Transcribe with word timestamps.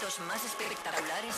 momentos 0.00 0.20
más 0.20 0.44
espectaculares. 0.44 1.34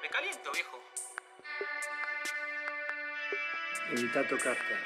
Me 0.00 0.08
caliento, 0.08 0.52
viejo. 0.52 0.80
Evita 3.90 4.26
tocarte. 4.26 4.78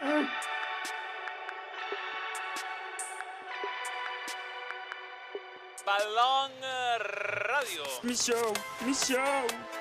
Balón 0.00 0.45
eh, 6.18 6.96
Radio. 7.46 7.84
Mi 8.02 8.14
show. 8.94 9.75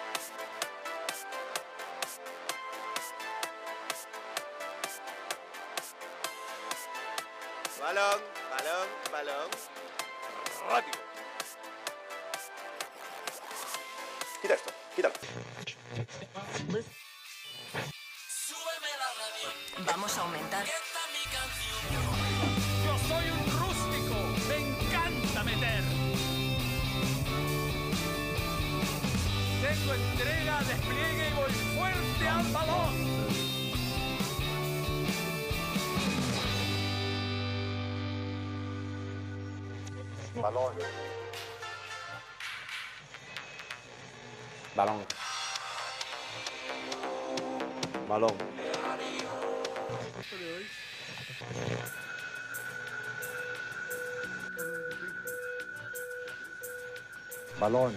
Balón. 57.75 57.93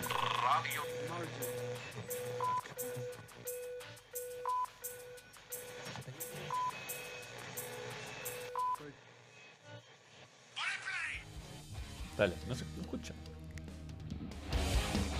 Dale, 12.17 12.35
no 12.49 12.55
se 12.57 12.65
escucha. 12.81 13.15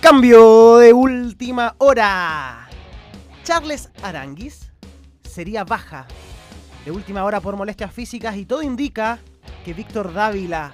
Cambio 0.01 0.77
de 0.79 0.91
última 0.91 1.75
hora. 1.77 2.67
Charles 3.43 3.89
Aranguis 4.03 4.71
sería 5.23 5.63
baja 5.63 6.05
de 6.83 6.91
última 6.91 7.23
hora 7.23 7.39
por 7.39 7.55
molestias 7.55 7.93
físicas 7.93 8.35
y 8.35 8.45
todo 8.45 8.61
indica 8.61 9.19
que 9.63 9.73
Víctor 9.73 10.13
Dávila 10.13 10.71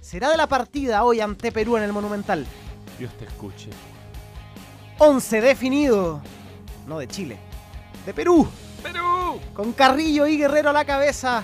será 0.00 0.30
de 0.30 0.36
la 0.36 0.46
partida 0.46 1.02
hoy 1.02 1.20
ante 1.20 1.50
Perú 1.50 1.76
en 1.76 1.82
el 1.82 1.92
Monumental. 1.92 2.46
Dios 2.98 3.12
te 3.18 3.24
escuche. 3.24 3.70
11 4.98 5.40
definido. 5.40 6.20
No 6.86 6.98
de 6.98 7.08
Chile. 7.08 7.38
De 8.06 8.14
Perú. 8.14 8.46
¡Perú! 8.82 9.40
Con 9.54 9.72
Carrillo 9.72 10.26
y 10.26 10.36
Guerrero 10.36 10.70
a 10.70 10.72
la 10.72 10.84
cabeza. 10.84 11.42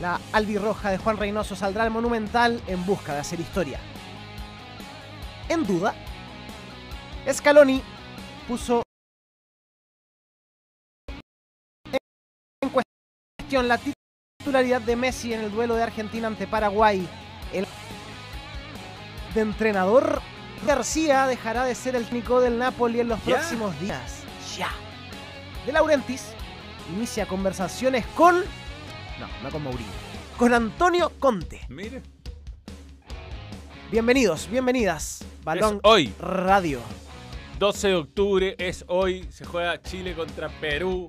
La 0.00 0.18
albirroja 0.32 0.90
de 0.90 0.98
Juan 0.98 1.18
Reynoso 1.18 1.54
saldrá 1.54 1.84
al 1.84 1.90
Monumental 1.90 2.60
en 2.66 2.84
busca 2.86 3.12
de 3.12 3.20
hacer 3.20 3.38
historia. 3.38 3.78
En 5.48 5.66
duda, 5.66 5.94
Scaloni 7.30 7.82
puso 8.48 8.82
en 12.62 12.70
cuestión 12.70 13.68
la 13.68 13.78
titularidad 13.78 14.80
de 14.80 14.96
Messi 14.96 15.34
en 15.34 15.40
el 15.40 15.50
duelo 15.50 15.74
de 15.74 15.82
Argentina 15.82 16.28
ante 16.28 16.46
Paraguay. 16.46 17.06
El 17.52 17.66
de 19.34 19.40
entrenador 19.40 20.22
García 20.66 21.26
dejará 21.26 21.64
de 21.64 21.74
ser 21.74 21.96
el 21.96 22.04
técnico 22.04 22.40
del 22.40 22.58
Napoli 22.58 23.00
en 23.00 23.08
los 23.08 23.18
¿Ya? 23.24 23.36
próximos 23.36 23.78
días. 23.80 24.22
Ya. 24.58 24.70
De 25.64 25.72
Laurentiis 25.72 26.32
inicia 26.94 27.26
conversaciones 27.26 28.04
con. 28.14 28.36
No, 28.38 29.26
no 29.42 29.50
con 29.50 29.62
Mourinho. 29.62 29.90
Con 30.36 30.52
Antonio 30.54 31.12
Conte. 31.18 31.60
Mire. 31.68 32.02
Bienvenidos, 33.90 34.48
bienvenidas. 34.50 35.24
Balón 35.44 35.76
Es 35.76 35.80
hoy, 35.82 36.14
Radio. 36.20 36.80
12 37.58 37.88
de 37.88 37.94
octubre, 37.94 38.54
es 38.58 38.84
hoy. 38.88 39.26
Se 39.30 39.44
juega 39.44 39.80
Chile 39.82 40.14
contra 40.14 40.48
Perú. 40.48 41.08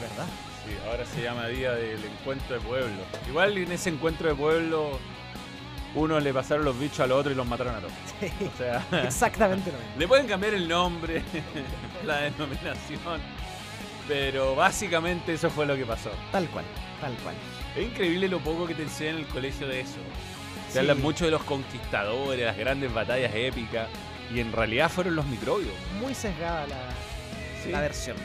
¿Verdad? 0.00 0.26
Sí, 0.64 0.76
ahora 0.88 1.06
se 1.06 1.22
llama 1.22 1.46
Día 1.48 1.72
del 1.72 2.04
Encuentro 2.04 2.54
de 2.56 2.60
Pueblo. 2.60 3.02
Igual 3.28 3.56
en 3.58 3.72
ese 3.72 3.90
encuentro 3.90 4.28
de 4.28 4.34
pueblo, 4.34 4.98
uno 5.94 6.18
le 6.20 6.32
pasaron 6.32 6.64
los 6.64 6.78
bichos 6.78 7.00
al 7.00 7.12
otro 7.12 7.30
y 7.32 7.34
los 7.34 7.46
mataron 7.46 7.74
a 7.74 7.78
todos. 7.80 7.92
O 8.54 8.56
sea, 8.58 8.84
Exactamente 9.04 9.70
lo 9.72 9.78
mismo. 9.78 9.92
le 9.98 10.08
pueden 10.08 10.26
cambiar 10.26 10.54
el 10.54 10.66
nombre, 10.68 11.22
la 12.04 12.18
denominación, 12.22 13.20
pero 14.08 14.54
básicamente 14.54 15.34
eso 15.34 15.50
fue 15.50 15.66
lo 15.66 15.76
que 15.76 15.84
pasó. 15.84 16.10
Tal 16.30 16.48
cual, 16.48 16.64
tal 17.00 17.12
cual. 17.22 17.34
Es 17.76 17.84
increíble 17.84 18.28
lo 18.28 18.38
poco 18.40 18.66
que 18.66 18.74
te 18.74 18.82
enseñan 18.82 19.14
en 19.16 19.20
el 19.22 19.26
colegio 19.28 19.66
de 19.68 19.80
eso. 19.80 19.96
Se 20.68 20.72
Sí. 20.74 20.78
habla 20.78 20.94
mucho 20.94 21.24
de 21.26 21.30
los 21.30 21.42
conquistadores, 21.42 22.44
las 22.46 22.56
grandes 22.56 22.92
batallas 22.92 23.32
épicas, 23.34 23.88
y 24.34 24.40
en 24.40 24.50
realidad 24.52 24.90
fueron 24.90 25.16
los 25.16 25.26
microbios. 25.26 25.72
Muy 26.00 26.14
sesgada 26.14 26.66
la, 26.66 26.76
Sí. 27.62 27.70
la 27.70 27.80
versión. 27.80 28.16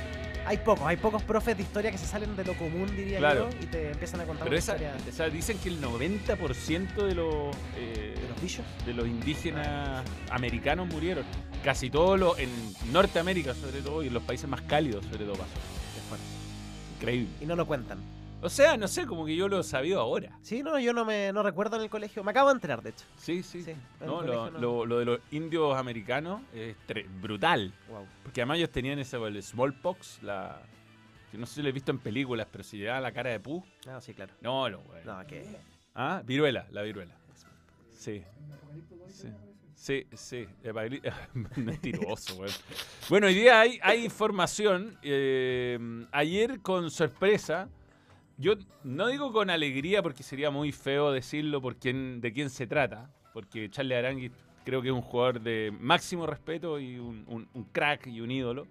Hay 0.47 0.57
pocos, 0.59 0.85
hay 0.87 0.95
pocos 0.95 1.21
profes 1.23 1.57
de 1.57 1.63
historia 1.63 1.91
que 1.91 1.97
se 1.97 2.05
salen 2.07 2.33
de 2.37 2.45
lo 2.45 2.53
común, 2.53 2.87
diría 2.95 3.17
Claro. 3.19 3.49
yo, 3.49 3.57
y 3.61 3.65
te 3.65 3.91
empiezan 3.91 4.21
a 4.21 4.23
contar 4.23 4.45
Pero 4.45 4.51
una 4.55 4.59
esa, 4.59 4.75
historia 4.75 4.95
o 5.09 5.11
sea, 5.13 5.29
dicen 5.29 5.57
que 5.57 5.67
el 5.67 5.81
90% 5.81 7.05
de 7.05 7.15
los, 7.15 7.53
eh, 7.75 8.15
de 8.19 8.29
los 8.29 8.41
bichos. 8.41 8.65
de 8.85 8.93
los 8.93 9.05
indígenas 9.07 10.05
americanos 10.31 10.87
murieron. 10.87 11.25
Casi 11.65 11.89
todos 11.89 12.17
los, 12.17 12.39
en 12.39 12.49
Norteamérica 12.93 13.53
sobre 13.53 13.81
todo, 13.81 14.03
y 14.03 14.07
en 14.07 14.13
los 14.13 14.23
países 14.23 14.47
más 14.47 14.61
cálidos 14.61 15.03
sobre 15.05 15.25
todo 15.25 15.33
pasó. 15.33 15.51
Fuerte. 16.07 16.25
Increíble. 16.97 17.29
Y 17.41 17.45
no 17.45 17.55
lo 17.57 17.65
cuentan. 17.67 17.99
O 18.41 18.49
sea, 18.49 18.77
no 18.77 18.87
sé, 18.87 19.05
como 19.07 19.25
que 19.25 19.35
yo 19.35 19.47
lo 19.47 19.59
he 19.59 19.63
sabido 19.63 19.99
ahora. 19.99 20.37
Sí, 20.41 20.61
no, 20.61 20.77
yo 20.79 20.93
no 20.93 21.03
me 21.05 21.33
no 21.33 21.41
recuerdo 21.41 21.75
en 21.77 21.81
el 21.83 21.89
colegio. 21.89 22.23
Me 22.23 22.31
acabo 22.31 22.49
de 22.49 22.55
enterar, 22.55 22.83
de 22.83 22.91
hecho. 22.91 23.03
Sí, 23.17 23.41
sí. 23.41 23.65
No, 23.99 24.21
lo, 24.21 24.51
no. 24.51 24.59
lo- 24.59 24.85
lo 24.85 24.99
de 24.99 25.05
los 25.05 25.19
indios 25.31 25.75
americanos 25.75 26.41
es 26.53 26.75
brutal. 27.19 27.73
Wow. 27.89 28.05
Porque 28.23 28.41
además 28.41 28.57
ellos 28.57 28.69
tenían 28.69 28.99
ese 28.99 29.17
el 29.17 29.41
smallpox, 29.41 30.21
la... 30.21 30.61
no 31.33 31.45
sé 31.47 31.55
si 31.55 31.61
lo 31.63 31.69
he 31.69 31.71
visto 31.71 31.91
en 31.91 31.97
películas, 31.97 32.47
pero 32.51 32.63
si 32.63 32.77
le 32.77 32.85
daban 32.85 33.03
la 33.03 33.11
cara 33.11 33.31
de 33.31 33.39
pu. 33.39 33.63
Ah, 33.87 33.99
sí, 33.99 34.13
claro. 34.13 34.33
No, 34.41 34.69
lo 34.69 34.81
bueno. 34.81 35.17
No, 35.19 35.25
que. 35.27 35.43
Ah, 35.95 36.21
viruela, 36.23 36.67
la 36.71 36.83
viruela. 36.83 37.15
Sí. 37.91 38.23
Sí, 39.09 39.27
sí, 39.73 40.07
sí. 40.15 40.47
Mentiroso, 41.55 42.35
weón. 42.35 42.51
Bueno, 43.09 43.27
hoy 43.27 43.33
día 43.33 43.59
hay, 43.61 43.79
hay 43.81 44.05
información. 44.05 44.97
eh, 45.01 45.79
ayer, 46.11 46.59
con 46.61 46.91
sorpresa, 46.91 47.67
yo 48.37 48.53
no 48.83 49.07
digo 49.07 49.31
con 49.31 49.49
alegría 49.49 50.03
porque 50.03 50.23
sería 50.23 50.51
muy 50.51 50.71
feo 50.71 51.11
decirlo 51.11 51.61
por 51.61 51.75
quién, 51.77 52.21
de 52.21 52.31
quién 52.31 52.49
se 52.49 52.67
trata, 52.67 53.09
porque 53.33 53.69
Charlie 53.69 53.95
Arangui 53.95 54.31
creo 54.63 54.81
que 54.81 54.89
es 54.89 54.93
un 54.93 55.01
jugador 55.01 55.41
de 55.41 55.73
máximo 55.79 56.27
respeto 56.27 56.79
y 56.79 56.97
un, 56.97 57.47
crack 57.71 58.07
y 58.07 58.21
un 58.21 58.29
ídolo. 58.31 58.67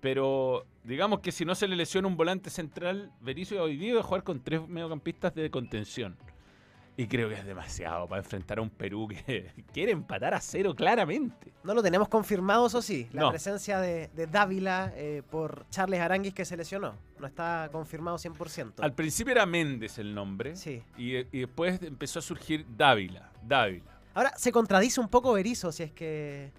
Pero 0.00 0.64
digamos 0.82 1.20
que 1.20 1.30
si 1.30 1.44
no 1.44 1.54
se 1.54 1.68
le 1.68 1.76
lesiona 1.76 2.08
un 2.08 2.16
volante 2.16 2.50
central, 2.50 3.12
Berizzo 3.20 3.62
hoy 3.62 3.76
día 3.76 3.94
va 3.94 4.02
jugar 4.02 4.22
con 4.22 4.40
tres 4.40 4.66
mediocampistas 4.66 5.34
de 5.34 5.50
contención. 5.50 6.16
Y 6.96 7.06
creo 7.06 7.28
que 7.30 7.34
es 7.36 7.46
demasiado 7.46 8.06
para 8.06 8.20
enfrentar 8.20 8.58
a 8.58 8.62
un 8.62 8.68
Perú 8.68 9.08
que 9.08 9.50
quiere 9.72 9.92
empatar 9.92 10.34
a 10.34 10.40
cero 10.40 10.74
claramente. 10.74 11.52
No 11.64 11.72
lo 11.72 11.82
tenemos 11.82 12.08
confirmado, 12.08 12.66
eso 12.66 12.82
sí. 12.82 13.08
La 13.12 13.22
No. 13.22 13.30
presencia 13.30 13.80
de, 13.80 14.08
de 14.08 14.26
Dávila 14.26 14.92
eh, 14.94 15.22
por 15.30 15.66
Charles 15.70 16.00
Aranguis 16.00 16.34
que 16.34 16.44
se 16.44 16.56
lesionó. 16.56 16.94
No 17.18 17.26
está 17.26 17.68
confirmado 17.72 18.18
100%. 18.18 18.74
Al 18.80 18.92
principio 18.92 19.32
era 19.32 19.46
Méndez 19.46 19.98
el 19.98 20.14
nombre. 20.14 20.56
Sí. 20.56 20.82
Y, 20.98 21.16
y 21.16 21.40
después 21.40 21.80
empezó 21.82 22.18
a 22.18 22.22
surgir 22.22 22.66
Dávila. 22.76 23.30
Dávila. 23.42 23.84
Ahora 24.12 24.32
se 24.36 24.52
contradice 24.52 25.00
un 25.00 25.08
poco 25.08 25.32
Berizzo 25.32 25.72
si 25.72 25.84
es 25.84 25.92
que 25.92 26.52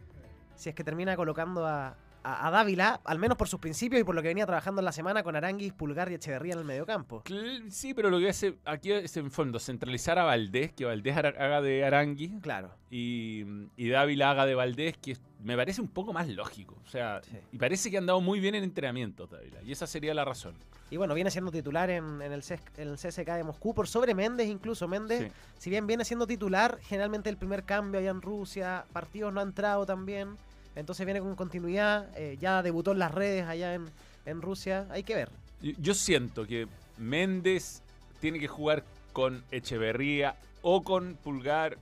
si 0.56 0.70
es 0.70 0.76
que 0.76 0.84
termina 0.84 1.16
colocando 1.16 1.66
a, 1.68 1.96
a, 2.24 2.48
a 2.48 2.52
Dávila, 2.52 3.02
al 3.04 3.20
menos 3.20 3.38
por 3.38 3.48
sus 3.48 3.60
principios 3.60 4.02
y 4.02 4.04
por 4.04 4.16
lo 4.16 4.22
que 4.22 4.28
venía 4.28 4.46
trabajando 4.46 4.82
en 4.82 4.86
la 4.86 4.92
semana 4.92 5.24
con 5.24 5.36
Aranguis, 5.36 5.74
Pulgar 5.74 6.12
y 6.12 6.16
Echeverría 6.16 6.54
en 6.54 6.60
el 6.60 6.66
mediocampo. 6.66 7.24
Sí, 7.70 7.94
pero 7.94 8.10
lo 8.10 8.20
que 8.20 8.30
hace 8.30 8.58
aquí 8.66 8.92
es 8.92 9.16
en 9.18 9.32
fondo 9.32 9.60
centralizar 9.60 10.20
a 10.20 10.24
Valdés, 10.24 10.72
que 10.74 10.86
Valdés 10.86 11.18
haga 11.18 11.62
de 11.62 11.84
Arangui 11.86 12.40
Claro. 12.42 12.72
y, 12.90 13.44
y 13.78 13.90
Dávila 13.90 14.32
haga 14.32 14.46
de 14.46 14.56
Valdés, 14.56 14.98
que 14.98 15.18
me 15.44 15.56
parece 15.56 15.82
un 15.82 15.88
poco 15.88 16.14
más 16.14 16.28
lógico. 16.28 16.76
O 16.86 16.88
sea, 16.90 17.22
Sí. 17.24 17.38
y 17.52 17.58
parece 17.58 17.90
que 17.90 17.98
han 17.98 18.06
dado 18.06 18.22
muy 18.22 18.40
bien 18.40 18.54
en 18.56 18.64
entrenamientos 18.64 19.30
Dávila, 19.30 19.62
y 19.64 19.72
esa 19.72 19.88
sería 19.88 20.14
la 20.14 20.24
razón. 20.26 20.54
Y 20.92 20.98
bueno, 20.98 21.14
viene 21.14 21.32
siendo 21.32 21.52
titular 21.52 21.90
en, 21.90 22.22
en 22.22 22.34
el, 22.34 22.44
CES 22.44 22.60
en 22.78 22.90
el 22.90 22.96
CSK 22.98 23.26
de 23.38 23.44
Moscú 23.46 23.74
por 23.74 23.88
sobre 23.88 24.14
Méndez 24.14 24.48
incluso. 24.50 24.88
Méndez, 24.90 25.22
Sí. 25.22 25.32
si 25.58 25.70
bien 25.70 25.88
viene 25.88 26.04
siendo 26.04 26.28
titular, 26.28 26.80
generalmente 26.82 27.30
el 27.30 27.38
primer 27.38 27.64
cambio 27.64 28.00
allá 28.02 28.10
en 28.12 28.22
Rusia, 28.22 28.86
partidos 28.92 29.34
no 29.34 29.40
ha 29.40 29.44
entrado 29.44 29.86
también. 29.86 30.36
Entonces 30.76 31.06
viene 31.06 31.20
con 31.20 31.36
continuidad, 31.36 32.10
eh, 32.18 32.38
ya 32.40 32.64
debutó 32.64 32.92
en 32.94 33.00
las 33.00 33.14
redes 33.14 33.46
allá 33.46 33.74
en, 33.74 33.90
en 34.26 34.42
Rusia, 34.42 34.88
hay 34.90 35.04
que 35.04 35.16
ver. 35.16 35.30
Yo, 35.62 35.72
yo 35.80 35.94
siento 35.94 36.48
que 36.48 36.68
Méndez 36.98 37.82
tiene 38.20 38.40
que 38.40 38.48
jugar 38.48 38.84
con 39.14 39.44
Echeverría 39.52 40.36
o 40.62 40.84
con 40.84 41.16
Pulgar 41.16 41.78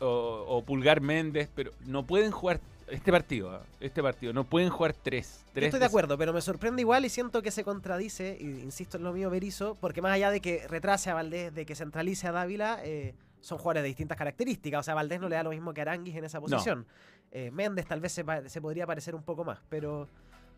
o, 0.00 0.44
o 0.46 0.62
Pulgar 0.62 1.00
Méndez, 1.00 1.48
pero 1.54 1.72
no 1.86 2.04
pueden 2.04 2.30
jugar 2.32 2.60
este 2.88 3.10
partido, 3.10 3.50
¿ah? 3.50 3.62
este 3.80 4.02
partido, 4.02 4.34
no 4.34 4.44
pueden 4.44 4.68
jugar 4.68 4.92
tres. 4.92 5.44
Yo 5.46 5.52
tres 5.54 5.64
estoy 5.66 5.80
de 5.80 5.86
acuerdo, 5.86 6.18
pero 6.18 6.34
me 6.34 6.42
sorprende 6.42 6.82
igual 6.82 7.06
y 7.06 7.08
siento 7.08 7.40
que 7.40 7.50
se 7.50 7.64
contradice, 7.64 8.36
y 8.38 8.44
insisto 8.60 8.98
en 8.98 9.04
lo 9.04 9.12
mío, 9.14 9.30
Berizzo, 9.30 9.78
porque 9.80 10.02
más 10.02 10.12
allá 10.12 10.30
de 10.30 10.40
que 10.40 10.66
retrase 10.68 11.08
a 11.08 11.14
Valdés, 11.14 11.54
de 11.54 11.64
que 11.64 11.74
centralice 11.74 12.28
a 12.28 12.32
Dávila, 12.32 12.80
eh, 12.84 13.14
son 13.40 13.58
jugadores 13.58 13.84
de 13.84 13.88
distintas 13.88 14.18
características. 14.18 14.80
O 14.80 14.82
sea, 14.82 14.94
Valdés 14.94 15.20
no 15.20 15.28
le 15.28 15.36
da 15.36 15.42
lo 15.42 15.50
mismo 15.50 15.72
que 15.72 15.80
Aranguis 15.80 16.16
en 16.16 16.24
esa 16.24 16.40
posición. 16.40 16.86
Eh, 17.32 17.50
Méndez 17.50 17.86
tal 17.86 18.00
vez 18.00 18.12
se, 18.12 18.60
podría 18.60 18.86
parecer 18.86 19.14
un 19.14 19.22
poco 19.22 19.42
más, 19.42 19.58
pero, 19.68 20.06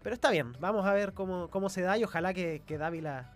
pero 0.02 0.14
está 0.14 0.30
bien. 0.30 0.52
Vamos 0.58 0.84
a 0.84 0.92
ver 0.92 1.12
cómo, 1.14 1.48
cómo 1.48 1.68
se 1.68 1.82
da 1.82 1.96
y 1.96 2.04
ojalá 2.04 2.34
que, 2.34 2.62
que 2.66 2.76
Dávila 2.76 3.32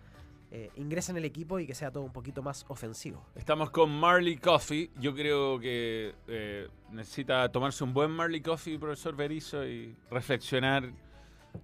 eh, 0.51 0.71
ingrese 0.75 1.11
en 1.11 1.17
el 1.17 1.25
equipo 1.25 1.59
y 1.59 1.67
que 1.67 1.75
sea 1.75 1.91
todo 1.91 2.03
un 2.03 2.11
poquito 2.11 2.41
más 2.41 2.65
ofensivo. 2.67 3.23
Estamos 3.35 3.69
con 3.69 3.91
Marley 3.91 4.37
Coffee. 4.37 4.89
Yo 4.99 5.13
creo 5.13 5.59
que 5.59 6.15
eh, 6.27 6.67
necesita 6.91 7.49
tomarse 7.49 7.83
un 7.83 7.93
buen 7.93 8.09
Marley 8.09 8.41
Coffee, 8.41 8.79
profesor 8.79 9.15
Berizzo, 9.15 9.65
y 9.65 9.95
reflexionar 10.09 10.91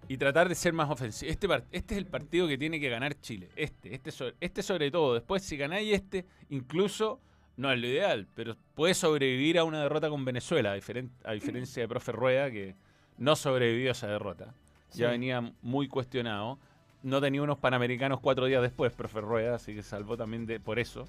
y 0.07 0.17
tratar 0.17 0.47
de 0.47 0.55
ser 0.55 0.71
más 0.73 0.89
ofensivo. 0.89 1.31
Este, 1.31 1.47
este 1.71 1.95
es 1.95 1.97
el 1.97 2.05
partido 2.05 2.47
que 2.47 2.59
tiene 2.59 2.79
que 2.79 2.89
ganar 2.89 3.19
Chile. 3.19 3.49
Este, 3.55 3.95
este, 3.95 4.11
este 4.39 4.61
sobre 4.61 4.91
todo. 4.91 5.15
Después, 5.15 5.41
si 5.41 5.57
ganáis 5.57 5.91
este, 5.91 6.25
incluso 6.49 7.19
no 7.57 7.71
es 7.71 7.79
lo 7.79 7.87
ideal, 7.87 8.27
pero 8.35 8.55
puede 8.75 8.93
sobrevivir 8.93 9.57
a 9.59 9.63
una 9.63 9.81
derrota 9.81 10.09
con 10.09 10.25
Venezuela, 10.25 10.71
a, 10.73 10.75
diferen- 10.77 11.09
a 11.23 11.31
diferencia 11.33 11.81
de 11.83 11.87
profe 11.87 12.11
Rueda, 12.11 12.51
que 12.51 12.75
no 13.17 13.35
sobrevivió 13.35 13.89
a 13.89 13.91
esa 13.93 14.07
derrota. 14.07 14.53
Ya 14.93 15.09
venía 15.11 15.51
muy 15.61 15.87
cuestionado. 15.87 16.57
No 17.03 17.21
tenía 17.21 17.41
unos 17.41 17.57
panamericanos 17.59 18.19
cuatro 18.19 18.45
días 18.45 18.61
después, 18.61 18.91
profe 18.93 19.21
Rueda, 19.21 19.55
así 19.55 19.73
que 19.75 19.83
salvó 19.83 20.17
también 20.17 20.45
de, 20.45 20.59
por 20.59 20.79
eso. 20.79 21.07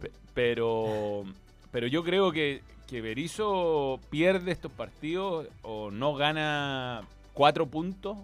Pe- 0.00 0.10
Pero, 0.34 1.24
pero 1.70 1.86
yo 1.86 2.02
creo 2.04 2.32
que, 2.32 2.62
que 2.86 3.00
Berizzo 3.00 4.00
pierde 4.10 4.52
estos 4.52 4.72
partidos 4.72 5.46
o 5.62 5.90
no 5.90 6.14
gana 6.14 7.02
cuatro 7.32 7.66
puntos 7.66 8.18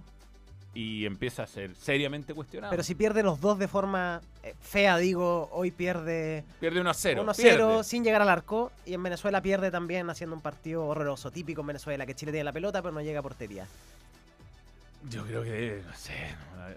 y 0.74 1.04
empieza 1.04 1.42
a 1.42 1.46
ser 1.46 1.74
seriamente 1.76 2.32
cuestionado. 2.34 2.70
Pero 2.70 2.82
si 2.82 2.94
pierde 2.94 3.22
los 3.22 3.40
dos 3.40 3.58
de 3.58 3.68
forma 3.68 4.22
eh, 4.42 4.54
fea, 4.60 4.96
digo, 4.96 5.50
hoy 5.52 5.70
pierde 5.70 6.44
pierde 6.60 6.80
1 6.80 6.90
a 6.90 6.94
0. 6.94 7.24
1-0 7.26 7.82
sin 7.84 8.04
llegar 8.04 8.22
al 8.22 8.28
arco. 8.28 8.72
Y 8.86 8.94
en 8.94 9.02
Venezuela 9.02 9.42
pierde 9.42 9.70
también 9.70 10.08
haciendo 10.08 10.34
un 10.34 10.42
partido 10.42 10.86
horroroso, 10.86 11.30
típico 11.30 11.60
en 11.60 11.68
Venezuela, 11.68 12.06
que 12.06 12.14
Chile 12.14 12.32
tiene 12.32 12.44
la 12.44 12.52
pelota 12.52 12.80
pero 12.80 12.92
no 12.92 13.02
llega 13.02 13.20
a 13.20 13.22
portería. 13.22 13.66
Yo 15.10 15.24
creo 15.24 15.42
que, 15.42 15.82
no 15.86 15.94
sé. 15.94 16.12
no, 16.56 16.68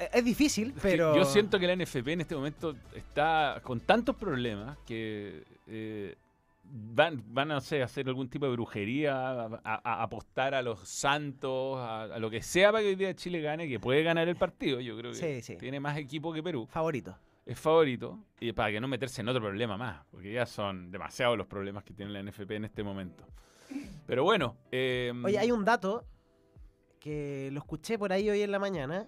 Eh, 0.00 0.10
Es 0.12 0.24
difícil, 0.24 0.68
Es 0.68 0.74
que 0.74 0.80
pero. 0.80 1.16
Yo 1.16 1.24
siento 1.24 1.60
que 1.60 1.66
la 1.68 1.76
NFP 1.76 2.08
en 2.08 2.20
este 2.22 2.34
momento 2.34 2.74
está 2.94 3.60
con 3.62 3.80
tantos 3.80 4.16
problemas 4.16 4.76
que 4.86 5.44
eh, 5.68 6.16
van, 6.64 7.22
van 7.26 7.50
a 7.50 7.54
no 7.54 7.60
sé, 7.60 7.82
hacer 7.82 8.08
algún 8.08 8.28
tipo 8.28 8.46
de 8.46 8.52
brujería, 8.52 9.14
a, 9.16 9.60
a- 9.64 9.80
a 9.84 10.02
apostar 10.02 10.54
a 10.54 10.62
los 10.62 10.80
santos, 10.88 11.78
a, 11.78 12.18
lo 12.18 12.30
que 12.30 12.42
sea 12.42 12.70
para 12.72 12.82
que 12.82 12.88
hoy 12.90 12.94
día 12.96 13.14
Chile 13.14 13.40
gane, 13.40 13.68
que 13.68 13.78
puede 13.78 14.02
ganar 14.02 14.28
el 14.28 14.36
partido. 14.36 14.80
Yo 14.80 14.96
creo 14.96 15.12
que 15.12 15.18
Sí, 15.18 15.42
sí. 15.42 15.56
tiene 15.58 15.80
más 15.80 15.96
equipo 15.98 16.32
que 16.32 16.42
Perú. 16.42 16.66
Favorito. 16.70 17.16
Es 17.46 17.58
favorito 17.60 18.18
y 18.40 18.52
para 18.52 18.70
que 18.72 18.80
no 18.80 18.88
meterse 18.88 19.20
en 19.20 19.28
otro 19.28 19.42
problema 19.42 19.76
más, 19.76 20.04
porque 20.10 20.32
ya 20.32 20.46
son 20.46 20.90
demasiados 20.90 21.36
los 21.36 21.46
problemas 21.46 21.84
que 21.84 21.92
tiene 21.92 22.10
la 22.10 22.22
NFP 22.22 22.50
en 22.52 22.64
este 22.64 22.82
momento. 22.82 23.26
Pero 24.06 24.24
bueno. 24.24 24.56
eh, 24.72 25.12
Oye, 25.24 25.38
hay 25.38 25.50
un 25.50 25.64
dato 25.64 26.04
que 27.00 27.50
lo 27.52 27.58
escuché 27.60 27.98
por 27.98 28.12
ahí 28.12 28.30
hoy 28.30 28.40
en 28.42 28.50
la 28.50 28.58
mañana. 28.58 29.06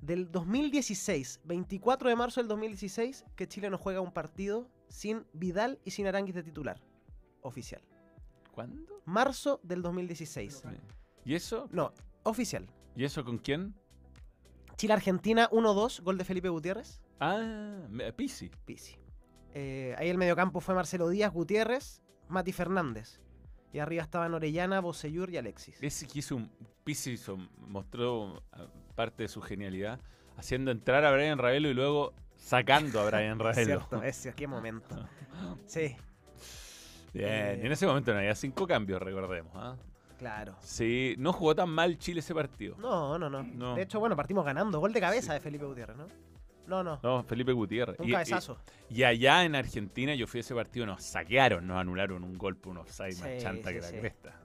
Del 0.00 0.32
2016, 0.32 1.42
24 1.44 2.08
de 2.08 2.16
marzo 2.16 2.40
del 2.40 2.48
2016, 2.48 3.26
que 3.36 3.46
Chile 3.46 3.68
no 3.68 3.76
juega 3.76 4.00
un 4.00 4.12
partido 4.12 4.66
sin 4.90 5.26
Vidal 5.32 5.78
y 5.84 5.92
sin 5.92 6.06
Aranguis 6.06 6.34
de 6.34 6.42
titular. 6.42 6.78
Oficial. 7.40 7.80
¿Cuándo? 8.52 9.00
Marzo 9.06 9.60
del 9.62 9.80
2016. 9.80 10.64
¿Y 11.24 11.34
eso? 11.34 11.68
No, 11.72 11.94
oficial. 12.24 12.66
¿Y 12.96 13.04
eso 13.04 13.24
con 13.24 13.38
quién? 13.38 13.74
Chile-Argentina 14.76 15.48
1-2, 15.50 16.02
gol 16.02 16.18
de 16.18 16.24
Felipe 16.24 16.48
Gutiérrez. 16.48 17.00
Ah, 17.20 17.86
Pisi. 18.16 18.50
Pisi. 18.64 18.96
Eh, 19.54 19.94
ahí 19.98 20.08
el 20.08 20.18
mediocampo 20.18 20.60
fue 20.60 20.74
Marcelo 20.74 21.08
Díaz, 21.08 21.32
Gutiérrez, 21.32 22.02
Mati 22.28 22.52
Fernández. 22.52 23.20
Y 23.72 23.78
arriba 23.78 24.02
estaban 24.02 24.34
Orellana, 24.34 24.80
Boseyur 24.80 25.30
y 25.30 25.36
Alexis. 25.36 25.78
Ese 25.80 26.06
que 26.06 26.18
hizo 26.18 26.36
un. 26.36 26.50
Pisi 26.82 27.16
mostró 27.58 28.42
ah, 28.52 28.66
parte 28.96 29.24
de 29.24 29.28
su 29.28 29.40
genialidad 29.40 30.00
haciendo 30.36 30.70
entrar 30.70 31.04
a 31.04 31.12
Brian 31.12 31.38
Ravelo 31.38 31.68
y 31.68 31.74
luego 31.74 32.14
sacando 32.40 33.00
a 33.00 33.06
Brian 33.06 33.32
Es 33.40 33.44
Ravelo. 33.44 33.64
cierto, 33.80 34.02
ese, 34.02 34.32
qué 34.34 34.46
momento. 34.48 34.96
Sí, 35.66 35.96
Bien, 37.12 37.28
Eh. 37.28 37.60
y 37.62 37.66
en 37.66 37.72
ese 37.72 37.86
momento 37.86 38.12
no 38.12 38.18
había 38.18 38.34
cinco 38.34 38.66
cambios, 38.66 39.00
recordemos. 39.02 39.52
¿ah? 39.56 39.76
claro. 40.18 40.54
Sí, 40.60 41.14
no 41.18 41.32
jugó 41.32 41.54
tan 41.54 41.68
mal 41.70 41.98
Chile 41.98 42.20
ese 42.20 42.34
partido. 42.34 42.76
No, 42.78 43.18
no, 43.18 43.28
no, 43.30 43.42
No. 43.42 43.74
De 43.74 43.82
hecho, 43.82 43.98
bueno, 44.00 44.14
partimos 44.16 44.44
ganando. 44.44 44.78
Gol 44.80 44.92
de 44.92 45.00
cabeza 45.00 45.32
de 45.32 45.40
Felipe 45.40 45.64
Gutiérrez, 45.64 45.96
¿no? 45.96 46.06
No, 46.66 46.84
no. 46.84 47.00
No, 47.02 47.24
Felipe 47.24 47.52
Gutiérrez. 47.52 47.98
Un 47.98 48.08
Y- 48.08 48.12
cabezazo. 48.12 48.58
Y, 48.88 49.02
allá 49.02 49.44
en 49.44 49.56
Argentina 49.56 50.14
yo 50.14 50.26
fui 50.28 50.38
a 50.38 50.42
ese 50.42 50.54
partido, 50.54 50.86
nos 50.86 51.02
saquearon, 51.02 51.66
nos 51.66 51.78
anularon 51.78 52.22
un 52.22 52.36
golpe, 52.38 52.68
un 52.68 52.76
offside 52.78 53.16
más 53.18 53.28
Sí, 53.30 53.38
chanta 53.40 53.70
sí, 53.70 53.74
que 53.74 53.80
la 53.80 53.90
cresta. 53.90 54.40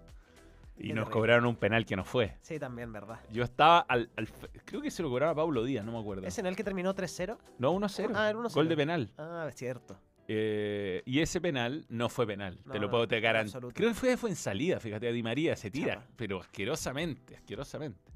Y 0.78 0.90
Qué 0.90 0.94
nos 0.94 1.06
terrible. 1.06 1.12
cobraron 1.14 1.46
un 1.46 1.56
penal 1.56 1.86
que 1.86 1.96
no 1.96 2.04
fue. 2.04 2.36
Sí, 2.42 2.60
también, 2.60 2.92
¿verdad? 2.92 3.20
Yo 3.32 3.44
estaba 3.46 3.80
al, 3.80 4.10
al- 4.18 4.28
Creo 4.66 4.82
que 4.82 4.92
se 4.92 5.02
lo 5.04 5.10
cobraba 5.10 5.34
Pablo 5.34 5.64
Díaz, 5.64 5.86
no 5.86 5.94
me 5.94 6.00
acuerdo. 6.00 6.28
¿Es 6.28 6.38
en 6.38 6.46
el 6.48 6.56
que 6.56 6.64
terminó 6.66 6.94
3-0? 6.94 7.38
No, 7.60 7.72
1-0. 7.74 8.12
Ah, 8.14 8.30
era 8.30 8.38
1-0. 8.40 8.54
Gol 8.54 8.68
de 8.68 8.76
penal. 8.76 9.12
Ah, 9.18 9.46
es 9.48 9.56
cierto. 9.56 9.98
Eh, 10.28 11.02
y 11.06 11.20
ese 11.22 11.40
penal 11.40 11.86
no 11.88 12.10
fue 12.10 12.26
penal. 12.28 12.60
No, 12.66 12.74
te 12.74 12.80
lo 12.80 12.88
no, 12.88 12.92
puedo 12.92 13.08
te 13.08 13.18
en 13.18 13.24
garan- 13.24 13.46
absoluto. 13.46 13.74
Creo 13.76 13.90
que 13.90 13.96
fue, 13.96 14.18
fue 14.18 14.30
en 14.32 14.36
salida, 14.36 14.80
fíjate, 14.80 15.08
a 15.08 15.12
Di 15.12 15.24
María 15.24 15.56
se 15.56 15.70
tira, 15.72 15.94
Chapa. 15.96 16.08
pero 16.18 16.42
asquerosamente, 16.42 17.36
asquerosamente. 17.38 18.12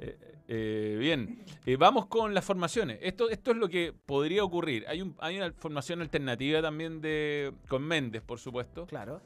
Eh, 0.00 0.16
eh, 0.46 0.96
bien, 0.98 1.44
Eh, 1.66 1.76
vamos 1.76 2.06
con 2.06 2.32
las 2.34 2.44
formaciones. 2.44 2.98
Esto, 3.02 3.28
esto 3.30 3.50
es 3.50 3.56
lo 3.56 3.68
que 3.68 3.92
podría 4.06 4.44
ocurrir. 4.44 4.84
Hay, 4.86 5.02
un, 5.02 5.16
hay 5.18 5.36
una 5.38 5.52
formación 5.52 6.00
alternativa 6.02 6.62
también 6.62 7.00
de 7.00 7.52
con 7.68 7.82
Méndez, 7.82 8.22
por 8.22 8.38
supuesto. 8.38 8.86
Claro. 8.86 9.20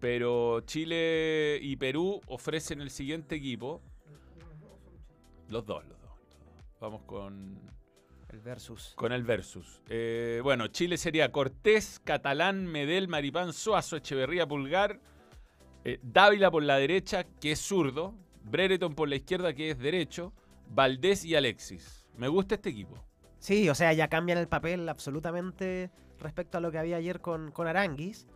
Pero 0.00 0.60
Chile 0.60 1.58
y 1.60 1.76
Perú 1.76 2.20
ofrecen 2.26 2.80
el 2.80 2.90
siguiente 2.90 3.36
equipo. 3.36 3.80
Los 5.48 5.64
dos, 5.64 5.84
los 5.86 6.00
dos. 6.00 6.10
Vamos 6.80 7.02
con, 7.02 7.58
El 8.28 8.40
versus. 8.40 8.92
con 8.96 9.12
el 9.12 9.22
versus. 9.22 9.80
Eh, 9.88 10.40
bueno, 10.42 10.68
Chile 10.68 10.98
sería 10.98 11.32
Cortés, 11.32 12.00
Catalán, 12.04 12.66
Medel, 12.66 13.08
Maripán, 13.08 13.52
Suazo, 13.52 13.96
Echeverría, 13.96 14.46
Pulgar, 14.46 15.00
eh, 15.84 15.98
Dávila 16.02 16.50
por 16.50 16.62
la 16.62 16.76
derecha, 16.76 17.24
que 17.40 17.52
es 17.52 17.60
zurdo, 17.60 18.14
Brereton 18.44 18.94
por 18.94 19.08
la 19.08 19.16
izquierda, 19.16 19.54
que 19.54 19.70
es 19.70 19.78
derecho, 19.78 20.32
Valdés 20.68 21.24
y 21.24 21.34
Alexis. 21.34 22.06
Me 22.16 22.28
gusta 22.28 22.56
este 22.56 22.70
equipo. 22.70 23.02
Sí, 23.38 23.68
o 23.68 23.74
sea, 23.74 23.92
ya 23.92 24.08
cambian 24.08 24.38
el 24.38 24.48
papel 24.48 24.88
absolutamente 24.88 25.90
respecto 26.18 26.58
a 26.58 26.60
lo 26.60 26.70
que 26.70 26.78
había 26.78 26.96
ayer 26.96 27.20
con, 27.20 27.52
con 27.52 27.66
Aranguis. 27.66 28.26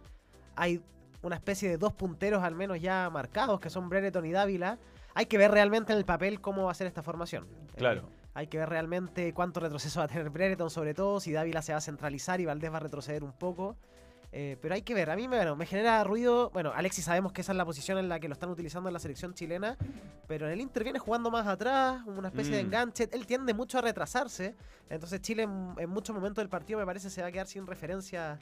Hay 0.56 0.80
una 1.22 1.36
especie 1.36 1.68
de 1.68 1.76
dos 1.78 1.92
punteros 1.92 2.42
al 2.42 2.54
menos 2.54 2.80
ya 2.80 3.08
marcados, 3.10 3.60
que 3.60 3.70
son 3.70 3.88
Brereton 3.88 4.24
y 4.26 4.32
Dávila. 4.32 4.78
Hay 5.14 5.26
que 5.26 5.38
ver 5.38 5.50
realmente 5.50 5.92
en 5.92 5.98
el 5.98 6.04
papel 6.04 6.40
cómo 6.40 6.64
va 6.64 6.70
a 6.70 6.74
ser 6.74 6.86
esta 6.86 7.02
formación. 7.02 7.46
Claro. 7.76 8.02
Eh, 8.02 8.20
hay 8.34 8.46
que 8.46 8.58
ver 8.58 8.68
realmente 8.68 9.34
cuánto 9.34 9.58
retroceso 9.60 9.98
va 10.00 10.04
a 10.04 10.08
tener 10.08 10.30
Brereton, 10.30 10.70
sobre 10.70 10.94
todo, 10.94 11.18
si 11.20 11.32
Dávila 11.32 11.62
se 11.62 11.72
va 11.72 11.78
a 11.78 11.80
centralizar 11.82 12.40
y 12.40 12.46
Valdés 12.46 12.72
va 12.72 12.76
a 12.76 12.80
retroceder 12.80 13.24
un 13.24 13.32
poco. 13.32 13.76
Eh, 14.32 14.56
pero 14.62 14.74
hay 14.76 14.82
que 14.82 14.94
ver, 14.94 15.10
a 15.10 15.16
mí 15.16 15.26
me, 15.26 15.36
bueno, 15.38 15.56
me 15.56 15.66
genera 15.66 16.04
ruido. 16.04 16.50
Bueno, 16.50 16.72
Alexis 16.72 17.04
sabemos 17.06 17.32
que 17.32 17.40
esa 17.40 17.50
es 17.50 17.58
la 17.58 17.64
posición 17.64 17.98
en 17.98 18.08
la 18.08 18.20
que 18.20 18.28
lo 18.28 18.34
están 18.34 18.48
utilizando 18.48 18.88
en 18.88 18.92
la 18.92 19.00
selección 19.00 19.34
chilena, 19.34 19.76
pero 20.28 20.46
en 20.46 20.52
el 20.52 20.60
Inter 20.60 20.84
viene 20.84 21.00
jugando 21.00 21.32
más 21.32 21.48
atrás, 21.48 22.02
una 22.06 22.28
especie 22.28 22.54
de 22.54 22.62
Mm. 22.62 22.66
enganche. 22.66 23.08
Él 23.12 23.26
tiende 23.26 23.52
mucho 23.54 23.78
a 23.78 23.80
retrasarse, 23.80 24.54
entonces 24.88 25.20
Chile 25.20 25.42
en, 25.42 25.74
en 25.76 25.90
muchos 25.90 26.14
momentos 26.14 26.40
del 26.40 26.48
partido 26.48 26.78
me 26.78 26.86
parece 26.86 27.10
se 27.10 27.20
va 27.22 27.26
a 27.26 27.32
quedar 27.32 27.48
sin 27.48 27.66
referencia 27.66 28.38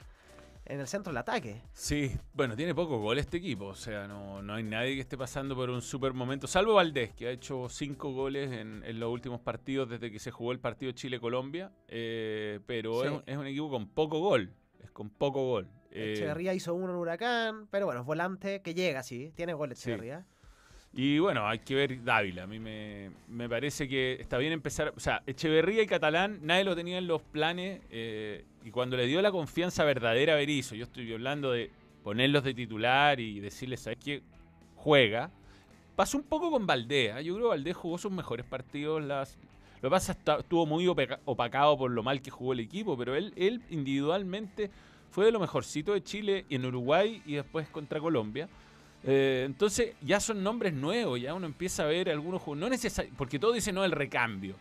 en 0.69 0.79
el 0.79 0.87
centro 0.87 1.11
del 1.11 1.17
ataque. 1.17 1.61
Sí, 1.73 2.11
bueno, 2.33 2.55
tiene 2.55 2.73
poco 2.73 2.99
gol 2.99 3.17
este 3.19 3.37
equipo. 3.37 3.65
O 3.65 3.75
sea, 3.75 4.07
no, 4.07 4.41
no 4.41 4.53
hay 4.53 4.63
nadie 4.63 4.95
que 4.95 5.01
esté 5.01 5.17
pasando 5.17 5.55
por 5.55 5.69
un 5.69 5.81
super 5.81 6.13
momento, 6.13 6.47
salvo 6.47 6.75
Valdés, 6.75 7.11
que 7.13 7.27
ha 7.27 7.31
hecho 7.31 7.67
cinco 7.69 8.11
goles 8.13 8.51
en, 8.51 8.83
en 8.85 8.99
los 8.99 9.11
últimos 9.11 9.41
partidos 9.41 9.89
desde 9.89 10.11
que 10.11 10.19
se 10.19 10.31
jugó 10.31 10.51
el 10.51 10.59
partido 10.59 10.91
Chile-Colombia. 10.93 11.71
eh, 11.87 12.59
pero 12.65 13.01
Sí. 13.01 13.07
es, 13.07 13.11
un- 13.13 13.23
es 13.25 13.37
un 13.37 13.47
equipo 13.47 13.69
con 13.69 13.87
poco 13.89 14.19
gol. 14.19 14.53
Es 14.81 14.91
con 14.91 15.09
poco 15.09 15.45
gol. 15.45 15.67
Eh, 15.91 16.13
Echeverría 16.15 16.53
hizo 16.53 16.73
uno 16.75 16.93
en 16.93 16.99
Huracán, 16.99 17.67
pero 17.71 17.87
bueno, 17.87 18.01
es 18.01 18.05
volante 18.05 18.61
que 18.61 18.73
llega, 18.75 19.01
sí, 19.03 19.33
tiene 19.35 19.53
gol 19.53 19.75
Sí. 19.75 19.89
Y 20.93 21.19
bueno, 21.19 21.47
hay 21.47 21.59
que 21.59 21.75
ver 21.75 22.03
Dávila. 22.03 22.43
A 22.43 22.47
mí 22.47 22.59
me, 22.59 23.11
me 23.27 23.47
parece 23.47 23.87
que 23.87 24.13
está 24.19 24.37
bien 24.37 24.53
empezar. 24.53 24.91
O 24.95 24.99
sea, 24.99 25.21
Echeverría 25.27 25.83
y 25.83 25.87
Catalán, 25.87 26.39
nadie 26.41 26.63
lo 26.63 26.75
tenía 26.75 26.97
en 26.97 27.07
los 27.07 27.21
planes. 27.21 27.81
eh, 27.91 28.45
y 28.65 28.71
cuando 28.71 28.97
le 28.97 29.05
dio 29.05 29.21
la 29.21 29.31
confianza 29.31 29.83
verdadera 29.83 30.33
a 30.33 30.35
Berizzo, 30.35 30.75
yo 30.75 30.83
estoy 30.83 31.13
hablando 31.13 31.51
de 31.51 31.71
ponerlos 32.03 32.43
de 32.43 32.53
titular 32.53 33.19
y 33.19 33.39
decirles, 33.39 33.81
¿sabes 33.81 33.99
qué? 34.03 34.21
Juega. 34.75 35.31
Pasó 35.95 36.17
un 36.17 36.23
poco 36.23 36.49
con 36.51 36.65
Valdés. 36.65 37.13
Yo 37.23 37.35
creo 37.35 37.47
que 37.47 37.55
Valdés 37.55 37.75
jugó 37.75 37.97
sus 37.97 38.11
mejores 38.11 38.45
partidos. 38.45 39.03
Las, 39.03 39.37
lo 39.81 39.89
que 39.89 39.91
pasa 39.91 40.13
es 40.13 40.17
que 40.17 40.31
estuvo 40.39 40.65
muy 40.65 40.87
opacado 40.87 41.77
por 41.77 41.91
lo 41.91 42.03
mal 42.03 42.21
que 42.21 42.31
jugó 42.31 42.53
el 42.53 42.61
equipo, 42.61 42.97
pero 42.97 43.15
él, 43.15 43.31
él 43.35 43.61
individualmente 43.69 44.71
fue 45.11 45.25
de 45.25 45.31
lo 45.31 45.39
mejorcito 45.39 45.93
de 45.93 46.03
Chile 46.03 46.45
y 46.49 46.55
en 46.55 46.65
Uruguay 46.65 47.21
y 47.25 47.35
después 47.35 47.67
contra 47.69 47.99
Colombia. 47.99 48.49
Eh, 49.03 49.43
entonces 49.45 49.95
ya 50.01 50.19
son 50.19 50.43
nombres 50.43 50.73
nuevos, 50.73 51.19
ya 51.21 51.33
uno 51.33 51.45
empieza 51.45 51.83
a 51.83 51.85
ver 51.87 52.09
algunos 52.09 52.41
juegos, 52.41 52.59
no 52.59 52.67
necesari- 52.75 53.09
porque 53.17 53.39
todo 53.39 53.53
dice 53.53 53.71
no 53.71 53.83
el 53.85 53.91
recambio. 53.91 54.55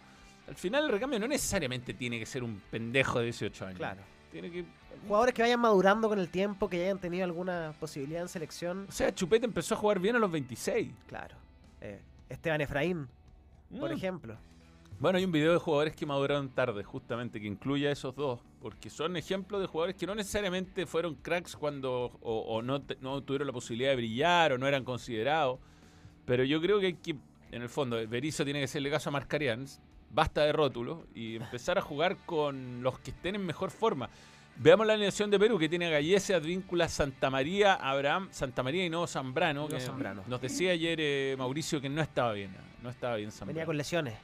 Al 0.47 0.55
final 0.55 0.85
el 0.85 0.91
recambio 0.93 1.19
no 1.19 1.27
necesariamente 1.29 1.93
tiene 1.93 2.19
que 2.19 2.27
ser 2.27 2.43
un 2.45 2.61
pendejo 2.71 3.19
de 3.19 3.27
18 3.27 3.67
años. 3.67 3.79
Claro. 3.79 4.01
Tiene 4.33 4.51
que 4.51 4.65
Jugadores 5.07 5.33
que 5.33 5.43
vayan 5.43 5.61
madurando 5.61 6.09
con 6.09 6.19
el 6.19 6.29
tiempo, 6.29 6.69
que 6.69 6.79
ya 6.79 6.85
hayan 6.85 6.99
tenido 6.99 7.25
alguna 7.25 7.73
posibilidad 7.79 8.21
en 8.23 8.29
selección. 8.29 8.87
o 8.89 8.93
sea, 8.93 9.15
Chupete 9.15 9.47
empezó 9.47 9.75
a 9.75 9.79
jugar 9.79 10.01
bien 10.01 10.17
a 10.17 10.19
los 10.19 10.31
26. 10.31 10.91
Claro. 11.07 11.37
Eh, 11.81 12.01
Esteban 12.29 12.61
Efraín, 12.61 13.07
por 13.79 13.91
Mm. 13.91 13.93
ejemplo. 13.95 14.37
Bueno, 15.01 15.19
hay 15.19 15.25
un 15.25 15.31
video 15.33 15.53
de 15.53 15.59
jugadores 15.59 15.95
que 15.95 16.05
maduraron 16.07 16.49
tarde, 16.49 16.83
justamente, 16.83 17.41
que 17.41 17.47
incluye 17.47 17.89
a 17.89 17.93
esos 17.93 18.17
dos, 18.17 18.41
porque 18.61 18.91
son 18.91 19.17
ejemplos 19.17 19.61
de 19.61 19.69
jugadores 19.69 19.95
que 19.95 20.07
no 20.09 20.15
necesariamente 20.17 20.87
fueron 20.87 21.15
cracks 21.15 21.55
cuando 21.55 22.19
o, 22.21 22.39
o 22.41 22.63
no, 22.63 22.83
te- 22.83 22.97
no 23.01 23.23
tuvieron 23.23 23.47
la 23.47 23.53
posibilidad 23.53 23.91
de 23.91 23.97
brillar 23.97 24.53
o 24.53 24.59
no 24.59 24.67
eran 24.67 24.83
considerados. 24.85 25.61
Pero 26.25 26.43
yo 26.43 26.61
creo 26.61 26.81
que 26.81 26.87
hay 26.87 26.95
que, 26.95 27.15
en 27.53 27.63
el 27.63 27.69
fondo, 27.69 27.97
Berizzo 28.09 28.45
tiene 28.45 28.59
que 28.59 28.65
hacerle 28.65 28.91
caso 28.91 29.11
a 29.11 29.13
Marcarians, 29.13 29.81
basta 30.11 30.43
de 30.45 30.53
rótulos 30.53 30.99
y 31.15 31.37
empezar 31.37 31.79
a 31.79 31.81
jugar 31.83 32.17
con 32.27 32.83
los 32.83 32.99
que 32.99 33.13
estén 33.13 33.37
en 33.37 33.47
mejor 33.47 33.71
forma. 33.71 34.11
Veamos 34.57 34.85
la 34.85 34.95
alineación 34.95 35.31
de 35.31 35.39
Perú, 35.39 35.61
que 35.61 35.69
tiene 35.69 35.87
a 35.87 35.91
Gallese, 35.91 36.35
Advíncula, 36.35 36.89
Santa 36.89 37.31
María, 37.31 37.75
Abraham, 37.75 38.27
Santa 38.33 38.65
María 38.65 38.85
y 38.85 38.91
no 38.91 39.07
Zambrano. 39.07 39.69
No 39.69 39.79
Zambrano. 39.79 40.25
Nos 40.27 40.41
decía 40.41 40.73
ayer 40.73 40.99
eh, 41.01 41.37
Mauricio 41.39 41.81
que 41.81 41.89
no 41.89 42.03
estaba 42.03 42.33
bien, 42.33 42.51
no 42.83 42.91
estaba 42.91 43.15
bien 43.15 43.31
Zambrano 43.31 43.55
Venía 43.55 43.67
con 43.67 43.77
lesiones. 43.77 44.15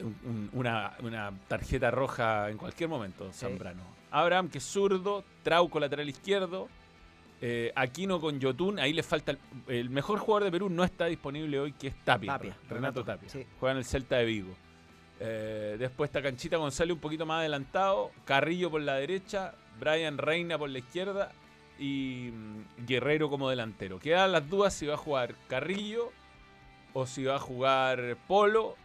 Un- 0.00 0.16
un- 0.24 0.50
una, 0.52 0.92
una 1.02 1.32
tarjeta 1.48 1.90
roja 1.90 2.50
en 2.50 2.56
cualquier 2.58 2.88
momento, 2.88 3.32
Zambrano. 3.32 3.82
Abraham, 4.10 4.48
que 4.48 4.58
es 4.58 4.64
zurdo, 4.64 5.24
Trauco, 5.42 5.80
lateral 5.80 6.08
izquierdo, 6.08 6.68
eh, 7.40 7.72
Aquino 7.74 8.20
con 8.20 8.38
Yotun, 8.40 8.78
ahí 8.78 8.92
le 8.92 9.02
falta 9.02 9.32
el, 9.32 9.38
el 9.68 9.90
mejor 9.90 10.18
jugador 10.18 10.44
de 10.44 10.50
Perú, 10.52 10.70
no 10.70 10.84
está 10.84 11.06
disponible 11.06 11.58
hoy, 11.58 11.72
que 11.72 11.88
es 11.88 11.96
Tapia, 12.04 12.32
Tapia, 12.32 12.52
Renato, 12.68 12.74
Renato, 12.74 13.04
Tapia. 13.04 13.28
sí. 13.28 13.44
Juega 13.60 13.72
en 13.72 13.78
el 13.78 13.84
Celta 13.84 14.16
de 14.16 14.24
Vigo. 14.24 14.54
Eh, 15.20 15.76
después 15.78 16.08
está 16.08 16.22
Canchita 16.22 16.56
González 16.56 16.94
un 16.94 17.00
poquito 17.00 17.26
más 17.26 17.40
adelantado, 17.40 18.10
Carrillo 18.24 18.70
por 18.70 18.80
la 18.82 18.94
derecha, 18.94 19.54
Brian 19.78 20.18
Reina 20.18 20.58
por 20.58 20.70
la 20.70 20.78
izquierda 20.78 21.32
y 21.78 22.30
mm, 22.32 22.86
Guerrero 22.86 23.28
como 23.28 23.48
delantero. 23.50 23.98
Quedan 23.98 24.32
las 24.32 24.48
dudas 24.48 24.74
si 24.74 24.86
va 24.86 24.94
a 24.94 24.98
jugar 24.98 25.34
Carrillo 25.48 26.10
o 26.92 27.06
si 27.06 27.24
va 27.24 27.36
a 27.36 27.40
jugar 27.40 28.16
Polo 28.28 28.76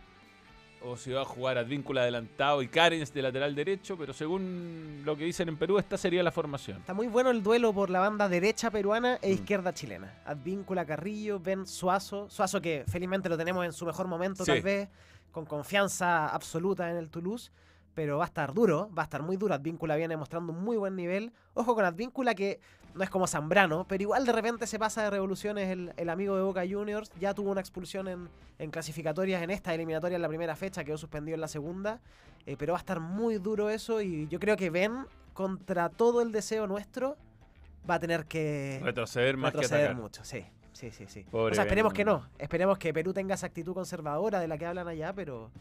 o 0.82 0.96
si 0.98 1.12
va 1.12 1.22
a 1.22 1.26
jugar 1.26 1.58
Advíncula 1.58 2.02
adelantado 2.02 2.62
y 2.62 2.68
Carens 2.68 3.14
de 3.14 3.22
lateral 3.22 3.54
derecho, 3.56 3.98
pero 3.98 4.14
según 4.14 5.02
lo 5.06 5.18
que 5.18 5.26
dicen 5.26 5.50
en 5.50 5.58
Perú, 5.58 5.78
esta 5.78 5.98
sería 5.98 6.24
la 6.24 6.32
formación. 6.32 6.78
Está 6.80 6.94
muy 6.94 7.08
bueno 7.08 7.30
el 7.32 7.44
duelo 7.44 7.74
por 7.74 7.90
la 7.90 8.00
banda 8.00 8.30
derecha 8.30 8.72
peruana 8.72 9.20
e 9.22 9.30
Mm. 9.30 9.34
izquierda 9.34 9.74
chilena. 9.74 10.14
Advíncula 10.26 10.86
Carrillo, 10.86 11.40
Ben 11.40 11.68
Suazo. 11.68 12.30
Suazo 12.30 12.62
que 12.62 12.86
felizmente 12.88 13.28
lo 13.30 13.38
tenemos 13.38 13.66
en 13.66 13.74
su 13.74 13.86
mejor 13.86 14.08
momento, 14.08 14.46
Sí. 14.46 14.52
tal 14.52 14.62
vez, 14.62 14.88
con 15.32 15.46
confianza 15.46 16.28
absoluta 16.30 16.90
en 16.90 16.98
el 16.98 17.10
Toulouse. 17.10 17.52
Pero 17.96 18.18
va 18.18 18.24
a 18.26 18.28
estar 18.28 18.54
duro, 18.54 18.90
va 18.98 19.04
a 19.04 19.06
estar 19.06 19.22
muy 19.24 19.36
duro. 19.36 19.54
Advíncula 19.54 19.96
viene 19.96 20.16
mostrando 20.16 20.54
un 20.54 20.64
muy 20.64 20.78
buen 20.78 20.96
nivel. 20.96 21.32
Ojo 21.54 21.76
con 21.76 21.84
Advíncula 21.86 22.34
que 22.36 22.60
no 22.96 23.04
es 23.04 23.10
como 23.10 23.28
Zambrano, 23.28 23.86
pero 23.88 24.02
igual 24.04 24.26
de 24.26 24.32
repente 24.32 24.66
se 24.68 24.80
pasa 24.80 25.04
de 25.04 25.10
revoluciones 25.10 25.70
el, 25.70 25.94
el 25.98 26.10
amigo 26.10 26.36
de 26.36 26.44
Boca 26.44 26.64
Juniors. 26.70 27.12
Ya 27.20 27.34
tuvo 27.34 27.52
una 27.52 27.62
expulsión 27.62 28.08
en, 28.08 28.30
en 28.58 28.72
clasificatorias 28.72 29.42
en 29.42 29.50
esta 29.52 29.74
eliminatoria 29.74 30.16
en 30.16 30.22
la 30.22 30.28
primera 30.30 30.56
fecha, 30.56 30.84
quedó 30.84 30.98
suspendido 30.98 31.36
en 31.36 31.42
la 31.42 31.48
segunda. 31.48 32.00
Eh, 32.46 32.56
pero 32.58 32.74
va 32.74 32.80
a 32.80 32.82
estar 32.82 33.00
muy 33.00 33.38
duro 33.38 33.70
eso 33.70 34.02
y 34.02 34.28
yo 34.30 34.40
creo 34.40 34.56
que 34.56 34.70
Ben, 34.70 35.06
contra 35.34 35.90
todo 35.90 36.22
el 36.22 36.32
deseo 36.32 36.68
nuestro, 36.68 37.18
va 37.90 37.96
a 37.96 38.00
tener 38.00 38.26
que 38.26 38.80
Retroceder 38.84 39.36
más 39.38 39.52
que 39.52 39.58
retroceder 39.58 39.86
atacar. 39.88 40.02
mucho. 40.02 40.24
Sí, 40.24 40.46
sí, 40.74 40.90
sí. 40.92 41.06
sí. 41.08 41.26
Pobre 41.30 41.52
o 41.52 41.56
sea, 41.56 41.66
esperemos 41.66 41.92
Ben. 41.92 41.98
que 41.98 42.06
no. 42.06 42.26
Esperemos 42.38 42.78
que 42.78 42.94
Perú 42.94 43.14
tenga 43.14 43.36
esa 43.36 43.48
actitud 43.48 43.74
conservadora 43.74 44.40
de 44.40 44.48
la 44.48 44.58
que 44.58 44.66
hablan 44.66 44.88
allá, 44.88 45.14
pero, 45.14 45.52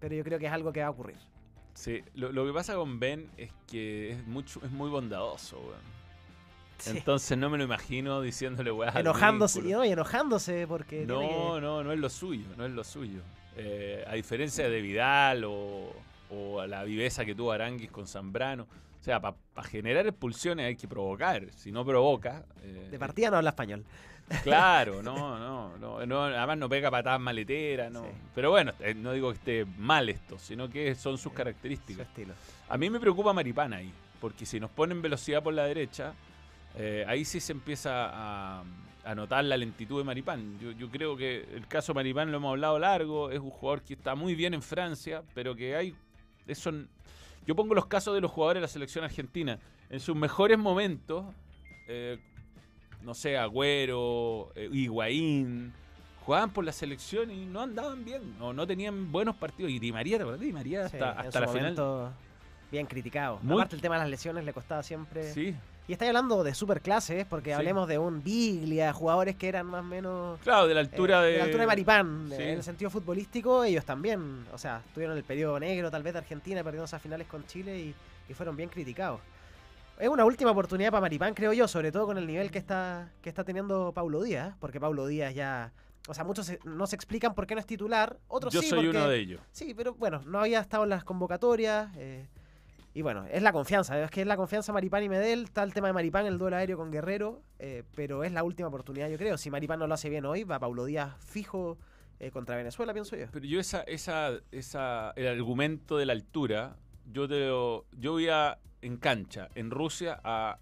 pero 0.00 0.14
yo 0.14 0.24
creo 0.24 0.38
que 0.38 0.46
es 0.46 0.52
algo 0.52 0.72
que 0.72 0.80
va 0.80 0.86
a 0.88 0.90
ocurrir. 0.90 1.16
Sí, 1.76 2.02
lo, 2.14 2.32
lo 2.32 2.46
que 2.46 2.52
pasa 2.52 2.74
con 2.74 2.98
Ben 2.98 3.28
es 3.36 3.50
que 3.70 4.12
es, 4.12 4.26
mucho, 4.26 4.60
es 4.64 4.70
muy 4.70 4.88
bondadoso, 4.90 5.58
weón. 5.60 5.96
Sí. 6.78 6.90
Entonces 6.96 7.38
no 7.38 7.48
me 7.50 7.56
lo 7.58 7.64
imagino 7.64 8.20
diciéndole 8.20 8.70
al 8.70 8.98
enojándose, 8.98 9.62
no, 9.62 9.84
y 9.84 9.90
enojándose 9.92 10.66
porque 10.66 11.06
No, 11.06 11.20
que- 11.20 11.60
no, 11.60 11.82
no 11.84 11.92
es 11.92 11.98
lo 11.98 12.10
suyo, 12.10 12.46
no 12.56 12.64
es 12.66 12.72
lo 12.72 12.82
suyo. 12.84 13.20
Eh, 13.56 14.04
a 14.06 14.14
diferencia 14.14 14.68
de 14.68 14.80
Vidal 14.82 15.44
o, 15.44 15.92
o 16.30 16.60
a 16.60 16.66
la 16.66 16.84
viveza 16.84 17.24
que 17.24 17.34
tuvo 17.34 17.52
Aranguis 17.52 17.90
con 17.90 18.06
Zambrano. 18.06 18.64
O 19.00 19.02
sea, 19.06 19.20
para 19.20 19.36
generar 19.68 20.06
expulsiones 20.06 20.66
hay 20.66 20.76
que 20.76 20.88
provocar. 20.88 21.50
Si 21.54 21.70
no 21.72 21.84
provoca. 21.84 22.44
eh, 22.62 22.88
de 22.90 22.98
partida 22.98 23.30
no 23.30 23.36
habla 23.38 23.50
español. 23.50 23.84
Claro, 24.42 25.02
no, 25.02 25.38
no, 25.38 25.78
no, 25.78 26.04
no, 26.06 26.22
además 26.24 26.58
no 26.58 26.68
pega 26.68 26.90
patadas 26.90 27.20
maleteras, 27.20 27.92
no. 27.92 28.02
Sí. 28.02 28.08
Pero 28.34 28.50
bueno, 28.50 28.72
eh, 28.80 28.94
no 28.94 29.12
digo 29.12 29.30
que 29.30 29.36
esté 29.36 29.66
mal 29.78 30.08
esto, 30.08 30.38
sino 30.38 30.68
que 30.68 30.94
son 30.94 31.12
sus 31.12 31.22
Su 31.22 31.32
características. 31.32 32.06
estilo. 32.08 32.34
A 32.68 32.76
mí 32.76 32.90
me 32.90 32.98
preocupa 32.98 33.32
Maripán 33.32 33.72
ahí, 33.72 33.92
porque 34.20 34.44
si 34.44 34.58
nos 34.58 34.70
ponen 34.70 35.00
velocidad 35.00 35.42
por 35.42 35.54
la 35.54 35.64
derecha, 35.64 36.12
eh, 36.76 37.04
ahí 37.06 37.24
sí 37.24 37.38
se 37.38 37.52
empieza 37.52 38.10
a, 38.12 38.64
a 39.04 39.14
notar 39.14 39.44
la 39.44 39.56
lentitud 39.56 39.98
de 39.98 40.04
Maripán. 40.04 40.58
Yo, 40.58 40.72
yo 40.72 40.90
creo 40.90 41.16
que 41.16 41.46
el 41.54 41.66
caso 41.68 41.94
Maripán 41.94 42.30
lo 42.32 42.38
hemos 42.38 42.50
hablado 42.50 42.78
largo, 42.80 43.30
es 43.30 43.38
un 43.38 43.50
jugador 43.50 43.82
que 43.82 43.94
está 43.94 44.16
muy 44.16 44.34
bien 44.34 44.54
en 44.54 44.62
Francia, 44.62 45.22
pero 45.34 45.54
que 45.54 45.76
hay... 45.76 45.94
Eso, 46.48 46.72
yo 47.46 47.54
pongo 47.54 47.74
los 47.74 47.86
casos 47.86 48.14
de 48.14 48.20
los 48.20 48.30
jugadores 48.32 48.60
de 48.60 48.62
la 48.62 48.68
selección 48.68 49.04
argentina. 49.04 49.60
En 49.88 50.00
sus 50.00 50.16
mejores 50.16 50.58
momentos, 50.58 51.24
eh, 51.86 52.18
no 53.06 53.14
sé, 53.14 53.38
Agüero, 53.38 54.50
eh, 54.56 54.68
Higuaín, 54.72 55.72
jugaban 56.24 56.50
por 56.50 56.64
la 56.64 56.72
selección 56.72 57.30
y 57.30 57.46
no 57.46 57.60
andaban 57.60 58.04
bien, 58.04 58.20
o 58.40 58.52
no 58.52 58.66
tenían 58.66 59.12
buenos 59.12 59.36
partidos. 59.36 59.70
Y 59.70 59.78
Di 59.78 59.92
María, 59.92 60.16
¿te 60.16 60.22
acuerdas? 60.24 60.40
Di 60.40 60.52
María 60.52 60.84
hasta, 60.86 61.14
la 61.24 61.46
final. 61.46 61.46
momento, 61.46 62.12
Bien 62.72 62.84
criticado. 62.86 63.38
Muy- 63.42 63.54
Aparte 63.54 63.76
el 63.76 63.80
tema 63.80 63.94
de 63.94 64.00
las 64.00 64.10
lesiones 64.10 64.44
le 64.44 64.52
costaba 64.52 64.82
siempre. 64.82 65.32
Sí, 65.32 65.54
Y 65.88 65.92
estáis 65.92 66.08
hablando 66.08 66.42
de 66.42 66.52
superclases, 66.52 67.24
porque 67.26 67.50
Sí. 67.50 67.52
hablemos 67.54 67.86
de 67.86 67.96
un 67.96 68.24
Biglia, 68.24 68.92
jugadores 68.92 69.36
que 69.36 69.46
eran 69.46 69.66
más 69.66 69.82
o 69.82 69.84
menos 69.84 70.40
claro, 70.40 70.66
de 70.66 70.74
la 70.74 70.80
altura 70.80 71.22
eh, 71.28 71.30
de. 71.30 71.38
la 71.38 71.44
altura 71.44 71.60
de 71.60 71.66
Maripán, 71.68 72.26
Sí. 72.28 72.42
en 72.42 72.48
el 72.48 72.62
sentido 72.64 72.90
futbolístico, 72.90 73.62
ellos 73.62 73.84
también, 73.84 74.44
o 74.52 74.58
sea, 74.58 74.82
tuvieron 74.92 75.16
el 75.16 75.22
periodo 75.22 75.60
negro 75.60 75.88
tal 75.92 76.02
vez 76.02 76.12
de 76.14 76.18
Argentina, 76.18 76.64
perdieron 76.64 76.86
esas 76.86 77.00
finales 77.00 77.28
con 77.28 77.46
Chile 77.46 77.78
y, 77.78 77.94
y 78.28 78.34
fueron 78.34 78.56
bien 78.56 78.68
criticados. 78.68 79.20
Es 79.98 80.08
una 80.08 80.24
última 80.24 80.50
oportunidad 80.50 80.90
para 80.90 81.00
Maripán, 81.00 81.32
creo 81.34 81.52
yo, 81.54 81.66
sobre 81.68 81.90
todo 81.90 82.06
con 82.06 82.18
el 82.18 82.26
nivel 82.26 82.50
que 82.50 82.58
está, 82.58 83.10
que 83.22 83.28
está 83.30 83.44
teniendo 83.44 83.92
Paulo 83.92 84.22
Díaz, 84.22 84.54
porque 84.60 84.78
Paulo 84.80 85.06
Díaz 85.06 85.34
ya... 85.34 85.72
O 86.08 86.14
sea, 86.14 86.22
muchos 86.22 86.46
se- 86.46 86.58
no 86.64 86.86
se 86.86 86.94
explican 86.96 87.34
por 87.34 87.46
qué 87.46 87.54
no 87.54 87.60
es 87.60 87.66
titular, 87.66 88.18
otros 88.28 88.52
Yo 88.52 88.60
sí, 88.60 88.68
soy 88.68 88.84
porque- 88.84 88.90
uno 88.98 89.08
de 89.08 89.18
ellos. 89.18 89.40
Sí, 89.52 89.72
pero 89.74 89.94
bueno, 89.94 90.22
no 90.26 90.38
había 90.40 90.60
estado 90.60 90.84
en 90.84 90.90
las 90.90 91.02
convocatorias. 91.02 91.90
eh, 91.96 92.28
y 92.94 93.02
bueno, 93.02 93.26
es 93.30 93.42
la 93.42 93.52
confianza. 93.52 94.00
Es 94.02 94.10
que 94.10 94.20
es 94.20 94.26
la 94.26 94.36
confianza 94.36 94.72
Maripán 94.72 95.02
y 95.02 95.08
Medel. 95.08 95.44
Está 95.44 95.62
el 95.64 95.74
tema 95.74 95.88
de 95.88 95.92
Maripán, 95.94 96.24
el 96.26 96.38
duelo 96.38 96.56
aéreo 96.56 96.76
con 96.76 96.90
Guerrero. 96.92 97.42
eh, 97.58 97.82
pero 97.94 98.22
es 98.22 98.32
la 98.32 98.42
última 98.44 98.68
oportunidad, 98.68 99.08
yo 99.08 99.16
creo. 99.18 99.36
Si 99.38 99.50
Maripán 99.50 99.78
no 99.78 99.86
lo 99.86 99.94
hace 99.94 100.08
bien 100.10 100.24
hoy, 100.26 100.44
va 100.44 100.58
Paulo 100.58 100.84
Díaz 100.84 101.14
fijo 101.18 101.76
eh, 102.20 102.30
contra 102.30 102.54
Venezuela, 102.56 102.92
pienso 102.92 103.16
yo. 103.16 103.26
Pero 103.32 103.44
yo 103.46 103.58
esa, 103.60 103.80
esa, 103.82 104.30
esa, 104.52 105.12
el 105.16 105.26
argumento 105.26 105.96
de 105.98 106.06
la 106.06 106.12
altura, 106.12 106.76
yo 107.12 107.28
te 107.28 107.46
lo, 107.46 107.84
yo 107.98 108.12
voy 108.12 108.28
a, 108.28 108.58
en 108.82 108.96
cancha, 108.96 109.48
en 109.54 109.70
Rusia, 109.70 110.20
a 110.24 110.58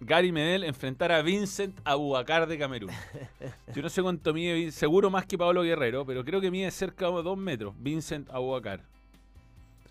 Gary 0.00 0.30
Medel 0.32 0.64
enfrentar 0.64 1.10
a 1.12 1.22
Vincent 1.22 1.78
Abubakar 1.84 2.46
de 2.46 2.56
Camerún. 2.58 2.90
Yo 3.74 3.82
no 3.82 3.88
sé 3.88 4.00
cuánto 4.00 4.32
mide, 4.32 4.70
seguro 4.70 5.10
más 5.10 5.26
que 5.26 5.36
Pablo 5.36 5.62
Guerrero, 5.62 6.06
pero 6.06 6.24
creo 6.24 6.40
que 6.40 6.50
mide 6.52 6.70
cerca 6.70 7.06
de 7.10 7.22
dos 7.22 7.36
metros, 7.36 7.74
Vincent 7.78 8.30
Abubakar. 8.30 8.80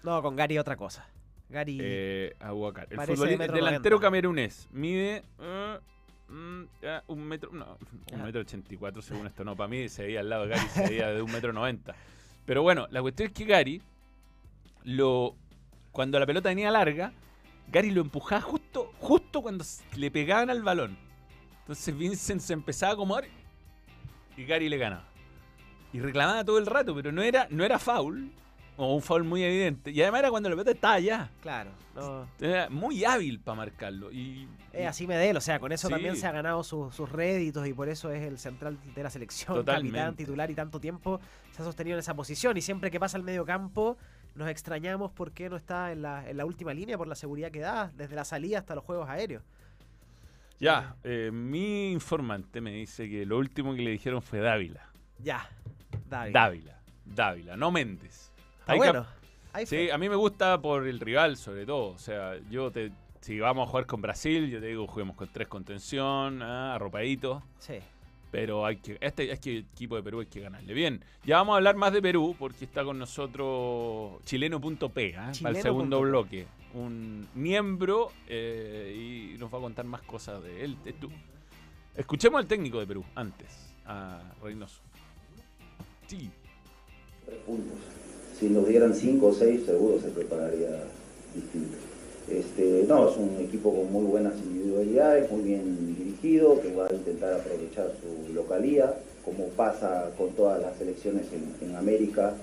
No, 0.03 0.21
con 0.21 0.35
Gary 0.37 0.57
otra 0.57 0.77
cosa. 0.77 1.05
Gary. 1.49 1.77
eh. 1.81 2.35
El 2.39 2.47
de 2.89 2.97
futbolista- 3.05 3.47
delantero 3.51 3.95
90. 3.97 3.99
camerunés. 3.99 4.67
Mide 4.71 5.23
eh, 5.41 5.77
mm, 6.29 6.63
un 7.07 7.23
metro, 7.23 7.49
no, 7.51 7.77
un 8.13 8.21
Ah. 8.21 8.23
metro 8.23 8.41
ochenta 8.41 8.73
y 8.73 8.77
cuatro 8.77 9.01
según 9.01 9.27
esto. 9.27 9.43
No, 9.43 9.55
para 9.57 9.67
mí 9.67 9.89
se 9.89 10.03
veía 10.03 10.21
al 10.21 10.29
lado 10.29 10.43
de 10.47 10.55
Gary, 10.55 10.67
se 10.69 10.81
veía 10.89 11.07
de 11.09 11.21
un 11.21 11.31
metro 11.31 11.51
noventa. 11.51 11.95
Pero 12.45 12.61
bueno, 12.63 12.87
la 12.91 13.01
cuestión 13.01 13.27
es 13.27 13.33
que 13.33 13.43
Gary, 13.43 13.81
lo, 14.85 15.35
cuando 15.97 16.19
la 16.19 16.27
pelota 16.27 16.49
venía 16.49 16.69
larga, 16.69 17.11
Gary 17.71 17.89
lo 17.89 18.01
empujaba 18.01 18.39
justo, 18.39 18.93
justo 18.99 19.41
cuando 19.41 19.65
le 19.95 20.11
pegaban 20.11 20.51
al 20.51 20.61
balón. 20.61 20.95
Entonces 21.61 21.97
Vincent 21.97 22.39
se 22.39 22.53
empezaba 22.53 22.91
a 22.91 22.93
acomodar 22.93 23.25
y 24.37 24.45
Gary 24.45 24.69
le 24.69 24.77
ganaba. 24.77 25.07
Y 25.91 25.99
reclamaba 25.99 26.45
todo 26.45 26.59
el 26.59 26.67
rato, 26.67 26.93
pero 26.93 27.11
no 27.11 27.23
era, 27.23 27.47
no 27.49 27.63
era 27.65 27.79
foul, 27.79 28.31
o 28.75 28.93
un 28.93 29.01
foul 29.01 29.23
muy 29.23 29.43
evidente. 29.43 29.89
Y 29.89 29.99
además 30.03 30.19
era 30.19 30.29
cuando 30.29 30.49
la 30.49 30.53
pelota 30.55 30.69
estaba 30.69 30.93
allá. 30.93 31.31
Claro. 31.41 31.71
no, 31.95 32.27
Era 32.39 32.69
muy 32.69 33.03
hábil 33.03 33.39
para 33.39 33.55
marcarlo. 33.55 34.11
Y, 34.11 34.47
Es 34.71 34.85
así 34.85 35.07
Medel, 35.07 35.35
o 35.35 35.41
sea, 35.41 35.59
con 35.59 35.71
eso 35.71 35.87
Sí. 35.87 35.93
también 35.95 36.15
se 36.15 36.27
ha 36.27 36.31
ganado 36.31 36.63
su- 36.63 36.91
sus 36.91 37.11
réditos 37.11 37.67
y 37.67 37.73
por 37.73 37.89
eso 37.89 38.11
es 38.11 38.21
el 38.21 38.37
central 38.37 38.77
de 38.93 39.01
la 39.01 39.09
selección, 39.09 39.55
Totalmente. 39.55 39.97
capitán, 39.97 40.15
titular 40.15 40.51
y 40.51 40.53
tanto 40.53 40.79
tiempo 40.79 41.19
se 41.53 41.63
ha 41.63 41.65
sostenido 41.65 41.95
en 41.95 42.01
esa 42.01 42.13
posición. 42.13 42.55
Y 42.55 42.61
siempre 42.61 42.91
que 42.91 42.99
pasa 42.99 43.17
al 43.17 43.23
medio 43.23 43.43
campo, 43.43 43.97
nos 44.37 44.47
extrañamos 44.49 45.11
por 45.11 45.31
qué 45.31 45.49
no 45.49 45.55
está 45.57 45.91
en 45.91 46.01
la, 46.03 46.29
en 46.29 46.37
la 46.37 46.45
última 46.45 46.73
línea 46.73 46.97
por 46.97 47.07
la 47.07 47.15
seguridad 47.15 47.51
que 47.51 47.59
da, 47.59 47.91
desde 47.95 48.15
la 48.15 48.23
salida 48.23 48.59
hasta 48.59 48.75
los 48.75 48.83
juegos 48.83 49.09
aéreos. 49.09 49.43
ya, 50.59 50.95
eh, 51.03 51.29
mi 51.33 51.91
informante 51.91 52.61
me 52.61 52.71
dice 52.71 53.09
que 53.09 53.25
lo 53.25 53.37
último 53.37 53.75
que 53.75 53.81
le 53.81 53.91
dijeron 53.91 54.21
fue 54.21 54.39
Dávila. 54.39 54.89
Ya, 55.19 55.49
David. 56.09 56.33
Dávila. 56.33 56.79
Dávila, 57.05 57.57
no 57.57 57.71
Méndez. 57.71 58.31
Está 58.59 58.73
Hay 58.73 58.77
bueno. 58.77 59.05
Hay 59.53 59.65
Sí, 59.65 59.75
fe. 59.87 59.91
a 59.91 59.97
mí 59.97 60.07
me 60.09 60.15
gusta 60.15 60.61
por 60.61 60.87
el 60.87 60.99
rival, 60.99 61.37
sobre 61.37 61.65
todo. 61.65 61.89
O 61.93 61.97
sea, 61.97 62.37
yo 62.49 62.71
te. 62.71 62.91
Si 63.21 63.39
vamos 63.39 63.67
a 63.67 63.71
jugar 63.71 63.85
con 63.87 64.01
Brasil, 64.01 64.49
yo 64.49 64.59
te 64.59 64.67
digo, 64.67 64.85
juguemos 64.87 65.15
con 65.15 65.27
tres 65.29 65.47
contención, 65.47 66.41
ah, 66.43 66.75
arropaditos. 66.75 67.41
Sí. 67.59 67.79
Pero 68.31 68.65
hay 68.65 68.77
que, 68.77 68.97
este, 68.99 69.31
este 69.31 69.59
equipo 69.59 69.95
de 69.95 70.03
Perú 70.03 70.19
hay 70.19 70.25
que 70.25 70.41
ganarle. 70.41 70.73
Bien, 70.73 71.03
ya 71.25 71.37
vamos 71.37 71.53
a 71.53 71.57
hablar 71.57 71.75
más 71.75 71.93
de 71.93 72.01
Perú 72.01 72.35
porque 72.37 72.65
está 72.65 72.83
con 72.83 72.99
nosotros 72.99 74.21
chileno.p 74.25 75.15
¿ah? 75.17 75.31
para 75.41 75.57
el 75.57 75.61
segundo 75.61 76.01
bloque. 76.01 76.45
Un 76.73 77.27
miembro 77.33 78.11
eh, 78.27 79.33
y 79.33 79.37
nos 79.37 79.53
va 79.53 79.57
a 79.59 79.61
contar 79.61 79.85
más 79.85 80.01
cosas 80.01 80.43
de 80.43 80.65
él. 80.65 80.77
de 80.83 80.93
tú. 80.93 81.09
Escuchemos 81.95 82.39
al 82.39 82.47
técnico 82.47 82.79
de 82.79 82.85
Perú 82.85 83.03
antes, 83.15 83.73
a 83.85 84.21
Reynoso. 84.43 84.81
Sí, 86.07 86.29
tres 87.25 87.39
puntos. 87.39 87.77
Si 88.39 88.49
nos 88.49 88.67
dieran 88.67 88.93
cinco 88.93 89.27
o 89.27 89.33
seis, 89.33 89.65
seguro 89.65 89.99
se 89.99 90.09
prepararía 90.09 90.69
distinto. 91.33 91.77
Este, 92.29 92.83
no, 92.87 93.09
es 93.09 93.17
un 93.17 93.37
equipo 93.39 93.73
con 93.73 93.91
muy 93.91 94.03
buenas 94.05 94.33
individualidades, 94.37 95.31
muy 95.31 95.43
bien 95.43 95.95
dirigido, 95.95 96.59
que 96.61 96.73
va 96.75 96.87
a 96.87 96.93
intentar 96.93 97.33
aprovechar 97.33 97.91
su 98.01 98.33
localía, 98.33 98.95
como 99.23 99.45
pasa 99.49 100.11
con 100.17 100.31
todas 100.31 100.61
las 100.61 100.77
selecciones 100.77 101.27
en, 101.61 101.75
América. 101.75 102.33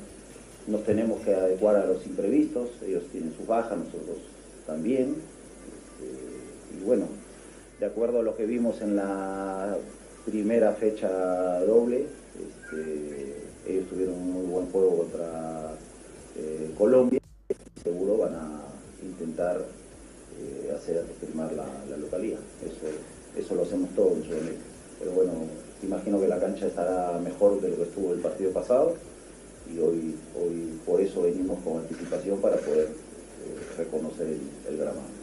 Nos 0.67 0.85
tenemos 0.85 1.21
que 1.21 1.35
adecuar 1.35 1.77
a 1.77 1.87
los 1.87 2.07
imprevistos, 2.07 2.71
ellos 2.87 3.03
tienen 3.13 3.35
sus 3.37 3.47
bajas, 3.47 3.77
nosotros 3.77 4.19
también. 4.67 5.17
Este, 6.01 6.81
y 6.81 6.85
bueno, 6.85 7.07
de 7.79 7.87
acuerdo 7.87 8.21
a 8.21 8.23
lo 8.23 8.35
que 8.37 8.47
vimos 8.47 8.81
en 8.81 8.97
la 8.97 9.77
primera 10.25 10.73
fecha 10.73 11.61
doble, 11.61 12.07
este, 12.35 13.43
ellos 13.67 13.89
tuvieron 13.91 14.15
un 14.15 14.33
muy 14.33 14.47
buen 14.47 14.67
juego 14.71 14.99
contra 14.99 15.73
eh, 16.37 16.71
Colombia 16.79 17.21
seguro 17.85 18.17
van 18.17 18.35
a 18.35 18.64
intentar 19.05 19.65
eh, 20.39 20.73
hacer 20.77 21.03
primar 21.21 21.53
la, 21.53 21.67
la 21.91 21.97
localía. 21.97 22.37
Eso, 22.65 22.87
eso 23.37 23.55
lo 23.55 23.63
hacemos 23.63 23.91
todos 23.95 24.13
en 24.19 24.25
Sudamérica. 24.25 24.63
Pero 24.99 25.11
bueno, 25.13 25.33
imagino 25.83 26.21
que 26.21 26.29
la 26.29 26.39
cancha 26.41 26.67
estará 26.67 27.19
mejor 27.19 27.61
de 27.61 27.71
lo 27.71 27.77
que 27.77 27.83
estuvo 27.83 28.13
el 28.15 28.21
partido 28.21 28.51
pasado 28.53 28.97
y 29.73 29.79
hoy, 29.79 30.15
hoy 30.39 30.79
por 30.87 31.01
eso 31.01 31.23
venimos 31.23 31.59
con 31.65 31.79
anticipación 31.79 32.41
para 32.41 32.57
poder 32.57 32.89
eh, 32.89 33.77
reconocer 33.79 34.27
el, 34.29 34.41
el 34.69 34.77
gramado. 34.79 35.15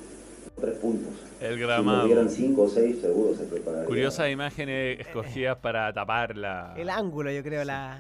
Tres 0.60 0.78
puntos. 0.80 1.14
el 1.40 1.56
Si 1.56 1.60
gramado. 1.62 2.06
dieran 2.06 2.30
cinco 2.30 2.64
o 2.64 2.70
seis, 2.70 2.98
seguro 3.02 3.36
se 3.36 3.46
prepararía. 3.46 3.86
Curiosas 3.88 4.30
imágenes 4.30 5.00
escogidas 5.00 5.58
para 5.58 5.92
tapar 5.94 6.38
la. 6.38 6.74
El 6.78 6.90
ángulo, 6.90 7.32
yo 7.32 7.42
creo, 7.42 7.64
la, 7.64 8.00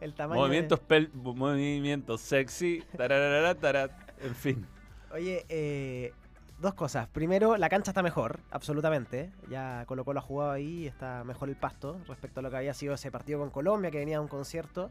el 0.00 0.12
tamaño. 0.14 0.40
de- 0.42 0.46
Movimientos, 0.48 0.80
pel- 0.86 1.10
movimientos 1.12 2.20
sexy. 2.20 2.82
tararara, 2.96 3.54
tarat, 3.54 3.92
en 4.22 4.34
fin. 4.34 4.66
Oye, 5.12 5.44
eh, 5.48 6.12
dos 6.58 6.74
cosas. 6.74 7.08
Primero, 7.08 7.56
la 7.56 7.68
cancha 7.68 7.90
está 7.90 8.02
mejor, 8.02 8.40
absolutamente. 8.50 9.30
Ya 9.48 9.84
Colo 9.86 10.04
Colo 10.04 10.20
ha 10.20 10.22
jugado 10.22 10.50
ahí, 10.52 10.86
está 10.86 11.24
mejor 11.24 11.48
el 11.48 11.56
pasto 11.56 12.00
respecto 12.06 12.40
a 12.40 12.42
lo 12.42 12.50
que 12.50 12.56
había 12.58 12.74
sido 12.74 12.94
ese 12.94 13.10
partido 13.10 13.38
con 13.38 13.50
Colombia, 13.50 13.90
que 13.90 13.98
venía 13.98 14.16
de 14.16 14.20
un 14.22 14.28
concierto. 14.28 14.90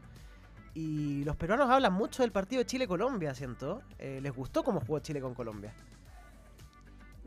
Y 0.74 1.24
los 1.24 1.34
peruanos 1.36 1.68
hablan 1.70 1.92
mucho 1.92 2.22
del 2.22 2.30
partido 2.32 2.60
de 2.60 2.66
Chile-Colombia, 2.66 3.34
siento. 3.34 3.82
Eh, 3.98 4.20
¿Les 4.22 4.32
gustó 4.34 4.62
cómo 4.62 4.80
jugó 4.80 5.00
Chile 5.00 5.20
con 5.20 5.34
Colombia? 5.34 5.72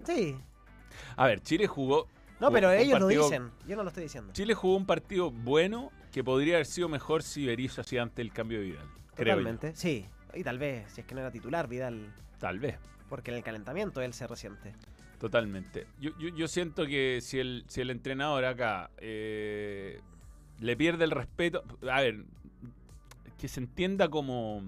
Sí. 0.06 0.38
A 1.16 1.28
ver, 1.28 1.42
Chile 1.42 1.68
jugó. 1.68 2.08
No, 2.40 2.48
jugó 2.48 2.52
pero 2.54 2.72
ellos 2.72 3.00
lo 3.00 3.06
partido- 3.08 3.24
dicen. 3.24 3.52
Yo 3.68 3.76
no 3.76 3.84
lo 3.84 3.90
estoy 3.90 4.04
diciendo. 4.04 4.34
Chile 4.34 4.54
jugó 4.54 4.76
un 4.76 4.86
partido 4.86 5.32
bueno 5.32 5.92
que 6.12 6.24
podría 6.24 6.56
haber 6.56 6.66
sido 6.66 6.90
mejor 6.90 7.24
si 7.24 7.46
Berizzo 7.46 7.82
hacía 7.82 8.02
ante 8.02 8.22
el 8.22 8.32
cambio 8.34 8.60
de 8.60 8.66
Vidal. 8.66 8.86
Creo 9.16 9.36
yo. 9.36 9.42
Totalmente, 9.42 9.76
sí. 9.76 10.06
Y 10.34 10.44
tal 10.44 10.58
vez, 10.58 10.92
si 10.92 11.02
es 11.02 11.08
que 11.08 11.14
no 11.14 11.22
era 11.22 11.32
titular, 11.32 11.68
Vidal, 11.68 12.14
Tal 12.42 12.60
vez. 12.60 12.78
porque 13.08 13.32
en 13.32 13.38
el 13.38 13.44
calentamiento 13.44 14.02
él 14.02 14.14
se 14.14 14.28
resiente. 14.28 14.74
Totalmente. 15.20 15.86
Yo, 16.00 16.12
yo, 16.18 16.30
yo 16.30 16.48
siento 16.48 16.86
que 16.88 17.20
si 17.22 17.40
el, 17.40 17.64
si 17.68 17.82
el 17.82 17.90
entrenador 17.92 18.44
acá 18.44 18.90
eh, 18.98 20.00
le 20.60 20.76
pierde 20.76 21.04
el 21.04 21.12
respeto. 21.12 21.64
A 21.90 22.02
ver, 22.02 22.26
que 23.38 23.48
se 23.48 23.60
entienda 23.60 24.10
como. 24.10 24.64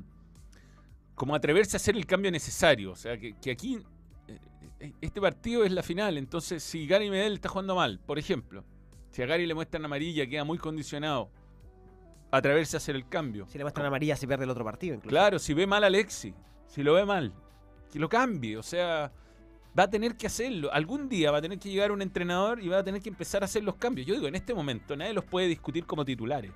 como 1.16 1.34
atreverse 1.36 1.76
a 1.76 1.80
hacer 1.80 1.96
el 1.96 2.06
cambio 2.06 2.30
necesario. 2.32 2.92
O 2.92 2.96
sea, 2.96 3.18
que, 3.18 3.34
que 3.42 3.50
aquí. 3.52 3.80
eh, 4.80 4.92
este 5.02 5.20
partido 5.20 5.64
es 5.64 5.72
la 5.72 5.82
final. 5.82 6.18
Entonces, 6.18 6.62
si 6.62 6.86
Gary 6.86 7.10
Medel 7.10 7.34
está 7.34 7.50
jugando 7.50 7.76
mal, 7.76 8.00
por 8.06 8.20
ejemplo, 8.20 8.64
si 9.10 9.24
a 9.24 9.26
Gary 9.26 9.48
le 9.48 9.56
muestran 9.56 9.84
amarilla, 9.86 10.28
queda 10.28 10.44
muy 10.44 10.60
condicionado. 10.60 11.32
Atreverse 12.30 12.76
a 12.76 12.80
hacer 12.80 12.96
el 12.96 13.08
cambio. 13.08 13.48
Si 13.48 13.58
le 13.58 13.64
muestran 13.64 13.86
amarilla, 13.88 14.16
si 14.16 14.28
pierde 14.28 14.44
el 14.44 14.50
otro 14.50 14.66
partido, 14.66 14.96
incluso. 14.96 15.10
Claro, 15.10 15.40
si 15.40 15.54
ve 15.54 15.66
mal 15.68 15.84
a 15.84 15.88
Alexi, 15.88 16.34
si 16.68 16.82
lo 16.84 16.94
ve 16.96 17.06
mal, 17.06 17.32
que 17.94 18.00
lo 18.00 18.10
cambie. 18.10 18.58
O 18.58 18.64
sea, 18.64 19.12
va 19.78 19.84
a 19.84 19.90
tener 19.90 20.18
que 20.18 20.26
hacerlo. 20.26 20.74
Algún 20.74 21.08
día 21.08 21.32
va 21.32 21.38
a 21.38 21.42
tener 21.42 21.60
que 21.60 21.70
llegar 21.70 21.92
un 21.92 22.02
entrenador 22.02 22.62
y 22.62 22.68
va 22.68 22.80
a 22.80 22.84
tener 22.84 23.02
que 23.02 23.10
empezar 23.10 23.44
a 23.44 23.46
hacer 23.46 23.64
los 23.64 23.76
cambios. 23.76 24.08
Yo 24.08 24.16
digo, 24.16 24.28
en 24.28 24.36
este 24.36 24.56
momento 24.56 24.98
nadie 24.98 25.14
los 25.14 25.24
puede 25.24 25.48
discutir 25.48 25.86
como 25.86 26.04
titulares. 26.04 26.52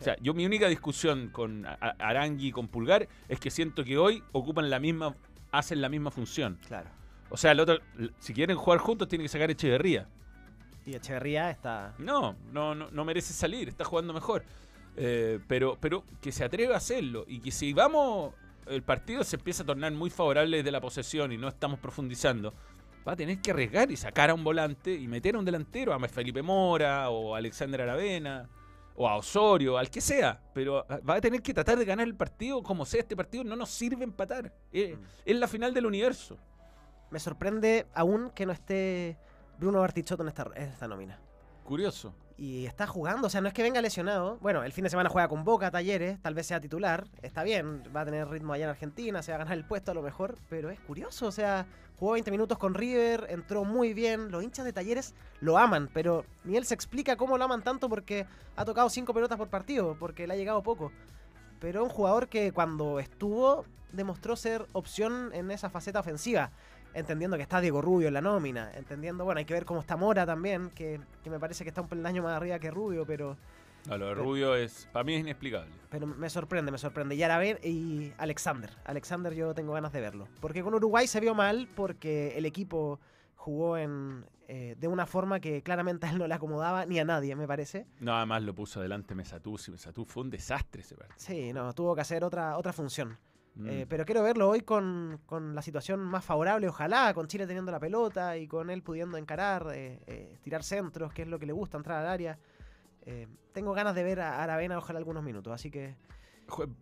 O 0.00 0.02
sea, 0.02 0.16
yo 0.22 0.32
mi 0.32 0.46
única 0.46 0.66
discusión 0.68 1.28
con 1.28 1.66
Arangui 1.66 2.48
y 2.48 2.52
con 2.52 2.68
Pulgar 2.68 3.06
es 3.28 3.38
que 3.38 3.50
siento 3.50 3.84
que 3.84 3.98
hoy 3.98 4.24
ocupan 4.32 4.70
la 4.70 4.80
misma, 4.80 5.14
hacen 5.52 5.82
la 5.82 5.90
misma 5.90 6.10
función. 6.10 6.58
Claro. 6.66 6.88
O 7.28 7.36
sea, 7.36 7.52
el 7.52 7.60
otro, 7.60 7.78
si 8.18 8.32
quieren 8.32 8.56
jugar 8.56 8.78
juntos, 8.78 9.08
tienen 9.08 9.26
que 9.26 9.28
sacar 9.28 9.50
Echeverría. 9.50 10.08
Y 10.86 10.94
Echeverría 10.94 11.50
está. 11.50 11.94
No, 11.98 12.34
no, 12.50 12.74
no, 12.74 12.90
no 12.90 13.04
merece 13.04 13.34
salir, 13.34 13.68
está 13.68 13.84
jugando 13.84 14.14
mejor. 14.14 14.42
Eh, 14.96 15.38
pero, 15.46 15.76
pero 15.78 16.02
que 16.22 16.32
se 16.32 16.44
atreva 16.44 16.74
a 16.74 16.78
hacerlo 16.78 17.26
y 17.28 17.40
que 17.40 17.50
si 17.50 17.74
vamos, 17.74 18.32
el 18.70 18.82
partido 18.82 19.24
se 19.24 19.36
empieza 19.36 19.62
a 19.62 19.66
tornar 19.66 19.92
muy 19.92 20.10
favorable 20.10 20.58
desde 20.58 20.70
la 20.70 20.80
posesión 20.80 21.32
y 21.32 21.36
no 21.36 21.48
estamos 21.48 21.78
profundizando, 21.78 22.54
va 23.06 23.12
a 23.12 23.16
tener 23.16 23.40
que 23.40 23.50
arriesgar 23.50 23.90
y 23.90 23.96
sacar 23.96 24.30
a 24.30 24.34
un 24.34 24.44
volante 24.44 24.94
y 24.94 25.08
meter 25.08 25.34
a 25.34 25.38
un 25.38 25.44
delantero, 25.44 25.92
a 25.92 26.08
Felipe 26.08 26.42
Mora 26.42 27.10
o 27.10 27.34
a 27.34 27.38
Alexander 27.38 27.82
Aravena 27.82 28.48
o 28.94 29.08
a 29.08 29.16
Osorio, 29.16 29.78
al 29.78 29.90
que 29.90 30.00
sea. 30.00 30.40
Pero 30.54 30.84
ah, 30.88 31.00
va 31.08 31.14
a 31.14 31.20
tener 31.20 31.42
que 31.42 31.54
tratar 31.54 31.78
de 31.78 31.84
ganar 31.84 32.06
el 32.06 32.14
partido 32.14 32.62
como 32.62 32.84
sea. 32.84 33.00
Este 33.00 33.16
partido 33.16 33.44
no 33.44 33.56
nos 33.56 33.70
sirve 33.70 34.04
empatar. 34.04 34.52
Eh, 34.72 34.96
es 35.24 35.36
la 35.36 35.48
final 35.48 35.72
del 35.72 35.86
universo. 35.86 36.38
Me 37.10 37.18
sorprende 37.18 37.86
aún 37.94 38.30
que 38.30 38.46
no 38.46 38.52
esté 38.52 39.16
Bruno 39.58 39.80
Bartichotto 39.80 40.22
en 40.22 40.28
esta, 40.28 40.50
en 40.54 40.62
esta 40.62 40.86
nómina. 40.86 41.18
Curioso. 41.64 42.14
Y 42.40 42.64
está 42.64 42.86
jugando, 42.86 43.26
o 43.26 43.30
sea, 43.30 43.42
no 43.42 43.48
es 43.48 43.52
que 43.52 43.62
venga 43.62 43.82
lesionado. 43.82 44.38
Bueno, 44.40 44.64
el 44.64 44.72
fin 44.72 44.84
de 44.84 44.88
semana 44.88 45.10
juega 45.10 45.28
con 45.28 45.44
Boca, 45.44 45.70
Talleres, 45.70 46.18
tal 46.22 46.32
vez 46.32 46.46
sea 46.46 46.58
titular. 46.58 47.06
Está 47.20 47.42
bien, 47.42 47.82
va 47.94 48.00
a 48.00 48.04
tener 48.06 48.26
ritmo 48.28 48.54
allá 48.54 48.64
en 48.64 48.70
Argentina, 48.70 49.22
se 49.22 49.30
va 49.30 49.36
a 49.36 49.38
ganar 49.40 49.58
el 49.58 49.66
puesto 49.66 49.90
a 49.90 49.94
lo 49.94 50.00
mejor. 50.00 50.38
Pero 50.48 50.70
es 50.70 50.80
curioso, 50.80 51.26
o 51.26 51.32
sea, 51.32 51.66
jugó 51.98 52.12
20 52.12 52.30
minutos 52.30 52.56
con 52.56 52.72
River, 52.72 53.26
entró 53.28 53.64
muy 53.64 53.92
bien. 53.92 54.30
Los 54.30 54.42
hinchas 54.42 54.64
de 54.64 54.72
Talleres 54.72 55.12
lo 55.42 55.58
aman, 55.58 55.90
pero 55.92 56.24
ni 56.44 56.56
él 56.56 56.64
se 56.64 56.72
explica 56.72 57.16
cómo 57.16 57.36
lo 57.36 57.44
aman 57.44 57.60
tanto 57.60 57.90
porque 57.90 58.24
ha 58.56 58.64
tocado 58.64 58.88
5 58.88 59.12
pelotas 59.12 59.36
por 59.36 59.48
partido, 59.48 59.98
porque 60.00 60.26
le 60.26 60.32
ha 60.32 60.36
llegado 60.38 60.62
poco. 60.62 60.92
Pero 61.60 61.84
un 61.84 61.90
jugador 61.90 62.28
que 62.28 62.52
cuando 62.52 63.00
estuvo 63.00 63.66
demostró 63.92 64.34
ser 64.34 64.64
opción 64.72 65.28
en 65.34 65.50
esa 65.50 65.68
faceta 65.68 66.00
ofensiva 66.00 66.52
entendiendo 66.94 67.36
que 67.36 67.42
está 67.42 67.60
Diego 67.60 67.80
Rubio 67.82 68.08
en 68.08 68.14
la 68.14 68.20
nómina, 68.20 68.70
entendiendo, 68.74 69.24
bueno, 69.24 69.38
hay 69.38 69.44
que 69.44 69.54
ver 69.54 69.64
cómo 69.64 69.80
está 69.80 69.96
Mora 69.96 70.26
también, 70.26 70.70
que, 70.70 71.00
que 71.22 71.30
me 71.30 71.38
parece 71.38 71.64
que 71.64 71.68
está 71.70 71.80
un 71.80 71.88
peldaño 71.88 72.22
más 72.22 72.36
arriba 72.36 72.58
que 72.58 72.70
Rubio, 72.70 73.04
pero 73.06 73.36
No, 73.88 73.96
lo 73.96 74.06
de 74.08 74.14
Rubio 74.14 74.54
es, 74.54 74.88
para 74.92 75.04
mí 75.04 75.14
es 75.14 75.20
inexplicable. 75.20 75.70
Pero 75.90 76.06
me 76.06 76.28
sorprende, 76.30 76.70
me 76.70 76.78
sorprende. 76.78 77.14
Y 77.14 77.22
Aravena 77.22 77.58
y 77.62 78.12
Alexander. 78.18 78.70
Alexander 78.84 79.32
yo 79.34 79.54
tengo 79.54 79.72
ganas 79.72 79.92
de 79.92 80.00
verlo. 80.00 80.28
Porque 80.40 80.62
con 80.62 80.74
Uruguay 80.74 81.06
se 81.06 81.20
vio 81.20 81.34
mal 81.34 81.68
porque 81.74 82.36
el 82.36 82.44
equipo 82.46 83.00
jugó 83.36 83.78
en, 83.78 84.24
eh, 84.48 84.76
de 84.78 84.86
una 84.86 85.06
forma 85.06 85.40
que 85.40 85.62
claramente 85.62 86.06
a 86.06 86.10
él 86.10 86.18
no 86.18 86.26
le 86.26 86.34
acomodaba 86.34 86.84
ni 86.84 86.98
a 86.98 87.04
nadie, 87.04 87.34
me 87.36 87.46
parece. 87.46 87.86
No, 88.00 88.14
además 88.14 88.42
lo 88.42 88.54
puso 88.54 88.80
adelante 88.80 89.14
Mesatú. 89.14 89.56
Mesatú 89.70 90.04
fue 90.04 90.24
un 90.24 90.30
desastre 90.30 90.82
ese 90.82 90.94
partido. 90.94 91.16
Sí, 91.18 91.52
no, 91.54 91.72
tuvo 91.72 91.94
que 91.94 92.02
hacer 92.02 92.22
otra, 92.22 92.58
otra 92.58 92.72
función. 92.74 93.16
Mm. 93.56 93.68
Eh, 93.68 93.86
pero 93.88 94.04
quiero 94.04 94.22
verlo 94.22 94.48
hoy 94.48 94.60
con, 94.60 95.20
con 95.26 95.54
la 95.54 95.62
situación 95.62 96.00
más 96.00 96.24
favorable, 96.24 96.68
ojalá, 96.68 97.12
con 97.14 97.26
Chile 97.26 97.46
teniendo 97.46 97.72
la 97.72 97.80
pelota 97.80 98.36
y 98.36 98.46
con 98.46 98.70
él 98.70 98.82
pudiendo 98.82 99.16
encarar, 99.16 99.66
eh, 99.74 100.00
eh, 100.06 100.38
tirar 100.42 100.62
centros, 100.62 101.12
que 101.12 101.22
es 101.22 101.28
lo 101.28 101.38
que 101.38 101.46
le 101.46 101.52
gusta, 101.52 101.76
entrar 101.76 101.98
al 101.98 102.06
área. 102.06 102.38
Eh, 103.06 103.26
tengo 103.52 103.72
ganas 103.72 103.94
de 103.94 104.02
ver 104.04 104.20
a 104.20 104.42
Aravena, 104.42 104.78
ojalá 104.78 104.98
algunos 104.98 105.22
minutos, 105.24 105.52
así 105.52 105.70
que 105.70 105.96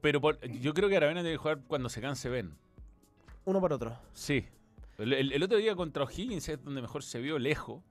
Pero 0.00 0.20
por- 0.20 0.38
yo 0.46 0.74
creo 0.74 0.88
que 0.88 0.96
Aravena 0.96 1.22
debe 1.22 1.37
jugar 1.37 1.61
cuando 1.66 1.88
se 1.88 2.00
canse 2.00 2.28
Ben. 2.28 2.54
uno 3.44 3.61
por 3.61 3.72
otro. 3.72 3.96
Sí. 4.12 4.44
El, 4.98 5.12
el- 5.14 5.33
el 5.33 5.42
otro 5.42 5.57
día 5.59 5.74
contra 5.74 6.04
O'Higgins 6.04 6.48
es 6.48 6.62
donde 6.62 6.83
mejor 6.83 7.02
se 7.02 7.20
vio 7.20 7.38
lejos. 7.38 7.83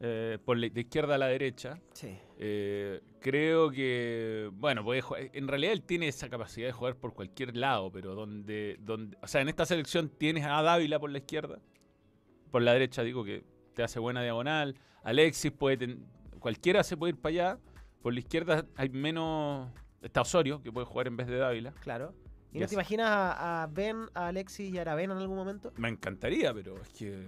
Eh, 0.00 0.38
por 0.44 0.56
la- 0.58 0.68
de 0.68 0.80
izquierda 0.80 1.14
a 1.14 1.18
la 1.18 1.26
derecha. 1.28 1.80
Sí. 1.94 2.18
Eh, 2.38 3.00
creo 3.20 3.70
que, 3.70 4.50
bueno, 4.52 4.84
puede 4.84 5.00
jugar- 5.00 5.30
en 5.32 5.48
realidad 5.48 5.72
él 5.72 5.82
tiene 5.82 6.08
esa 6.08 6.28
capacidad 6.28 6.66
de 6.66 6.72
jugar 6.72 6.96
por 6.96 7.14
cualquier 7.14 7.56
lado, 7.56 7.90
pero 7.90 8.14
donde, 8.14 8.76
donde, 8.80 9.16
o 9.22 9.26
sea, 9.26 9.40
en 9.40 9.48
esta 9.48 9.64
selección 9.64 10.08
tienes 10.10 10.44
a 10.44 10.60
Dávila 10.62 10.98
por 10.98 11.10
la 11.10 11.18
izquierda, 11.18 11.58
por 12.50 12.62
la 12.62 12.72
derecha 12.74 13.02
digo 13.02 13.24
que 13.24 13.44
te 13.74 13.82
hace 13.82 13.98
buena 13.98 14.22
diagonal, 14.22 14.74
Alexis 15.02 15.50
puede, 15.52 15.76
ten- 15.78 16.06
cualquiera 16.40 16.82
se 16.84 16.96
puede 16.96 17.12
ir 17.14 17.20
para 17.20 17.30
allá, 17.32 17.58
por 18.02 18.12
la 18.12 18.20
izquierda 18.20 18.66
hay 18.76 18.88
menos, 18.90 19.70
está 20.02 20.20
Osorio 20.20 20.62
que 20.62 20.70
puede 20.70 20.86
jugar 20.86 21.06
en 21.06 21.16
vez 21.16 21.26
de 21.26 21.36
Dávila, 21.38 21.72
Claro. 21.80 22.14
¿Y 22.52 22.58
no 22.60 22.66
te 22.66 22.74
imaginas 22.74 23.08
a, 23.10 23.64
a 23.64 23.66
Ben, 23.66 24.06
a 24.14 24.28
Alexis 24.28 24.72
y 24.72 24.78
a 24.78 24.82
Aravena 24.82 25.12
en 25.14 25.20
algún 25.20 25.36
momento? 25.36 25.72
me 25.76 25.88
encantaría, 25.88 26.54
pero 26.54 26.80
es 26.80 26.88
que 26.90 27.26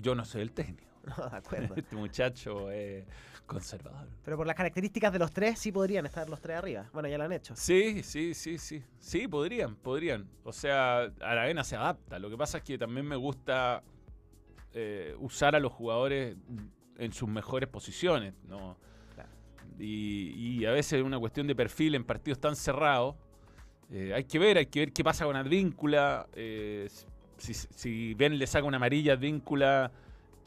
yo 0.00 0.14
no 0.14 0.24
soy 0.24 0.42
el 0.42 0.52
técnico, 0.52 0.87
No, 1.16 1.28
de 1.30 1.36
acuerdo. 1.36 1.74
este 1.76 1.96
muchacho 1.96 2.70
es 2.70 3.04
conservador. 3.46 4.08
Pero 4.24 4.36
por 4.36 4.46
las 4.46 4.54
características 4.56 5.12
de 5.12 5.18
los 5.18 5.32
tres, 5.32 5.58
sí 5.58 5.72
podrían 5.72 6.04
estar 6.06 6.28
los 6.28 6.40
tres 6.40 6.56
arriba. 6.58 6.88
Bueno, 6.92 7.08
ya 7.08 7.16
lo 7.18 7.24
han 7.24 7.32
hecho. 7.32 7.54
Sí, 7.56 8.02
sí, 8.02 8.34
sí, 8.34 8.58
sí. 8.58 8.82
Sí, 8.98 9.26
podrían, 9.28 9.74
podrían. 9.76 10.28
O 10.44 10.52
sea, 10.52 11.10
Aravena 11.20 11.64
se 11.64 11.76
adapta. 11.76 12.18
Lo 12.18 12.28
que 12.30 12.36
pasa 12.36 12.58
es 12.58 12.64
que 12.64 12.76
también 12.78 13.06
me 13.06 13.16
gusta 13.16 13.82
eh, 14.74 15.14
usar 15.18 15.56
a 15.56 15.60
los 15.60 15.72
jugadores 15.72 16.36
en 16.98 17.12
sus 17.12 17.28
mejores 17.28 17.68
posiciones, 17.68 18.34
¿no? 18.46 18.76
Claro. 19.14 19.30
Y, 19.78 20.58
y 20.60 20.66
a 20.66 20.72
veces 20.72 20.94
es 20.94 21.02
una 21.04 21.18
cuestión 21.18 21.46
de 21.46 21.54
perfil 21.54 21.94
en 21.94 22.04
partidos 22.04 22.38
tan 22.40 22.54
cerrados. 22.56 23.14
eh, 23.90 24.12
hay 24.14 24.24
que 24.24 24.38
ver, 24.38 24.58
hay 24.58 24.66
que 24.66 24.80
ver 24.80 24.92
qué 24.92 25.02
pasa 25.02 25.24
con 25.24 25.36
Advíncula. 25.36 26.26
eh, 26.34 26.88
si, 27.38 27.54
si 27.54 28.14
Ben 28.14 28.36
le 28.36 28.46
saca 28.48 28.66
una 28.66 28.76
amarilla 28.78 29.12
Advíncula, 29.14 29.92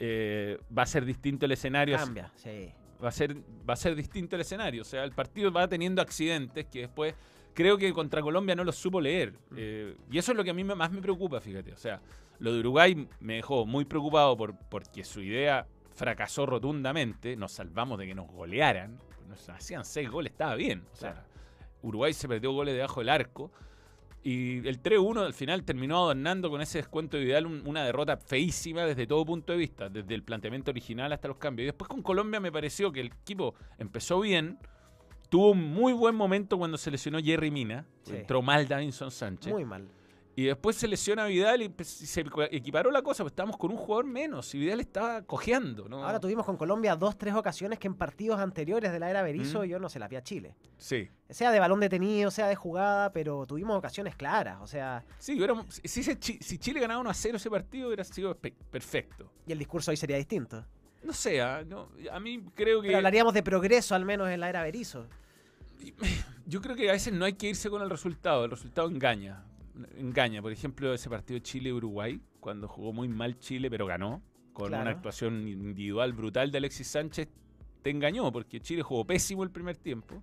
eh, 0.04 0.58
va 0.76 0.82
a 0.82 0.86
ser 0.88 1.06
distinto 1.06 1.46
el 1.46 1.52
escenario. 1.52 1.96
Cambia, 1.96 2.32
sí. 2.36 2.72
va 3.04 3.10
a 3.10 3.12
ser 3.12 3.38
va 3.38 3.74
a 3.74 3.78
ser 3.78 3.96
distinto 3.96 4.36
el 4.36 4.42
escenario. 4.42 4.82
O 4.82 4.86
sea, 4.86 5.04
el 5.04 5.12
partido 5.12 5.52
va 5.52 5.68
teniendo 5.68 6.02
accidentes 6.02 6.66
que 6.66 6.82
después 6.82 7.14
creo 7.54 7.78
que 7.78 7.94
contra 7.94 8.20
Colombia 8.22 8.56
no 8.56 8.64
los 8.64 8.76
supo 8.76 9.00
leer. 9.00 9.36
Eh, 9.56 9.96
y 10.10 10.18
eso 10.18 10.32
es 10.32 10.38
lo 10.38 10.44
que 10.44 10.50
a 10.50 10.54
mí 10.56 10.64
más 10.64 10.92
me 10.92 11.02
preocupa, 11.02 11.40
fíjate. 11.40 11.72
O 11.72 11.78
sea, 11.78 12.02
lo 12.40 12.52
de 12.52 12.62
Uruguay 12.62 13.08
me 13.20 13.36
dejó 13.36 13.68
muy 13.68 13.86
preocupado 13.86 14.36
por, 14.36 14.58
porque 14.70 15.04
su 15.04 15.22
idea 15.22 15.68
fracasó 15.94 16.48
rotundamente. 16.48 17.36
Nos 17.36 17.52
salvamos 17.52 18.00
de 18.00 18.08
que 18.08 18.16
nos 18.16 18.28
golearan. 18.28 18.98
Nos 19.30 19.48
hacían 19.50 19.86
seis 19.86 20.10
goles, 20.10 20.32
estaba 20.32 20.56
bien. 20.56 20.84
O 20.94 20.96
sea, 20.96 21.26
Uruguay 21.84 22.12
se 22.14 22.28
perdió 22.28 22.52
goles 22.54 22.74
debajo 22.74 23.02
del 23.02 23.10
arco. 23.10 23.52
Y 24.24 24.68
el 24.68 24.80
3-1 24.82 25.22
al 25.26 25.34
final 25.34 25.64
terminó 25.64 25.98
adornando 25.98 26.50
con 26.52 26.62
ese 26.62 26.78
descuento 26.78 27.18
de 27.18 27.24
Vidal 27.26 27.48
un- 27.48 27.64
una 27.66 27.84
derrota 27.84 28.18
feísima 28.18 28.86
desde 28.86 29.08
todo 29.08 29.26
punto 29.26 29.52
de 29.52 29.58
vista, 29.58 29.90
desde 29.90 30.14
el 30.14 30.22
planteamiento 30.24 30.70
original 30.70 31.12
hasta 31.12 31.28
los 31.28 31.38
cambios. 31.38 31.64
Y 31.64 31.68
después 31.68 31.88
con 31.90 32.04
Colombia 32.04 32.40
me 32.40 32.52
pareció 32.52 32.92
que 32.92 33.02
el 33.02 33.08
equipo 33.08 33.56
empezó 33.80 34.20
bien, 34.20 34.60
tuvo 35.30 35.52
un 35.52 35.64
muy 35.74 35.94
buen 35.94 36.14
momento 36.14 36.58
cuando 36.60 36.78
se 36.78 36.92
lesionó 36.92 37.20
Jerry 37.20 37.50
Mina, 37.50 37.86
Sí. 38.04 38.16
entró 38.18 38.42
mal 38.44 38.68
Davinson 38.68 39.10
Sánchez, 39.10 39.52
Muy 39.54 39.66
mal. 39.66 39.88
Y 40.36 40.46
después 40.46 40.78
se 40.78 40.88
lesiona 40.88 41.26
Vidal 41.26 41.62
y 41.62 41.70
pues, 41.70 41.88
se 41.90 42.24
equiparó 42.52 42.90
la 42.90 43.02
cosa, 43.02 43.24
pues 43.24 43.32
estábamos 43.34 43.58
con 43.58 43.70
un 43.72 43.78
jugador 43.78 44.06
menos 44.06 44.54
y 44.56 44.60
Vidal 44.60 44.80
estaba 44.80 45.22
cojeando. 45.24 45.90
¿no? 45.90 46.04
Ahora 46.06 46.20
tuvimos 46.20 46.46
con 46.46 46.56
Colombia 46.58 46.96
dos, 46.96 47.18
tres 47.18 47.34
ocasiones 47.36 47.80
que 47.80 47.88
en 47.88 47.96
partidos 47.96 48.40
anteriores 48.40 48.92
de 48.92 49.00
la 49.00 49.10
era 49.10 49.22
Berizzo 49.24 49.62
Mm. 49.62 49.66
yo 49.66 49.80
no 49.80 49.90
se 49.90 50.00
las 50.00 50.10
vi 50.10 50.16
a 50.16 50.24
Chile. 50.24 50.56
Sí. 50.78 51.10
Sea 51.30 51.52
de 51.52 51.60
balón 51.60 51.80
detenido, 51.82 52.32
sea 52.32 52.48
de 52.48 52.56
jugada, 52.56 53.12
pero 53.12 53.46
tuvimos 53.46 53.78
ocasiones 53.78 54.16
claras. 54.16 54.58
O 54.62 54.68
sea, 54.68 55.04
Sí, 55.18 55.38
si, 55.84 56.58
Chile 56.58 56.80
ganaba 56.80 57.02
1 57.02 57.10
a 57.10 57.14
0 57.14 57.38
ese 57.38 57.50
partido 57.50 57.88
hubiera 57.88 58.04
sido 58.04 58.34
pe- 58.36 58.54
perfecto. 58.72 59.32
y 59.46 59.52
el 59.52 59.60
discurso 59.60 59.92
hoy 59.92 59.98
sería 59.98 60.18
distinto. 60.18 60.66
No 61.04 61.14
sé, 61.14 61.42
ah, 61.42 61.64
no, 61.68 61.90
a 62.12 62.20
mí 62.20 62.44
creo 62.54 62.80
que... 62.82 62.88
Pero 62.90 62.98
hablaríamos 62.98 63.34
de 63.34 63.42
progreso 63.44 63.96
al 63.96 64.06
menos 64.06 64.30
en 64.30 64.40
la 64.40 64.50
era 64.50 64.62
Berizzo. 64.64 65.08
Yo 66.46 66.62
creo 66.62 66.76
que 66.76 66.90
a 66.90 66.94
veces 66.94 67.12
no 67.14 67.26
hay 67.26 67.34
que 67.34 67.50
irse 67.50 67.70
con 67.70 67.82
el 67.82 67.90
resultado, 67.90 68.46
el 68.46 68.52
resultado 68.52 68.88
engaña. 68.90 69.44
Engaña, 69.98 70.42
por 70.42 70.52
ejemplo, 70.52 70.94
ese 70.94 71.10
partido 71.10 71.40
Chile-Uruguay, 71.40 72.20
cuando 72.40 72.68
jugó 72.68 72.94
muy 72.94 73.08
mal 73.08 73.38
Chile, 73.40 73.70
pero 73.70 73.86
ganó, 73.86 74.22
con 74.54 74.68
Claro. 74.68 74.84
una 74.84 74.92
actuación 74.92 75.48
individual 75.48 76.14
brutal 76.14 76.52
de 76.52 76.58
Alexis 76.58 76.88
Sánchez, 76.88 77.30
te 77.82 77.90
engañó, 77.90 78.32
porque 78.32 78.60
Chile 78.60 78.84
jugó 78.84 79.06
pésimo 79.06 79.44
el 79.44 79.50
primer 79.52 79.78
tiempo. 79.78 80.22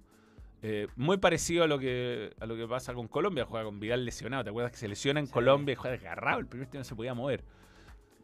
Eh, 0.62 0.88
muy 0.96 1.18
parecido 1.18 1.62
a 1.64 1.66
lo 1.68 1.78
que 1.78 2.34
a 2.40 2.46
lo 2.46 2.56
que 2.56 2.66
pasa 2.66 2.92
con 2.92 3.06
Colombia, 3.08 3.44
juega 3.44 3.64
con 3.64 3.78
Vidal 3.78 4.04
lesionado. 4.04 4.42
¿Te 4.44 4.50
acuerdas 4.50 4.72
que 4.72 4.78
se 4.78 4.88
lesiona 4.88 5.20
en 5.20 5.26
Sí. 5.26 5.32
Colombia 5.32 5.72
y 5.72 5.76
juega 5.76 5.92
desgarrado? 5.96 6.40
El 6.40 6.46
primer 6.46 6.66
tiempo 6.66 6.80
no 6.80 6.84
se 6.84 6.96
podía 6.96 7.14
mover. 7.14 7.44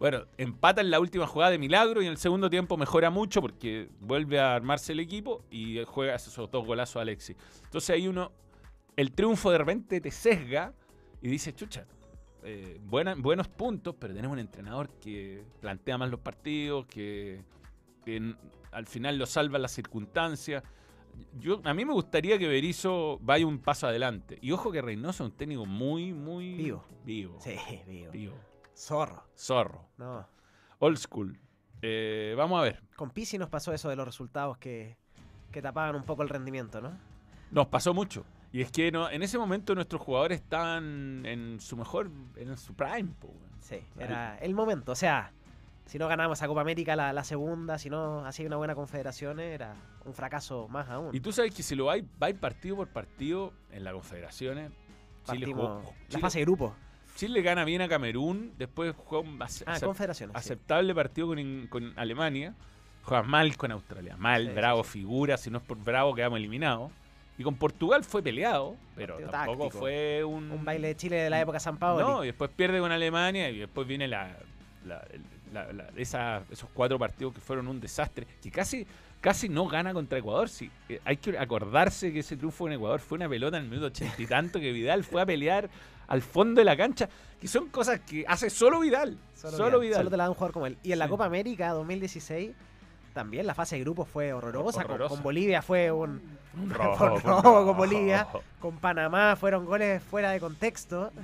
Bueno, 0.01 0.25
empata 0.37 0.81
en 0.81 0.91
la 0.91 0.99
última 0.99 1.27
jugada 1.29 1.53
de 1.53 1.59
milagro 1.59 2.03
y 2.03 2.07
en 2.07 2.11
el 2.11 2.19
segundo 2.19 2.51
tiempo 2.51 2.77
mejora 2.77 3.11
mucho 3.11 3.41
porque 3.41 3.89
vuelve 4.01 4.41
a 4.41 4.55
armarse 4.57 4.93
el 4.93 4.99
equipo 5.01 5.45
y 5.51 5.79
juega 5.87 6.17
esos 6.17 6.51
dos 6.51 6.67
golazos 6.67 6.97
a 6.97 7.03
Alexis. 7.03 7.37
Entonces 7.63 7.91
ahí 7.91 8.09
uno, 8.09 8.33
el 8.97 9.13
triunfo 9.13 9.53
de 9.53 9.59
repente 9.59 10.01
te 10.01 10.11
sesga 10.11 10.75
y 11.25 11.29
dice, 11.29 11.55
chucha, 11.55 11.87
eh, 12.43 12.79
buena- 12.85 13.15
buenos 13.15 13.49
puntos, 13.49 13.95
pero 13.99 14.13
tenemos 14.13 14.35
un 14.35 14.41
entrenador 14.41 14.91
que 15.01 15.43
plantea 15.59 15.97
más 15.97 16.11
los 16.11 16.21
partidos, 16.21 16.85
que, 16.87 17.43
al 18.73 18.87
final 18.87 19.17
lo 19.17 19.25
salva 19.25 19.59
las 19.59 19.73
circunstancias. 19.73 20.63
Yo, 21.39 21.63
a 21.65 21.73
mí 21.73 21.87
me 21.87 21.95
gustaría 21.95 22.39
que 22.39 22.47
Berizzo 22.47 23.19
vaya 23.23 23.47
un 23.47 23.59
paso 23.59 23.87
adelante. 23.87 24.37
Y 24.43 24.53
ojo 24.53 24.71
que 24.71 24.83
Reynoso 24.83 25.25
es 25.25 25.31
un 25.31 25.37
técnico 25.37 25.65
muy, 25.65 26.13
muy 26.13 26.55
Vivo. 26.57 26.85
Vivo. 27.07 27.39
Sí, 27.41 27.57
vivo. 27.87 28.13
Vivo. 28.13 28.35
Zorro. 28.77 29.25
Zorro. 29.35 29.89
No. 29.97 30.29
Old 30.81 30.99
school. 30.99 31.39
Eh, 31.81 32.35
vamos 32.37 32.61
a 32.61 32.65
ver. 32.65 32.83
Con 32.97 33.09
Pisi 33.11 33.39
nos 33.39 33.49
pasó 33.49 33.73
eso 33.73 33.89
de 33.89 33.97
los 33.97 34.05
resultados 34.05 34.59
que, 34.59 34.99
que 35.51 35.63
tapaban 35.63 35.97
un 35.97 36.03
poco 36.05 36.23
el 36.23 36.29
rendimiento, 36.29 36.83
¿no? 36.83 36.93
Nos 37.51 37.69
pasó 37.69 37.95
mucho. 37.95 38.27
Y 38.55 38.61
es 38.63 38.71
que 38.71 38.93
no, 38.93 39.11
en 39.11 39.21
ese 39.25 39.37
momento 39.37 39.75
nuestros 39.75 40.01
jugadores 40.01 40.41
estaban 40.41 41.27
en 41.27 41.59
su 41.61 41.77
mejor, 41.77 42.09
en 42.37 42.57
su 42.57 42.73
prime. 42.73 43.11
po. 43.21 43.35
Sí, 43.61 43.79
era 43.99 44.39
el 44.39 44.55
momento. 44.55 44.93
O 44.93 44.95
sea, 44.95 45.33
si 45.87 45.99
no 45.99 46.07
ganábamos 46.07 46.41
a 46.41 46.47
Copa 46.47 46.61
América 46.61 46.95
la, 46.95 47.13
la 47.13 47.25
segunda, 47.25 47.79
si 47.79 47.91
no 47.91 48.25
hacía 48.25 48.47
una 48.47 48.55
buena 48.55 48.77
confederación, 48.77 49.41
era 49.41 49.75
un 50.05 50.15
fracaso 50.15 50.69
más 50.69 50.89
aún. 50.89 51.13
Y 51.13 51.19
tú 51.19 51.33
sabes 51.33 51.53
que 51.53 51.65
si 51.65 51.75
lo 51.75 51.87
vais, 51.87 52.05
vais 52.21 52.37
partido 52.37 52.77
por 52.77 52.87
partido 52.87 53.53
en 53.73 53.83
las 53.83 53.93
confederaciones. 53.93 54.71
Chile, 55.25 55.47
Partimos 55.47 55.67
jugó- 55.83 55.83
la 56.03 56.09
Chile- 56.11 56.21
fase 56.21 56.39
de 56.39 56.45
grupo. 56.45 56.77
Chile 57.17 57.43
gana 57.43 57.65
bien 57.65 57.83
a 57.83 57.89
Camerún, 57.89 58.53
después 58.57 58.95
juega 58.97 59.29
un 59.29 59.43
Ah, 59.67 59.81
confederaciones. 59.81 60.33
sí. 60.35 60.39
aceptable 60.39 60.95
partido 60.95 61.27
con, 61.27 61.67
con 61.67 61.93
Alemania, 61.99 62.55
juega 63.03 63.25
mal 63.25 63.57
con 63.57 63.73
Australia, 63.73 64.17
mal, 64.17 64.47
Sí, 64.47 64.53
Bravo 64.55 64.85
sí. 64.85 64.91
figura, 64.91 65.37
si 65.39 65.51
no 65.51 65.59
es 65.59 65.65
por 65.65 65.77
Bravo 65.83 66.15
quedamos 66.15 66.39
eliminados. 66.39 66.93
Y 67.37 67.43
con 67.43 67.57
Portugal 67.57 68.05
fue 68.05 68.23
peleado, 68.23 68.77
pero 68.95 69.15
Partido 69.15 69.31
tampoco 69.33 69.65
táctico. 69.65 69.79
fue 69.81 70.23
un... 70.25 70.51
Un 70.53 70.65
baile 70.65 70.89
de 70.89 70.97
Chile 70.97 71.17
de 71.17 71.31
la 71.31 71.41
época 71.41 71.59
San 71.59 71.77
Paolo. 71.79 72.07
No, 72.07 72.23
y 72.25 72.29
después 72.29 72.51
pierde 72.55 72.79
con 72.79 72.93
Alemania 72.93 73.51
y 73.51 73.59
después 73.59 73.87
viene 73.89 74.07
la, 74.07 74.37
la- 74.87 75.05
la- 75.53 75.73
la- 75.73 75.89
esa- 75.97 76.43
esos 76.51 76.69
cuatro 76.73 76.99
partidos 76.99 77.35
que 77.35 77.41
fueron 77.41 77.67
un 77.67 77.81
desastre, 77.81 78.27
que 78.41 78.51
casi, 78.53 78.87
casi 79.21 79.49
no 79.49 79.67
gana 79.67 79.93
contra 79.93 80.19
Ecuador. 80.19 80.49
Sí, 80.49 80.71
eh, 80.89 81.01
hay 81.05 81.17
que 81.17 81.37
acordarse 81.37 82.13
que 82.13 82.21
ese 82.21 82.37
triunfo 82.37 82.69
en 82.69 82.75
Ecuador 82.75 83.01
fue 83.01 83.17
una 83.17 83.29
pelota 83.29 83.57
en 83.57 83.65
el 83.65 83.69
minuto 83.69 83.87
ochenta 83.89 84.21
y 84.23 84.27
tanto 84.27 84.61
que 84.61 84.71
Vidal 84.73 85.03
fue 85.03 85.21
a 85.21 85.27
pelear 85.27 85.69
al 86.07 86.23
fondo 86.23 86.61
de 86.61 86.65
la 86.67 86.77
cancha, 86.77 87.09
que 87.41 87.49
son 87.49 87.69
cosas 87.69 87.99
que 88.01 88.25
hace 88.29 88.49
solo 88.51 88.79
Vidal. 88.79 89.19
Solo, 89.35 89.81
Vidal. 89.81 89.97
Solo 89.99 90.11
te 90.11 90.17
la 90.17 90.25
da 90.25 90.31
un 90.31 90.35
jugador 90.35 90.53
como 90.53 90.67
él. 90.67 90.77
Y 90.85 90.93
en 90.93 90.99
la. 91.01 91.09
Copa 91.09 91.25
América 91.25 91.71
2016, 91.71 92.53
también 93.15 93.47
la 93.47 93.55
fase 93.55 93.77
de 93.77 93.81
grupos 93.83 94.09
fue 94.09 94.33
horrorosa. 94.35 94.83
Con- 94.83 94.91
Horrorosa. 94.93 95.15
Con, 95.15 95.23
Bolivia 95.23 95.63
fue 95.63 95.91
un, 95.91 96.21
Un 96.55 96.71
rojo, 96.75 97.19
rojo. 97.21 97.65
con 97.67 97.77
Bolivia. 97.79 98.27
Con 98.61 98.77
Panamá 98.77 99.37
fueron 99.37 99.65
goles 99.65 100.03
fuera 100.03 100.31
de 100.33 100.41
contexto. 100.41 101.11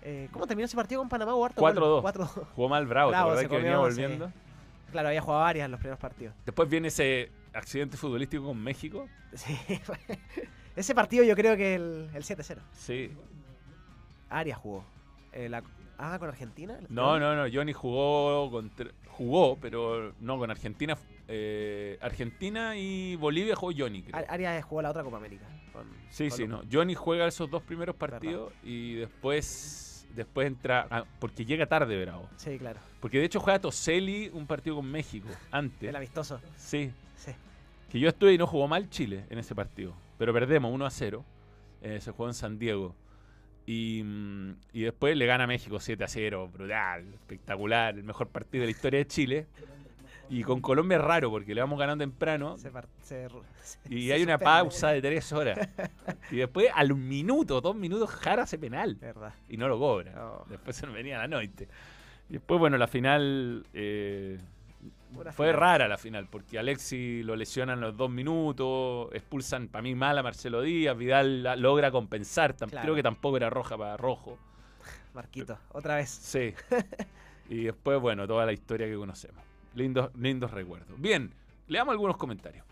Eh, 0.00 0.28
¿Cómo 0.32 0.46
terminó 0.46 0.64
ese 0.64 0.76
partido 0.76 1.00
con 1.00 1.08
Panamá? 1.08 1.34
Hubo 1.34 1.44
harto 1.44 1.60
gol. 1.60 1.74
4-2. 1.74 2.02
4-2. 2.14 2.28
Jugó 2.54 2.68
mal 2.68 2.86
Bravo, 2.86 3.10
Bravo, 3.10 3.32
¿te 3.32 3.40
se 3.40 3.44
acordás 3.46 3.50
que 3.50 3.56
venía 3.66 3.72
sí. 3.72 3.78
volviendo? 3.82 4.32
Claro, 4.92 5.08
había 5.08 5.20
jugado 5.20 5.42
varias 5.42 5.64
en 5.66 5.70
los 5.72 5.80
primeros 5.80 5.98
partidos. 5.98 6.34
Después 6.46 6.68
viene 6.70 6.88
ese 6.88 7.30
accidente 7.52 7.96
futbolístico 7.96 8.44
con 8.44 8.62
México. 8.62 9.06
Sí. 9.34 9.58
Ese 10.76 10.94
partido 10.94 11.24
yo 11.24 11.34
creo 11.34 11.56
que 11.56 11.74
el, 11.74 12.08
el 12.14 12.22
7-0. 12.22 12.58
Sí. 12.72 13.10
Arias 14.30 14.56
jugó. 14.58 14.84
Eh, 15.32 15.48
la- 15.48 15.62
ah, 15.98 16.18
con 16.18 16.28
Argentina. 16.28 16.78
No, 16.88 17.18
no, 17.18 17.34
no. 17.36 17.52
Johnny 17.52 17.72
jugó 17.72 18.50
contra- 18.50 18.90
jugó, 19.08 19.56
pero 19.60 20.14
no 20.20 20.38
con 20.38 20.50
Argentina. 20.50 20.96
eh, 21.30 21.98
Argentina 22.00 22.74
y 22.76 23.14
Bolivia 23.16 23.54
jugó 23.54 23.72
Johnny. 23.76 24.02
creo. 24.02 24.24
Arias 24.28 24.64
jugó 24.64 24.80
la 24.82 24.90
otra 24.90 25.02
Copa 25.04 25.18
América. 25.18 25.44
con 25.72 25.86
Sí, 26.10 26.30
sí, 26.30 26.46
no. 26.46 26.62
Johnny 26.72 26.94
juega 26.94 27.26
esos 27.26 27.50
dos 27.50 27.62
primeros 27.62 27.94
partidos 27.96 28.52
y 28.62 28.94
después 28.94 30.06
después 30.14 30.46
entra 30.46 30.86
ah, 30.90 31.04
porque 31.20 31.44
llega 31.44 31.66
tarde 31.66 32.00
Bravo. 32.02 32.28
Sí, 32.36 32.58
claro. 32.58 32.80
Porque 33.00 33.18
de 33.18 33.26
hecho 33.26 33.40
juega 33.40 33.60
Toselli 33.60 34.30
un 34.32 34.46
partido 34.46 34.76
con 34.76 34.90
México 34.90 35.28
antes. 35.50 35.88
El 35.90 35.96
amistoso. 35.96 36.40
Sí, 36.56 36.90
Sí. 37.14 37.32
que 37.90 38.00
yo 38.00 38.08
estuve 38.08 38.32
y 38.32 38.38
no 38.38 38.46
jugó 38.46 38.66
mal 38.66 38.88
Chile 38.88 39.26
en 39.28 39.38
ese 39.38 39.54
partido, 39.54 39.92
pero 40.16 40.32
perdemos 40.32 40.72
1 40.72 40.86
a 40.86 40.90
0. 40.90 41.24
Eh, 41.82 42.00
se 42.00 42.10
jugó 42.10 42.26
en 42.28 42.34
San 42.34 42.58
Diego. 42.58 42.94
Y, 43.70 44.02
mm, 44.02 44.52
y 44.72 44.80
después 44.82 45.14
le 45.14 45.26
gana 45.26 45.44
a 45.44 45.46
México 45.46 45.78
7 45.78 46.02
a 46.02 46.08
0, 46.08 46.48
brutal, 46.50 47.04
espectacular, 47.12 47.94
el 47.96 48.02
mejor 48.02 48.28
partido 48.28 48.62
de 48.62 48.66
la 48.68 48.70
historia 48.70 48.98
de 49.00 49.06
Chile. 49.06 49.46
Y 50.30 50.42
con 50.42 50.60
Colombia 50.60 50.96
es 50.98 51.04
raro 51.04 51.30
porque 51.30 51.54
le 51.54 51.60
vamos 51.62 51.78
ganando 51.78 52.02
temprano 52.02 52.56
Se 52.58 52.70
par- 52.70 52.86
se- 53.02 53.28
se- 53.62 53.94
y 53.94 54.10
hay 54.10 54.22
una 54.22 54.38
pausa 54.38 54.88
de 54.90 55.00
3 55.02 55.32
horas. 55.32 55.68
Y 56.30 56.36
después 56.36 56.68
al 56.74 56.94
minuto, 56.94 57.60
dos 57.60 57.74
minutos, 57.76 58.10
Jara 58.10 58.42
hace 58.44 58.58
penal 58.58 58.94
Verdad. 58.96 59.34
y 59.50 59.56
no 59.58 59.68
lo 59.68 59.78
cobra. 59.78 60.12
Oh. 60.22 60.44
Después 60.48 60.76
se 60.76 60.86
nos 60.86 60.94
venía 60.94 61.18
la 61.18 61.28
noche. 61.28 61.68
Y 62.30 62.34
después, 62.34 62.58
bueno, 62.60 62.76
la 62.78 62.86
final 62.86 63.66
eh, 63.74 64.38
fue 65.32 65.52
rara 65.52 65.88
la 65.88 65.98
final, 65.98 66.26
porque 66.30 66.58
Alexi 66.58 67.22
lo 67.22 67.34
lesionan 67.36 67.80
los 67.80 67.96
dos 67.96 68.10
minutos, 68.10 69.08
expulsan 69.12 69.68
para 69.68 69.82
mí 69.82 69.94
mal 69.94 70.16
a 70.18 70.22
Marcelo 70.22 70.62
Díaz, 70.62 70.96
Vidal 70.96 71.42
la- 71.42 71.56
logra 71.56 71.90
compensar, 71.90 72.54
Claro. 72.54 72.80
creo 72.82 72.94
que 72.94 73.02
tampoco 73.02 73.36
era 73.36 73.50
roja 73.50 73.76
para 73.76 73.96
rojo. 73.96 74.38
Marquito, 75.14 75.58
otra 75.72 75.96
vez. 75.96 76.10
Sí. 76.10 76.54
y 77.48 77.64
después, 77.64 78.00
bueno, 78.00 78.26
toda 78.26 78.44
la 78.46 78.52
historia 78.52 78.86
que 78.86 78.94
conocemos. 78.96 79.42
Lindos, 79.74 80.10
lindos 80.16 80.50
recuerdos. 80.50 81.00
Bien, 81.00 81.32
leamos 81.66 81.92
algunos 81.92 82.16
comentarios. 82.16 82.64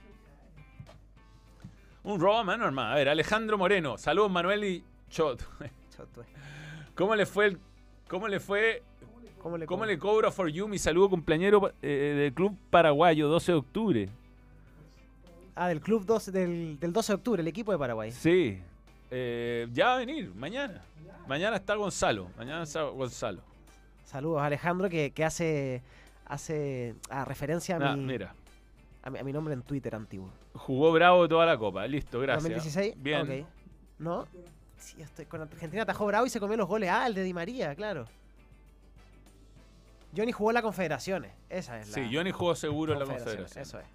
Un 2.05 2.21
robo 2.21 2.39
a 2.39 2.45
mano 2.45 2.65
armada. 2.65 2.93
A 2.93 2.97
ver, 2.97 3.09
Alejandro 3.09 3.59
Moreno. 3.59 3.99
Saludos, 3.99 4.31
Manuel 4.31 4.65
y 4.65 4.85
Chot. 5.11 5.43
¿Cómo 6.95 7.15
le 7.17 7.27
fue 7.27 7.47
el, 7.47 7.59
cómo 8.09 8.29
le 8.29 8.39
fue 8.41 8.83
¿Cómo 9.47 9.59
le, 9.59 9.67
¿Cómo 9.67 9.79
cobro? 9.83 9.93
le 9.93 9.99
cobro 10.01 10.27
a 10.27 10.33
For 10.33 10.49
You 10.49 10.67
mi 10.67 10.77
saludo 10.77 11.09
cumpleañero 11.09 11.71
eh, 11.81 12.15
del 12.19 12.35
Club 12.35 12.59
Paraguayo, 12.69 13.29
12 13.29 13.53
de 13.53 13.59
octubre? 13.59 14.09
Ah, 15.55 15.69
del 15.69 15.81
club 15.81 16.05
12, 16.05 16.33
del, 16.33 16.81
del 16.81 16.93
12 16.93 17.13
de 17.13 17.15
octubre, 17.15 17.43
el 17.43 17.47
equipo 17.47 17.71
de 17.71 17.79
Paraguay. 17.79 18.11
Sí. 18.11 18.61
Eh, 19.09 19.69
ya 19.73 19.87
va 19.87 19.95
a 19.95 19.99
venir, 19.99 20.35
mañana. 20.35 20.83
Mañana 21.29 21.59
está 21.59 21.77
Gonzalo. 21.77 22.29
Mañana 22.37 22.65
está 22.65 22.83
Gonzalo. 22.83 23.41
Saludos 24.05 24.43
a 24.43 24.47
Alejandro 24.47 24.91
que, 24.91 25.13
que 25.13 25.25
hace 25.25 25.81
hace 26.25 26.97
ah, 27.09 27.25
referencia 27.25 27.77
a, 27.77 27.95
mi, 27.95 28.03
mira, 28.05 28.35
a, 29.05 29.11
mi, 29.11 29.21
a 29.21 29.23
mi 29.23 29.33
nombre 29.33 29.55
en 29.55 29.63
Twitter 29.63 29.95
antiguo. 29.95 30.29
jugó 30.55 30.91
bravo 30.91 31.29
toda 31.29 31.47
la 31.47 31.57
copa. 31.57 31.87
Listo, 31.87 32.19
gracias. 32.19 32.43
2016. 32.43 32.95
Bien. 33.01 33.47
¿No? 34.01 34.27
Sí, 34.77 35.01
estoy 35.01 35.27
con 35.27 35.41
Argentina 35.41 35.85
atajó 35.85 36.05
bravo 36.05 36.27
y 36.27 36.31
se 36.31 36.41
comió 36.41 36.57
los 36.57 36.67
goles. 36.67 36.91
Ah, 36.91 37.07
el 37.07 37.15
de 37.15 37.23
Di 37.23 37.33
María, 37.33 37.77
claro. 37.77 38.07
Johnny 40.15 40.33
jugó 40.33 40.51
en 40.51 40.55
la 40.55 40.63
Confederaciones. 40.63 41.33
Esa 41.49 41.81
es 41.81 41.89
la. 41.89 41.95
Sí, 41.95 42.15
Johnny 42.15 42.31
jugó 42.33 42.55
seguro 42.55 42.93
en 42.93 42.99
la 42.99 43.05
Confederación. 43.07 43.63
Eso 43.63 43.79
es. 43.81 43.87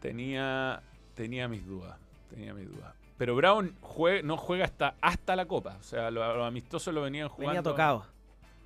Tenía, 0.00 0.82
tenía 1.14 1.48
mis 1.48 1.64
dudas. 1.66 1.96
Tenía 2.30 2.54
mis 2.54 2.68
dudas. 2.68 2.94
Pero 3.18 3.36
Brown 3.36 3.76
no 4.24 4.36
juega 4.36 4.64
hasta, 4.64 4.96
hasta 5.00 5.36
la 5.36 5.46
copa. 5.46 5.76
O 5.78 5.82
sea, 5.82 6.10
los, 6.10 6.36
los 6.36 6.46
amistosos 6.46 6.92
lo 6.92 7.02
venían 7.02 7.28
jugando. 7.28 7.50
Venía 7.50 7.62
tocado. 7.62 8.06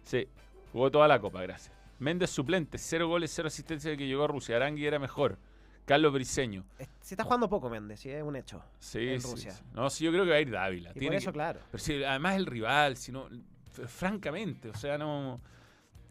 Sí, 0.04 0.26
jugó 0.72 0.90
toda 0.90 1.08
la 1.08 1.18
copa, 1.20 1.42
gracias. 1.42 1.74
Méndez 1.98 2.30
suplente, 2.30 2.78
cero 2.78 3.08
goles, 3.08 3.32
cero 3.34 3.48
asistencia 3.48 3.90
de 3.90 3.96
que 3.96 4.06
llegó 4.06 4.24
a 4.24 4.28
Rusia. 4.28 4.56
Arangui 4.56 4.86
era 4.86 4.98
mejor. 4.98 5.36
Carlos 5.84 6.12
Briseño. 6.12 6.64
Se 7.00 7.14
está 7.14 7.22
jugando 7.24 7.48
poco 7.48 7.70
Méndez, 7.70 8.00
sí, 8.00 8.10
es 8.10 8.22
un 8.22 8.34
hecho. 8.34 8.62
Sí, 8.80 9.08
En 9.08 9.20
sí, 9.20 9.30
Rusia. 9.30 9.52
sí. 9.52 9.62
No, 9.74 9.88
sí, 9.90 10.04
yo 10.04 10.10
creo 10.10 10.24
que 10.24 10.30
va 10.30 10.36
a 10.36 10.40
ir 10.40 10.50
Dávila. 10.50 10.90
Y 10.90 10.92
por 10.94 11.00
Tiene 11.00 11.16
eso, 11.16 11.30
que- 11.30 11.34
claro. 11.34 11.60
Pero 11.70 11.82
sí, 11.82 12.02
además 12.02 12.36
el 12.36 12.46
rival, 12.46 12.96
si 12.96 13.12
no, 13.12 13.28
f- 13.72 13.86
francamente, 13.86 14.68
o 14.70 14.74
sea, 14.74 14.96
no. 14.98 15.40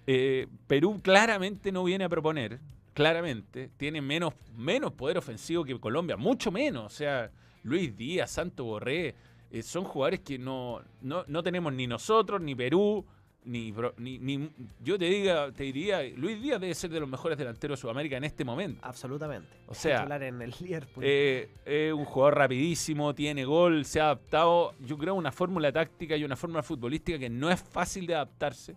Eh, 0.08 0.48
Perú 0.68 1.00
claramente 1.02 1.72
no 1.72 1.84
viene 1.84 2.04
a 2.06 2.10
proponer, 2.10 2.60
claramente, 2.94 3.70
tiene 3.78 4.02
menos, 4.02 4.34
menos 4.56 4.92
poder 4.94 5.18
ofensivo 5.18 5.64
que 5.64 5.78
Colombia, 5.80 6.16
mucho 6.18 6.52
menos. 6.52 6.86
O 6.86 6.90
sea, 6.96 7.30
Luis 7.64 7.96
Díaz, 7.96 8.32
Santo 8.32 8.64
Borré, 8.66 9.16
eh, 9.52 9.62
son 9.62 9.84
jugadores 9.84 10.20
que 10.22 10.38
no, 10.38 10.82
no, 11.02 11.24
no 11.28 11.44
tenemos 11.44 11.74
ni 11.74 11.88
nosotros, 11.88 12.42
ni 12.42 12.56
Perú, 12.56 13.06
ni, 13.44 13.72
ni, 13.98 14.18
ni- 14.18 14.50
yo 14.84 14.98
te 14.98 15.06
diga, 15.06 15.52
te 15.52 15.64
diría, 15.66 16.02
Luis 16.16 16.42
Díaz 16.42 16.60
debe 16.60 16.74
ser 16.74 16.90
de 16.90 17.00
los 17.00 17.08
mejores 17.08 17.38
delanteros 17.38 17.78
de 17.78 17.82
Sudamérica 17.82 18.18
en 18.18 18.24
este 18.24 18.44
momento. 18.44 18.80
Absolutamente. 18.84 19.50
O 19.68 19.76
sea, 19.76 19.98
Titular 19.98 20.24
en 20.24 20.42
el 20.42 20.54
Liverpool. 20.60 21.04
Eh, 21.06 21.50
es 21.64 21.94
un 21.94 22.06
jugador 22.06 22.38
rapidísimo, 22.40 23.14
tiene 23.14 23.46
gol, 23.46 23.86
se 23.86 24.00
ha 24.00 24.06
adaptado, 24.06 24.74
yo 24.80 24.98
creo, 24.98 25.14
una 25.14 25.32
fórmula 25.32 25.72
táctica 25.72 26.16
y 26.18 26.24
una 26.24 26.36
fórmula 26.36 26.64
futbolística 26.64 27.20
que 27.20 27.30
no 27.30 27.52
es 27.52 27.62
fácil 27.62 28.08
de 28.08 28.16
adaptarse. 28.16 28.76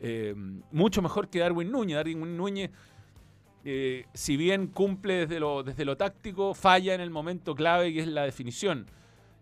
Eh, 0.00 0.34
mucho 0.72 1.02
mejor 1.02 1.28
que 1.28 1.38
Darwin 1.40 1.70
Núñez. 1.70 1.96
Darwin 1.96 2.36
Núñez, 2.36 2.70
eh, 3.64 4.06
si 4.14 4.36
bien 4.36 4.66
cumple 4.68 5.26
desde 5.26 5.38
lo, 5.40 5.62
desde 5.62 5.84
lo 5.84 5.96
táctico, 5.96 6.54
falla 6.54 6.94
en 6.94 7.00
el 7.00 7.10
momento 7.10 7.54
clave 7.54 7.92
que 7.92 8.00
es 8.00 8.06
la 8.08 8.24
definición. 8.24 8.86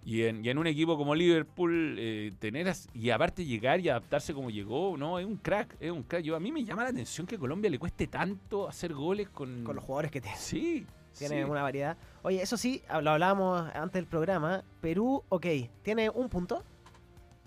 Y 0.05 0.23
en, 0.23 0.43
y 0.45 0.49
en 0.49 0.57
un 0.59 0.67
equipo 0.67 0.97
como 0.97 1.15
Liverpool, 1.15 1.97
eh, 1.99 2.33
tener 2.39 2.69
as- 2.69 2.89
y 2.95 3.11
aparte 3.11 3.45
llegar 3.45 3.81
y 3.81 3.89
adaptarse 3.91 4.33
como 4.33 4.49
llegó, 4.49 4.97
no, 4.97 5.19
es 5.19 5.27
un 5.27 5.37
crack, 5.37 5.77
es 5.81 5.91
un 5.91 6.03
crack. 6.03 6.23
Yo, 6.23 6.35
a 6.35 6.41
mí 6.41 6.51
me 6.51 6.65
llama 6.65 6.85
la 6.85 6.91
atención 6.91 7.27
que 7.27 7.35
a 7.35 7.39
Colombia 7.39 7.71
le 7.71 7.79
cueste 7.79 8.07
tanto 8.07 8.67
hacer 8.69 8.95
goles 8.95 9.29
con, 9.29 9.65
con 9.65 9.77
los 9.77 9.85
jugadores 9.85 10.11
que 10.11 10.21
tiene. 10.21 10.37
Sí, 10.39 10.87
Tiene 11.19 11.45
sí. 11.45 11.51
una 11.51 11.63
variedad. 11.63 11.97
Oye, 12.23 12.41
eso 12.41 12.57
sí, 12.57 12.83
lo 13.03 13.11
hablábamos 13.11 13.69
antes 13.75 13.95
del 13.95 14.07
programa. 14.07 14.65
Perú, 14.81 15.23
ok, 15.29 15.47
tiene 15.83 16.09
un 16.11 16.29
punto. 16.29 16.65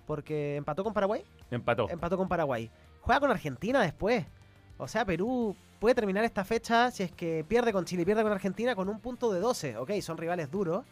Porque 0.05 0.57
empató 0.57 0.83
con 0.83 0.93
Paraguay. 0.93 1.23
Empató. 1.49 1.89
Empató 1.89 2.17
con 2.17 2.27
Paraguay. 2.27 2.69
Juega 3.01 3.19
con 3.19 3.31
Argentina 3.31 3.81
después. 3.81 4.25
O 4.77 4.87
sea, 4.87 5.05
Perú 5.05 5.55
puede 5.79 5.95
terminar 5.95 6.23
esta 6.23 6.43
fecha 6.45 6.91
si 6.91 7.03
es 7.03 7.11
que 7.11 7.43
pierde 7.47 7.71
con 7.73 7.85
Chile 7.85 8.03
y 8.03 8.05
pierde 8.05 8.23
con 8.23 8.31
Argentina 8.31 8.75
con 8.75 8.89
un 8.89 8.99
punto 8.99 9.31
de 9.31 9.39
12. 9.39 9.77
Ok, 9.77 9.91
son 10.01 10.17
rivales 10.17 10.49
duros. 10.51 10.83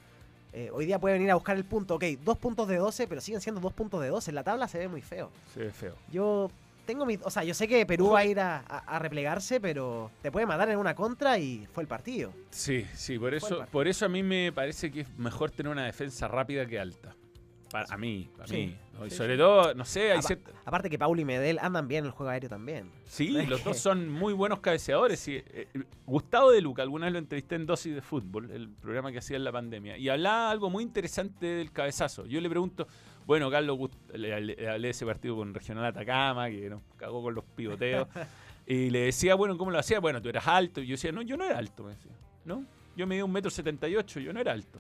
Eh, 0.52 0.70
hoy 0.74 0.86
día 0.88 0.98
puede 1.00 1.14
venir 1.16 1.30
a 1.32 1.36
buscar 1.36 1.56
el 1.56 1.66
punto. 1.66 1.96
Ok, 1.96 2.04
dos 2.24 2.38
puntos 2.38 2.68
de 2.68 2.78
12, 2.78 3.08
pero 3.08 3.22
siguen 3.22 3.40
siendo 3.42 3.62
dos 3.62 3.74
puntos 3.74 4.02
de 4.02 4.08
12. 4.10 4.32
En 4.32 4.36
la 4.36 4.44
tabla 4.44 4.68
se 4.68 4.80
ve 4.80 4.88
muy 4.88 5.02
feo. 5.02 5.30
Se 5.54 5.60
ve 5.62 5.72
feo. 5.72 5.94
Yo 6.12 6.50
tengo 6.88 7.06
mis... 7.06 7.20
O 7.24 7.30
sea, 7.30 7.44
yo 7.44 7.54
sé 7.54 7.68
que 7.68 7.86
Perú 7.86 8.10
va 8.10 8.20
a 8.20 8.26
ir 8.26 8.40
a, 8.40 8.64
a- 8.68 8.80
a 8.80 8.98
replegarse, 9.00 9.60
pero 9.62 10.10
te 10.24 10.32
puede 10.32 10.48
matar 10.48 10.70
en 10.72 10.78
una 10.80 10.96
contra 10.96 11.38
y 11.38 11.68
fue 11.72 11.84
el 11.84 11.88
partido. 11.88 12.34
Sí, 12.50 12.86
sí, 12.96 13.20
por 13.20 13.36
eso, 13.36 13.64
por 13.72 13.88
eso 13.88 14.06
a 14.06 14.10
mí 14.10 14.24
me 14.24 14.52
parece 14.52 14.92
que 14.92 15.02
es 15.02 15.18
mejor 15.20 15.52
tener 15.52 15.72
una 15.72 15.86
defensa 15.86 16.28
rápida 16.28 16.66
que 16.66 16.80
alta. 16.80 17.14
Para, 17.72 17.86
a 17.94 17.98
mí, 17.98 18.30
para 18.36 18.48
Sí, 18.48 18.56
mí. 18.56 18.76
¿no? 18.98 19.06
Y 19.06 19.10
sí, 19.12 19.16
sobre 19.18 19.34
sí. 19.34 19.38
todo, 19.40 19.74
no 19.76 19.86
sé, 19.86 20.12
hay 20.12 20.22
cierta- 20.24 20.52
Aparte 20.66 20.90
que 20.90 20.98
Paul 20.98 21.20
y 21.20 21.26
Medel 21.26 21.60
andan 21.62 21.88
bien 21.88 22.00
en 22.00 22.06
el 22.08 22.12
juego 22.12 22.32
aéreo 22.32 22.50
también. 22.50 22.90
Sí, 23.06 23.32
no 23.32 23.44
los 23.44 23.60
que- 23.62 23.70
dos 23.70 23.78
son 23.78 24.10
muy 24.10 24.34
buenos 24.34 24.60
cabeceadores. 24.60 25.28
y, 25.28 25.36
eh, 25.36 25.68
Gustavo 26.06 26.52
de 26.52 26.62
Luca, 26.62 26.82
alguna 26.82 27.06
vez 27.06 27.14
lo 27.14 27.20
entrevisté 27.20 27.56
en 27.56 27.66
Dosis 27.68 27.94
de 27.94 28.02
Fútbol, 28.02 28.50
el 28.52 28.70
programa 28.70 29.12
que 29.12 29.20
hacía 29.20 29.38
en 29.38 29.44
la 29.44 29.52
pandemia, 29.52 29.98
y 29.98 30.10
hablaba 30.10 30.50
algo 30.50 30.70
muy 30.70 30.84
interesante 30.84 31.46
del 31.46 31.72
cabezazo. 31.72 32.26
Yo 32.26 32.42
le 32.42 32.50
pregunto, 32.50 32.88
bueno, 33.28 33.52
Carlos, 33.52 33.78
le- 34.14 34.42
le 34.42 34.68
hablé 34.70 34.88
de 34.88 34.90
ese 34.90 35.06
partido 35.06 35.36
con 35.36 35.54
Regional 35.54 35.86
Atacama, 35.86 36.50
que 36.50 36.70
nos 36.70 36.82
cagó 36.98 37.22
con 37.22 37.36
los 37.36 37.44
pivoteos, 37.56 38.08
y 38.66 38.90
le 38.90 39.02
decía, 39.02 39.36
bueno, 39.36 39.58
¿cómo 39.58 39.70
lo 39.70 39.78
hacía? 39.78 40.00
Bueno, 40.00 40.20
tú 40.22 40.30
eras 40.30 40.48
alto. 40.48 40.82
Y 40.82 40.88
yo 40.88 40.94
decía, 40.94 41.12
no, 41.12 41.22
yo 41.22 41.38
no 41.38 41.44
era 41.44 41.58
alto, 41.60 41.84
me 41.84 41.92
decía. 41.92 42.12
¿No? 42.46 42.66
Yo 42.96 43.06
medía 43.06 43.24
un 43.24 43.32
metro 43.32 43.52
setenta 43.52 43.88
y 43.88 43.96
ocho, 43.96 44.20
yo 44.20 44.34
no 44.34 44.40
era 44.40 44.52
alto. 44.54 44.80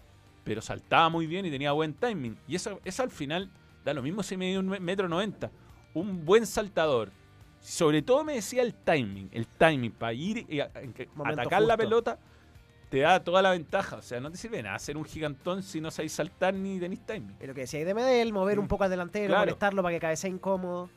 Pero 0.49 0.63
saltaba 0.63 1.09
muy 1.09 1.27
bien 1.27 1.45
y 1.45 1.51
tenía 1.51 1.71
buen 1.73 1.93
timing. 1.93 2.35
Y 2.47 2.55
eso, 2.55 2.79
eso 2.83 3.03
al 3.03 3.11
final 3.11 3.51
da 3.85 3.93
lo 3.93 4.01
mismo 4.01 4.23
si 4.23 4.35
medía 4.35 4.59
un 4.59 4.67
me- 4.67 4.79
metro 4.79 5.07
noventa. 5.07 5.51
Un 5.93 6.25
buen 6.25 6.47
saltador. 6.47 7.11
Sobre 7.61 8.01
todo 8.01 8.23
me 8.23 8.33
decía 8.33 8.63
el 8.63 8.73
timing. 8.73 9.29
El 9.31 9.45
timing 9.45 9.91
para 9.91 10.13
ir 10.13 10.47
y 10.49 10.59
a- 10.59 10.71
atacar 11.23 11.61
la 11.61 11.77
pelota 11.77 12.17
te 12.89 13.01
da 13.01 13.23
toda 13.23 13.43
la 13.43 13.51
ventaja. 13.51 13.97
O 13.97 14.01
sea, 14.01 14.19
no 14.19 14.31
te 14.31 14.37
sirve 14.37 14.63
nada 14.63 14.79
ser 14.79 14.97
un 14.97 15.05
gigantón 15.05 15.61
si 15.61 15.79
no 15.79 15.91
sabéis 15.91 16.13
saltar 16.13 16.55
ni 16.55 16.79
tenéis 16.79 17.01
timing. 17.05 17.35
Y 17.39 17.45
lo 17.45 17.53
que 17.53 17.61
decía 17.61 17.85
de 17.85 17.93
Medel, 17.93 18.33
mover 18.33 18.57
un 18.57 18.65
Mm. 18.65 18.69
poco 18.69 18.85
al 18.85 18.89
delantero, 18.89 19.27
Claro. 19.27 19.41
molestarlo 19.41 19.83
para 19.83 19.93
que 19.93 19.99
cabecee 19.99 20.31
incómodo. 20.31 20.89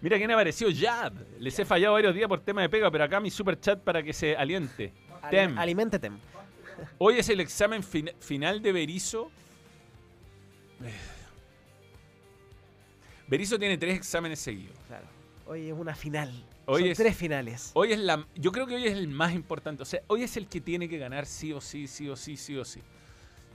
Mira 0.00 0.16
quién 0.18 0.32
apareció, 0.32 0.66
Jab. 0.76 1.12
Les 1.38 1.56
he 1.60 1.64
fallado 1.64 1.94
varios 1.94 2.12
días 2.12 2.26
por 2.28 2.40
tema 2.40 2.60
de 2.62 2.68
pega, 2.68 2.90
pero 2.90 3.04
acá 3.04 3.20
mi 3.20 3.30
super 3.30 3.60
chat 3.60 3.78
para 3.78 4.02
que 4.02 4.12
se 4.12 4.36
aliente. 4.36 4.92
Ali- 5.22 5.30
Tem. 5.30 5.58
Alimente 5.58 6.00
Tem. 6.00 6.18
Hoy 6.98 7.18
es 7.18 7.28
el 7.28 7.40
examen 7.40 7.82
fin- 7.82 8.12
final 8.20 8.62
de 8.62 8.72
Berizo. 8.72 9.30
Berizo 13.26 13.58
tiene 13.58 13.78
tres 13.78 13.96
exámenes 13.96 14.38
seguidos. 14.38 14.76
Claro. 14.86 15.06
Hoy 15.46 15.68
es 15.68 15.72
una 15.74 15.94
final. 15.94 16.30
Hoy 16.66 16.82
Son 16.82 16.90
es, 16.90 16.96
tres 16.98 17.16
finales. 17.16 17.70
hoy 17.74 17.92
es 17.92 17.98
la. 17.98 18.26
Yo 18.36 18.52
creo 18.52 18.66
que 18.66 18.74
hoy 18.74 18.86
es 18.86 18.92
el 18.94 19.08
más 19.08 19.34
importante. 19.34 19.82
O 19.82 19.86
sea, 19.86 20.00
hoy 20.06 20.22
es 20.22 20.36
el 20.36 20.46
que 20.46 20.60
tiene 20.60 20.88
que 20.88 20.98
ganar 20.98 21.26
sí 21.26 21.52
o 21.52 21.60
sí, 21.60 21.86
sí 21.86 22.08
o 22.08 22.16
sí, 22.16 22.36
sí 22.36 22.56
o 22.56 22.64
sí. 22.64 22.80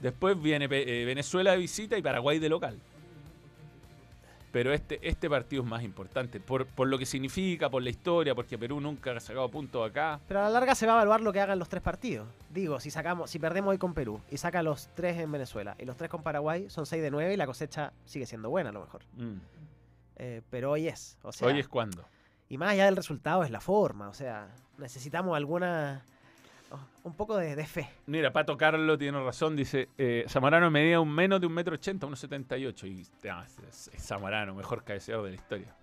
Después 0.00 0.40
viene 0.40 0.66
eh, 0.70 1.04
Venezuela 1.04 1.52
de 1.52 1.58
visita 1.58 1.98
y 1.98 2.02
Paraguay 2.02 2.38
de 2.38 2.48
local. 2.48 2.78
Pero 4.52 4.72
este, 4.72 4.98
este 5.02 5.30
partido 5.30 5.62
es 5.62 5.68
más 5.68 5.82
importante. 5.82 6.40
Por, 6.40 6.66
por 6.66 6.88
lo 6.88 6.98
que 6.98 7.06
significa, 7.06 7.70
por 7.70 7.82
la 7.82 7.90
historia, 7.90 8.34
porque 8.34 8.58
Perú 8.58 8.80
nunca 8.80 9.12
ha 9.12 9.20
sacado 9.20 9.48
puntos 9.48 9.88
acá. 9.88 10.20
Pero 10.26 10.40
a 10.40 10.44
la 10.44 10.50
larga 10.50 10.74
se 10.74 10.86
va 10.86 10.94
a 10.94 10.96
evaluar 10.96 11.20
lo 11.20 11.32
que 11.32 11.40
hagan 11.40 11.58
los 11.58 11.68
tres 11.68 11.82
partidos. 11.82 12.28
Digo, 12.52 12.80
si 12.80 12.90
sacamos, 12.90 13.30
si 13.30 13.38
perdemos 13.38 13.70
hoy 13.70 13.78
con 13.78 13.94
Perú 13.94 14.20
y 14.30 14.38
saca 14.38 14.62
los 14.62 14.88
tres 14.94 15.18
en 15.18 15.30
Venezuela 15.30 15.76
y 15.78 15.84
los 15.84 15.96
tres 15.96 16.10
con 16.10 16.22
Paraguay, 16.22 16.68
son 16.68 16.86
6 16.86 17.02
de 17.02 17.10
9 17.10 17.34
y 17.34 17.36
la 17.36 17.46
cosecha 17.46 17.92
sigue 18.04 18.26
siendo 18.26 18.50
buena 18.50 18.70
a 18.70 18.72
lo 18.72 18.80
mejor. 18.80 19.02
Mm. 19.16 19.36
Eh, 20.16 20.42
pero 20.50 20.72
hoy 20.72 20.88
es. 20.88 21.16
O 21.22 21.32
sea, 21.32 21.48
hoy 21.48 21.60
es 21.60 21.68
cuando. 21.68 22.04
Y 22.48 22.58
más 22.58 22.72
allá 22.72 22.86
del 22.86 22.96
resultado 22.96 23.44
es 23.44 23.50
la 23.50 23.60
forma. 23.60 24.08
O 24.08 24.14
sea, 24.14 24.48
necesitamos 24.76 25.36
alguna. 25.36 26.04
Oh, 26.70 26.78
un 27.04 27.14
poco 27.14 27.36
de, 27.36 27.54
de 27.56 27.66
fe. 27.66 27.88
Mira, 28.06 28.32
Pato 28.32 28.56
Carlo 28.56 28.96
tiene 28.98 29.22
razón, 29.22 29.56
dice, 29.56 29.88
eh, 29.98 30.24
Zamorano 30.28 30.70
medía 30.70 31.00
un 31.00 31.10
menos 31.10 31.40
de 31.40 31.46
un 31.46 31.52
metro 31.52 31.74
ochenta, 31.74 32.06
unos 32.06 32.18
78. 32.20 32.86
Y 32.86 33.06
ah, 33.30 33.44
es, 33.68 33.88
es 33.92 34.02
Zamorano, 34.06 34.54
mejor 34.54 34.82
cabeceador 34.84 35.24
de 35.24 35.30
la 35.30 35.36
historia. 35.36 35.74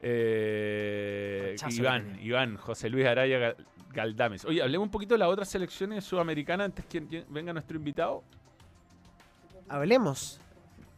Eh, 0.00 1.56
Iván. 1.70 2.18
Iván, 2.20 2.56
José 2.56 2.90
Luis 2.90 3.06
Araya 3.06 3.38
Gal- 3.38 3.66
Galdames. 3.92 4.44
Oye, 4.44 4.60
hablemos 4.62 4.86
un 4.86 4.90
poquito 4.90 5.14
de 5.14 5.18
las 5.18 5.28
otras 5.28 5.48
selecciones 5.48 6.04
sudamericanas 6.04 6.66
antes 6.66 6.84
que 6.86 7.24
venga 7.28 7.52
nuestro 7.52 7.76
invitado. 7.76 8.24
Hablemos. 9.68 10.40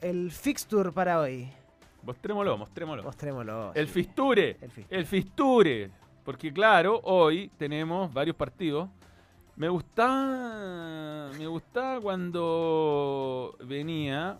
El 0.00 0.30
fixture 0.30 0.90
para 0.90 1.20
hoy. 1.20 1.48
Mostrémoslo, 2.02 2.56
mostrémoslo. 2.58 3.02
Mostrémoslo. 3.02 3.72
El 3.74 3.86
sí. 3.86 3.92
Fisture. 3.92 4.56
El 4.60 4.70
fixture. 4.70 4.98
El 4.98 5.06
Fisture. 5.06 5.90
Porque 6.24 6.52
claro, 6.52 7.00
hoy 7.04 7.50
tenemos 7.58 8.12
varios 8.12 8.36
partidos. 8.36 8.88
Me 9.56 9.68
gustaba. 9.68 11.30
Me 11.38 11.46
gustaba 11.46 12.00
cuando 12.00 13.56
venía 13.64 14.38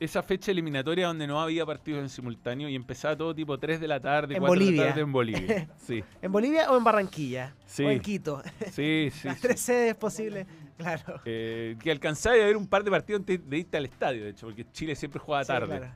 esa 0.00 0.22
fecha 0.22 0.50
eliminatoria 0.50 1.06
donde 1.06 1.26
no 1.26 1.40
había 1.40 1.64
partidos 1.64 2.02
en 2.02 2.08
simultáneo 2.08 2.68
y 2.68 2.74
empezaba 2.74 3.16
todo 3.16 3.34
tipo 3.34 3.56
3 3.56 3.80
de 3.80 3.88
la 3.88 4.00
tarde, 4.00 4.34
En 4.34 4.40
4 4.40 4.64
de 4.66 4.72
la 4.72 4.86
tarde 4.88 5.00
en 5.00 5.12
Bolivia. 5.12 5.68
Sí, 5.78 6.02
¿En 6.20 6.32
Bolivia 6.32 6.70
o 6.70 6.76
en 6.76 6.84
Barranquilla? 6.84 7.54
Sí. 7.64 7.84
O 7.84 7.90
en 7.90 8.00
Quito. 8.00 8.42
sí, 8.72 9.10
sí. 9.12 9.28
Las 9.28 9.40
tres 9.40 9.60
sedes 9.60 9.94
posibles. 9.94 10.46
Claro. 10.76 11.20
Eh, 11.24 11.76
que 11.80 11.90
alcanzaba 11.92 12.34
a 12.34 12.38
ver 12.38 12.56
un 12.56 12.66
par 12.66 12.82
de 12.82 12.90
partidos 12.90 13.20
antes 13.20 13.48
de 13.48 13.58
irte 13.58 13.76
al 13.76 13.84
estadio, 13.86 14.24
de 14.24 14.30
hecho, 14.30 14.46
porque 14.46 14.66
Chile 14.72 14.96
siempre 14.96 15.20
jugaba 15.20 15.44
Sí, 15.44 15.48
tarde. 15.48 15.78
claro. 15.78 15.92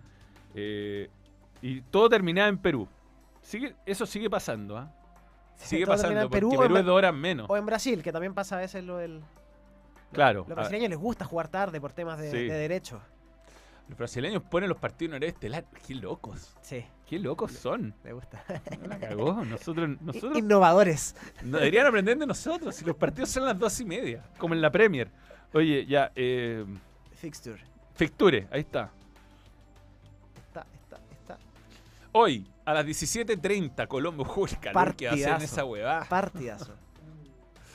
Eh, 0.55 1.11
y 1.61 1.81
todo 1.83 2.09
terminaba 2.09 2.49
en 2.49 2.59
Perú. 2.59 2.89
Sigue, 3.49 3.75
eso 3.87 4.05
sigue 4.05 4.29
pasando, 4.29 4.77
¿ah? 4.77 4.93
Sigue 5.57 5.87
todo 5.87 5.95
pasando, 5.95 6.21
en 6.21 6.29
Perú 6.29 6.51
porque 6.51 6.59
o 6.59 6.63
en 6.65 6.69
Perú 6.69 6.75
Ba- 6.75 6.81
es 6.81 6.87
dos 6.87 6.97
horas 6.97 7.15
menos. 7.15 7.47
O 7.49 7.57
en 7.57 7.65
Brasil, 7.65 8.03
que 8.03 8.13
también 8.13 8.35
pasa 8.35 8.57
a 8.57 8.61
veces 8.61 8.85
lo 8.85 8.99
del. 8.99 9.23
Claro. 10.13 10.45
Los 10.47 10.55
brasileños 10.55 10.91
les 10.91 10.99
gusta 10.99 11.25
jugar 11.25 11.49
tarde 11.49 11.81
por 11.81 11.93
temas 11.93 12.19
de, 12.19 12.31
Sí. 12.31 12.37
de 12.37 12.53
derecho. 12.55 13.01
Los 13.89 13.97
brasileños 13.97 14.43
ponen 14.43 14.69
los 14.69 14.77
partidos 14.77 15.13
en 15.13 15.15
horario 15.15 15.29
estelar. 15.31 15.65
Qué 15.87 15.95
locos. 15.95 16.55
Sí, 16.61 16.85
Qué 17.07 17.19
locos 17.19 17.53
son. 17.53 17.95
les 18.05 18.13
gusta. 18.13 18.45
La 18.87 18.99
cagó. 18.99 19.43
Nosotros, 19.47 19.97
nosotros 20.03 20.37
Innovadores. 20.37 21.17
no, 21.43 21.57
deberían 21.57 21.87
aprender 21.87 22.19
de 22.19 22.27
nosotros. 22.27 22.75
Si 22.77 22.85
los 22.85 22.97
partidos 22.97 23.31
son 23.31 23.47
las 23.47 23.59
dos 23.59 23.81
y 23.81 23.87
media, 23.87 24.25
como 24.37 24.53
en 24.53 24.61
la 24.61 24.71
Premier. 24.71 25.11
Oye, 25.55 25.87
ya, 25.87 26.13
eh, 26.15 26.67
Fixture. 27.13 27.63
Fixture, 27.95 28.47
ahí. 28.51 28.61
Está, 28.61 28.91
Hoy, 32.21 32.45
a 32.65 32.75
las 32.75 32.85
17.30, 32.85 33.87
Colombia. 33.87 34.27
Uy, 34.35 34.51
calor 34.61 34.97
que 34.97 35.07
va 35.07 35.13
a 35.13 35.15
hacer 35.15 35.27
en 35.29 35.33
Partidazo. 35.35 35.45
esa 35.55 35.65
huevada. 35.65 36.05
Partidazo. 36.09 36.75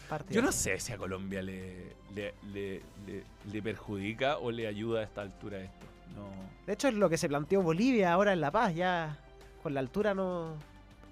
Partidazo. 0.10 0.34
Yo 0.36 0.42
no 0.42 0.52
sé 0.52 0.78
si 0.82 0.92
a 0.92 0.98
Colombia 0.98 1.42
le, 1.42 1.96
le, 2.14 2.82
le- 3.52 3.62
perjudica 3.62 4.40
o 4.40 4.52
le 4.52 4.68
ayuda 4.68 5.00
a 5.00 5.04
esta 5.04 5.22
altura 5.22 5.60
esto. 5.62 5.86
No. 6.14 6.28
De 6.68 6.74
hecho, 6.74 6.90
es 6.90 6.94
lo 6.94 7.10
que 7.10 7.18
se 7.18 7.30
planteó 7.30 7.62
Bolivia 7.62 8.12
ahora 8.12 8.34
en 8.34 8.42
La 8.42 8.52
Paz. 8.52 8.76
Ya 8.76 9.18
con 9.64 9.74
la 9.74 9.80
altura 9.80 10.14
no 10.14 10.58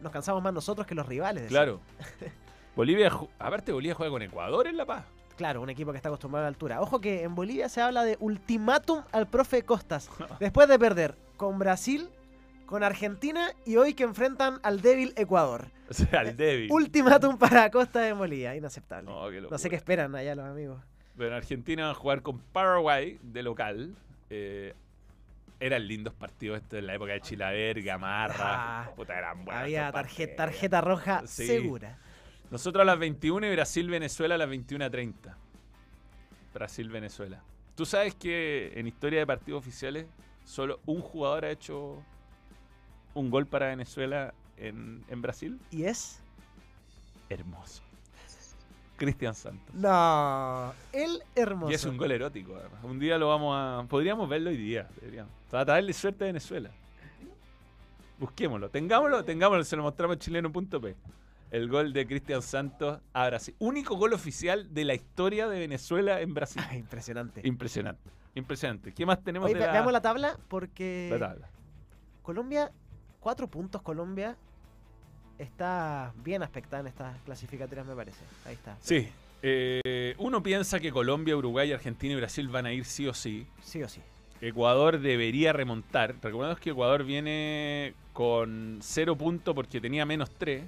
nos 0.02 0.12
cansamos 0.12 0.44
más 0.44 0.52
nosotros 0.54 0.86
que 0.86 0.94
los 0.94 1.06
rivales. 1.08 1.48
Claro. 1.48 1.80
Bolivia, 2.76 3.10
aparte 3.40 3.72
Bolivia 3.72 3.96
juega 3.96 4.12
con 4.12 4.22
Ecuador 4.24 4.68
en 4.68 4.76
La 4.76 4.86
Paz. 4.86 5.06
Claro, 5.38 5.62
un 5.62 5.70
equipo 5.70 5.92
que 5.92 5.98
está 5.98 6.10
acostumbrado 6.10 6.44
a 6.46 6.50
la 6.50 6.54
altura. 6.54 6.82
Ojo 6.82 7.00
que 7.00 7.24
en 7.24 7.34
Bolivia 7.34 7.70
se 7.70 7.80
habla 7.82 8.04
de 8.04 8.18
ultimátum 8.20 9.04
al 9.14 9.28
profe 9.28 9.64
Costas. 9.64 10.10
Después 10.42 10.68
de 10.68 10.78
perder 10.78 11.16
con 11.38 11.58
Brasil, 11.60 12.10
con 12.72 12.84
Argentina 12.86 13.52
y 13.66 13.76
hoy 13.76 13.94
que 13.94 14.04
enfrentan 14.04 14.62
al 14.64 14.82
débil 14.82 15.14
Ecuador. 15.18 15.68
O 15.90 15.94
sea, 15.94 16.22
el 16.22 16.38
débil. 16.38 16.72
Ultimátum 16.72 17.38
para 17.38 17.70
Costa 17.70 18.08
en 18.08 18.18
Bolivia. 18.18 18.56
Inaceptable. 18.56 19.12
No, 19.12 19.30
qué 19.30 19.42
No 19.42 19.58
sé 19.58 19.70
qué 19.70 19.76
esperan 19.76 20.16
allá 20.16 20.36
los 20.36 20.46
amigos. 20.46 20.82
Bueno, 21.18 21.36
Argentina 21.36 21.84
va 21.88 21.92
a 21.92 21.96
jugar 21.96 22.22
con 22.22 22.40
Paraguay 22.40 23.20
de 23.24 23.44
local. 23.44 23.94
Eh, 24.30 24.74
eran 25.60 25.86
lindos 25.86 26.14
partidos 26.14 26.62
estos 26.62 26.80
en 26.80 26.88
la 26.88 26.96
época 26.96 27.12
de 27.12 27.20
Chilaver, 27.20 27.82
Gamarra. 27.84 28.84
Ah, 28.84 28.92
Puta, 28.96 29.18
eran 29.18 29.44
buenos 29.44 29.64
Había 29.64 29.92
tarjeta, 29.92 30.80
roja 30.80 31.24
Sí. 31.28 31.46
segura. 31.46 31.98
Nosotros 32.52 32.84
a 32.84 32.86
las 32.86 32.98
21 32.98 33.48
y 33.48 33.52
Brasil-Venezuela 33.52 34.36
a 34.36 34.38
las 34.38 34.48
21.30. 34.50 35.36
Brasil-Venezuela. 36.54 37.44
¿Tú 37.76 37.86
sabes 37.86 38.16
que 38.16 38.72
en 38.76 38.88
historia 38.88 39.20
de 39.20 39.28
partidos 39.28 39.60
oficiales 39.60 40.06
solo 40.46 40.80
un 40.86 41.02
jugador 41.02 41.44
ha 41.44 41.52
hecho 41.52 42.02
un 43.14 43.30
gol 43.30 43.46
para 43.46 43.68
Venezuela 43.68 44.34
en, 44.58 45.04
en 45.08 45.22
Brasil? 45.22 45.60
¿Y 45.72 45.84
es? 45.84 46.22
Hermoso. 47.30 47.82
Cristian 49.02 49.34
Santos. 49.34 49.74
No, 49.74 50.74
el 50.94 51.24
hermoso. 51.34 51.72
Y 51.72 51.74
es 51.74 51.86
un 51.86 51.98
gol 51.98 52.12
erótico, 52.12 52.56
además. 52.56 52.84
Un 52.84 53.00
día 53.00 53.18
lo 53.18 53.30
vamos 53.30 53.56
a. 53.58 53.84
Podríamos 53.90 54.30
verlo 54.30 54.52
hoy 54.52 54.58
día. 54.58 54.88
Deberíamos. 55.00 55.34
Para 55.50 55.66
darle 55.66 55.92
suerte 55.92 56.24
a 56.24 56.28
Venezuela. 56.28 56.70
Busquémoslo. 58.20 58.70
Tengámoslo, 58.70 59.26
tengámoslo. 59.26 59.64
Se 59.64 59.76
lo 59.76 59.82
mostramos 59.82 60.18
en 60.18 60.20
chileno.p. 60.20 60.96
El 61.50 61.68
gol 61.68 61.94
de 61.94 62.06
Cristian 62.06 62.44
Santos 62.44 63.00
a 63.12 63.26
Brasil. 63.26 63.56
Único 63.58 63.96
gol 63.96 64.14
oficial 64.14 64.72
de 64.72 64.86
la 64.86 64.94
historia 64.94 65.48
de 65.48 65.58
Venezuela 65.58 66.22
en 66.22 66.36
Brasil. 66.36 66.62
Ah, 66.64 66.76
impresionante. 66.76 67.42
Impresionante. 67.44 68.08
Impresionante. 68.36 68.94
¿Qué 68.94 69.04
más 69.08 69.24
tenemos 69.24 69.50
Oye, 69.50 69.56
de 69.56 69.66
la, 69.66 69.72
veamos 69.72 69.92
la 69.92 70.02
tabla 70.02 70.38
porque 70.48 71.10
la 71.12 71.30
tabla? 71.30 71.50
Colombia, 72.22 72.72
cuatro 73.22 73.48
puntos 73.48 73.82
Colombia. 73.82 74.36
Está 75.38 76.14
bien 76.18 76.44
aspectada 76.44 76.82
en 76.82 76.88
estas 76.88 77.18
clasificatorias, 77.22 77.88
me 77.88 77.96
parece. 77.96 78.24
Ahí 78.46 78.54
está. 78.56 78.76
Sí. 78.82 79.10
Eh, 79.42 80.14
uno 80.20 80.44
piensa 80.44 80.80
que 80.80 80.92
Colombia, 80.92 81.36
Uruguay, 81.36 81.72
Argentina 81.72 82.14
y 82.14 82.18
Brasil 82.18 82.48
van 82.50 82.66
a 82.66 82.74
ir 82.74 82.86
sí 82.86 83.08
o 83.08 83.14
sí. 83.14 83.48
Sí 83.64 83.82
o 83.82 83.90
sí. 83.90 84.02
Ecuador 84.40 85.00
debería 85.00 85.54
remontar. 85.54 86.16
Recordemos 86.22 86.60
que 86.60 86.72
Ecuador 86.72 87.04
viene 87.04 87.94
con 88.14 88.80
cero 88.82 89.16
puntos 89.16 89.56
porque 89.56 89.80
tenía 89.80 90.06
menos 90.06 90.30
3. 90.32 90.64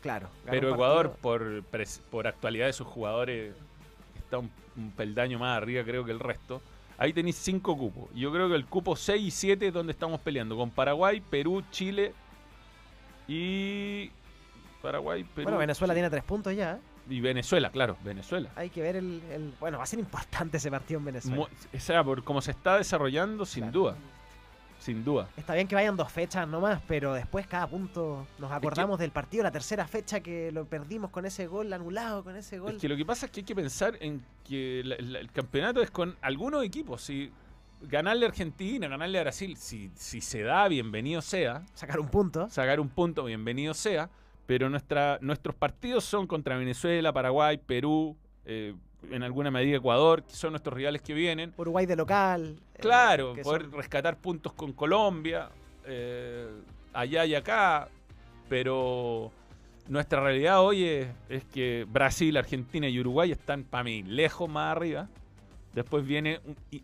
Claro. 0.00 0.28
Pero 0.46 0.72
Ecuador, 0.72 1.16
por, 1.20 1.62
por 2.10 2.26
actualidad 2.26 2.66
de 2.66 2.72
sus 2.72 2.88
jugadores, 2.88 3.54
está 4.18 4.38
un, 4.38 4.50
un 4.76 4.90
peldaño 4.90 5.38
más 5.38 5.56
arriba, 5.56 5.84
creo 5.84 6.04
que 6.04 6.10
el 6.10 6.18
resto. 6.18 6.60
Ahí 7.02 7.12
tenéis 7.12 7.34
cinco 7.36 7.76
cupos. 7.76 8.08
Yo 8.14 8.30
creo 8.32 8.48
que 8.48 8.54
el 8.54 8.64
cupo 8.66 8.94
6 8.94 9.20
y 9.20 9.30
7 9.32 9.66
es 9.66 9.74
donde 9.74 9.90
estamos 9.92 10.20
peleando. 10.20 10.56
Con 10.56 10.70
Paraguay, 10.70 11.20
Perú, 11.20 11.64
Chile 11.72 12.12
y. 13.26 14.10
Paraguay, 14.80 15.24
Perú. 15.24 15.44
Bueno, 15.44 15.58
Venezuela 15.58 15.92
Chile. 15.94 16.00
tiene 16.00 16.10
tres 16.10 16.24
puntos 16.24 16.54
ya. 16.54 16.74
¿eh? 16.74 16.78
Y 17.10 17.20
Venezuela, 17.20 17.70
claro, 17.70 17.96
Venezuela. 18.04 18.50
Hay 18.54 18.70
que 18.70 18.80
ver 18.82 18.94
el, 18.96 19.20
el- 19.32 19.52
Bueno, 19.58 19.78
va 19.78 19.84
a 19.84 19.86
ser 19.86 19.98
importante 19.98 20.58
ese 20.58 20.70
partido 20.70 20.98
en 21.00 21.06
Venezuela. 21.06 21.42
O 21.74 21.80
sea, 21.80 22.04
por 22.04 22.22
cómo 22.22 22.40
se 22.40 22.52
está 22.52 22.78
desarrollando, 22.78 23.44
sin 23.46 23.64
Claro. 23.64 23.78
duda. 23.80 23.96
Sin 24.82 25.04
duda. 25.04 25.28
Está 25.36 25.54
bien 25.54 25.68
que 25.68 25.76
vayan 25.76 25.96
dos 25.96 26.10
fechas 26.10 26.46
nomás, 26.48 26.82
pero 26.88 27.14
después 27.14 27.46
cada 27.46 27.68
punto 27.68 28.26
nos 28.40 28.50
acordamos 28.50 28.98
del 28.98 29.12
partido, 29.12 29.44
la 29.44 29.52
tercera 29.52 29.86
fecha 29.86 30.18
que 30.18 30.50
lo 30.50 30.64
perdimos 30.64 31.10
con 31.10 31.24
ese 31.24 31.46
gol 31.46 31.72
anulado, 31.72 32.24
con 32.24 32.34
ese 32.34 32.58
gol. 32.58 32.72
Es 32.74 32.80
que 32.80 32.88
lo 32.88 32.96
que 32.96 33.04
pasa 33.04 33.26
es 33.26 33.32
que 33.32 33.40
hay 33.40 33.44
que 33.44 33.54
pensar 33.54 33.96
en 34.00 34.20
que 34.42 34.82
la- 34.84 34.96
la- 34.98 35.18
el 35.20 35.30
campeonato 35.30 35.80
es 35.82 35.90
con 35.92 36.16
algunos 36.20 36.64
equipos. 36.64 37.00
Si 37.02 37.30
ganarle 37.82 38.26
a 38.26 38.28
Argentina, 38.30 38.88
ganarle 38.88 39.18
a 39.20 39.22
Brasil, 39.22 39.56
si, 39.56 39.92
si 39.94 40.20
se 40.20 40.42
da, 40.42 40.66
bienvenido 40.66 41.22
sea. 41.22 41.62
Sacar 41.74 42.00
un 42.00 42.08
punto. 42.08 42.48
Sacar 42.50 42.80
un 42.80 42.88
punto, 42.88 43.22
bienvenido 43.24 43.74
sea. 43.74 44.10
Pero 44.46 44.68
nuestra, 44.68 45.18
nuestros 45.20 45.54
partidos 45.54 46.02
son 46.04 46.26
contra 46.26 46.56
Venezuela, 46.56 47.12
Paraguay, 47.12 47.56
Perú, 47.56 48.16
eh, 48.44 48.74
en 49.10 49.22
alguna 49.22 49.50
medida 49.50 49.76
Ecuador, 49.76 50.22
que 50.22 50.34
son 50.34 50.52
nuestros 50.52 50.74
rivales 50.76 51.02
que 51.02 51.14
vienen. 51.14 51.52
Uruguay 51.56 51.86
de 51.86 51.96
local. 51.96 52.56
eh, 52.74 52.78
Claro, 52.80 53.34
poder 53.42 53.62
son- 53.62 53.72
rescatar 53.72 54.16
puntos 54.18 54.52
con 54.52 54.72
Colombia, 54.72 55.50
eh, 55.86 56.48
allá 56.92 57.24
y 57.26 57.34
acá, 57.34 57.88
pero 58.48 59.30
nuestra 59.88 60.20
realidad 60.22 60.60
hoy 60.60 60.84
es, 60.84 61.08
es 61.28 61.44
que 61.44 61.86
Brasil, 61.90 62.36
Argentina 62.36 62.88
y 62.88 63.00
Uruguay 63.00 63.32
están 63.32 63.64
para 63.64 63.84
mí 63.84 64.02
lejos 64.02 64.48
más 64.48 64.76
arriba. 64.76 65.08
Después 65.74 66.06
viene 66.06 66.40
un- 66.44 66.56
y- 66.70 66.82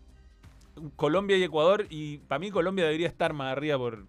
un 0.76 0.90
Colombia 0.90 1.36
y 1.36 1.42
Ecuador 1.42 1.86
y 1.90 2.18
para 2.18 2.38
mí 2.38 2.50
Colombia 2.50 2.84
debería 2.84 3.08
estar 3.08 3.32
más 3.32 3.52
arriba 3.52 3.76
por 3.78 4.04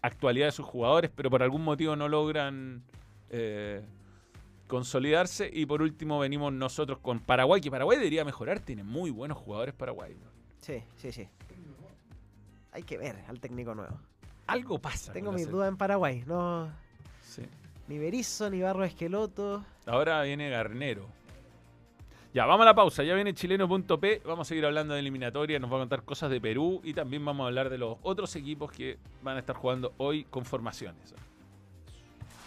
actualidad 0.00 0.46
de 0.46 0.52
sus 0.52 0.66
jugadores, 0.66 1.10
pero 1.14 1.30
por 1.30 1.42
algún 1.42 1.62
motivo 1.62 1.94
no 1.96 2.08
logran 2.08 2.82
eh, 3.34 3.80
consolidarse. 4.72 5.50
Y 5.52 5.66
por 5.66 5.82
último 5.82 6.18
venimos 6.18 6.50
nosotros 6.50 6.98
con 7.00 7.20
Paraguay, 7.20 7.60
que 7.60 7.70
Paraguay 7.70 7.98
debería 7.98 8.24
mejorar, 8.24 8.60
tiene 8.60 8.82
muy 8.82 9.10
buenos 9.10 9.36
jugadores 9.36 9.74
Paraguay. 9.74 10.14
¿no? 10.18 10.26
Sí, 10.60 10.82
sí, 10.96 11.12
sí. 11.12 11.28
Hay 12.72 12.82
que 12.82 12.96
ver 12.96 13.16
al 13.28 13.38
técnico 13.38 13.74
nuevo. 13.74 13.98
Algo 14.46 14.78
pasa. 14.78 15.12
Tengo 15.12 15.30
mis 15.30 15.48
dudas 15.50 15.68
en 15.68 15.76
Paraguay. 15.76 16.24
No, 16.26 16.70
Sí. 17.22 17.42
ni 17.86 17.98
Berizzo, 17.98 18.48
ni 18.48 18.62
Barro 18.62 18.82
Esqueloto. 18.84 19.62
Ahora 19.84 20.22
viene 20.22 20.48
Garnero. 20.48 21.06
Ya, 22.32 22.46
vamos 22.46 22.62
a 22.62 22.70
la 22.70 22.74
pausa. 22.74 23.02
Ya 23.02 23.14
viene 23.14 23.34
chileno.p. 23.34 24.22
Vamos 24.24 24.46
a 24.46 24.48
seguir 24.48 24.64
hablando 24.64 24.94
de 24.94 25.00
eliminatoria. 25.00 25.58
Nos 25.58 25.70
va 25.70 25.76
a 25.76 25.80
contar 25.80 26.02
cosas 26.02 26.30
de 26.30 26.40
Perú 26.40 26.80
y 26.82 26.94
también 26.94 27.22
vamos 27.22 27.44
a 27.44 27.48
hablar 27.48 27.68
de 27.68 27.76
los 27.76 27.98
otros 28.02 28.34
equipos 28.36 28.72
que 28.72 28.96
van 29.22 29.36
a 29.36 29.40
estar 29.40 29.54
jugando 29.54 29.92
hoy 29.98 30.24
con 30.24 30.46
formaciones. 30.46 31.14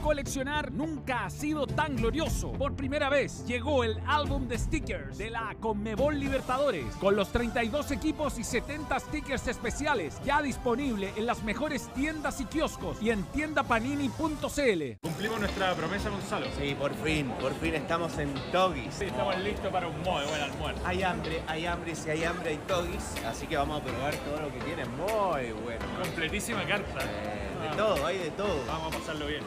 Coleccionar 0.00 0.72
nunca 0.72 1.26
ha 1.26 1.30
sido 1.30 1.66
tan 1.66 1.96
glorioso. 1.96 2.52
Por 2.52 2.74
primera 2.74 3.10
vez 3.10 3.44
llegó 3.46 3.84
el 3.84 4.00
álbum 4.06 4.48
de 4.48 4.58
stickers 4.58 5.18
de 5.18 5.30
la 5.30 5.54
Conmebol 5.60 6.18
Libertadores 6.18 6.96
con 6.96 7.16
los 7.16 7.30
32 7.30 7.90
equipos 7.90 8.38
y 8.38 8.44
70 8.44 8.98
stickers 8.98 9.46
especiales 9.46 10.18
ya 10.24 10.40
disponible 10.40 11.12
en 11.16 11.26
las 11.26 11.42
mejores 11.42 11.92
tiendas 11.92 12.40
y 12.40 12.46
kioscos 12.46 13.02
y 13.02 13.10
en 13.10 13.24
tiendapanini.cl. 13.24 14.98
Cumplimos 15.02 15.40
nuestra 15.40 15.74
promesa, 15.74 16.08
Gonzalo. 16.08 16.46
Sí, 16.58 16.74
por 16.74 16.94
fin, 16.94 17.30
por 17.40 17.52
fin 17.54 17.74
estamos 17.74 18.16
en 18.18 18.32
Togis. 18.52 19.00
estamos 19.02 19.38
listos 19.40 19.70
para 19.70 19.86
un 19.86 19.96
muy 19.98 20.24
buen 20.24 20.40
almuerzo. 20.40 20.82
Hay 20.86 21.02
hambre, 21.02 21.42
hay 21.46 21.66
hambre, 21.66 21.94
si 21.94 22.08
hay 22.08 22.24
hambre 22.24 22.50
hay 22.50 22.58
Togis, 22.66 23.16
así 23.26 23.46
que 23.46 23.56
vamos 23.56 23.82
a 23.82 23.84
probar 23.84 24.14
todo 24.16 24.40
lo 24.40 24.52
que 24.52 24.60
tiene, 24.60 24.86
muy 24.86 25.52
bueno. 25.62 25.84
Completísima 26.02 26.64
carta. 26.64 27.00
Eh, 27.04 27.49
de 27.60 27.76
todo, 27.76 28.06
hay 28.06 28.18
de 28.18 28.30
todo. 28.30 28.64
Vamos 28.66 28.94
a 28.94 28.98
pasarlo 28.98 29.26
bien. 29.26 29.42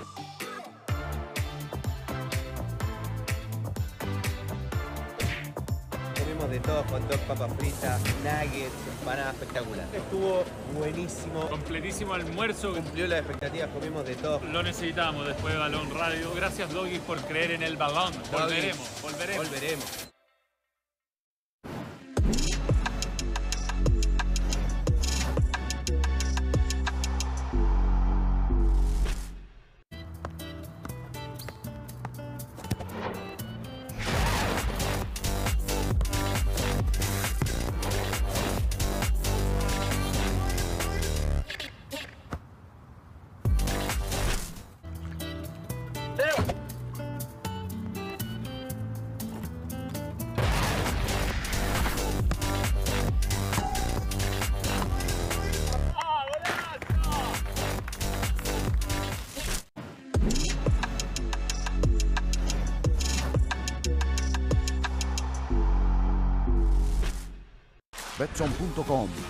Tenemos 6.16 6.50
de 6.50 6.60
todo, 6.60 6.84
hot 6.90 7.02
dog, 7.10 7.20
papas 7.22 7.52
fritas, 7.58 8.02
nuggets, 8.24 8.74
empanadas 9.00 9.34
espectacular. 9.34 9.88
Estuvo 9.94 10.44
buenísimo, 10.78 11.50
Completísimo 11.50 12.14
almuerzo. 12.14 12.74
cumplió 12.74 13.08
las 13.08 13.20
expectativas, 13.20 13.70
comimos 13.70 14.06
de 14.06 14.16
todo. 14.16 14.40
Lo 14.52 14.64
necesitábamos 14.64 15.28
después 15.28 15.54
de 15.54 15.60
Balón 15.60 15.90
Radio. 15.92 16.34
Gracias, 16.36 16.72
Doggy, 16.72 17.00
por 17.00 17.20
creer 17.22 17.52
en 17.52 17.64
el 17.64 17.78
balón. 17.78 18.14
Volveremos, 18.32 18.88
volveremos. 19.02 19.48
Volveremos. 19.48 20.13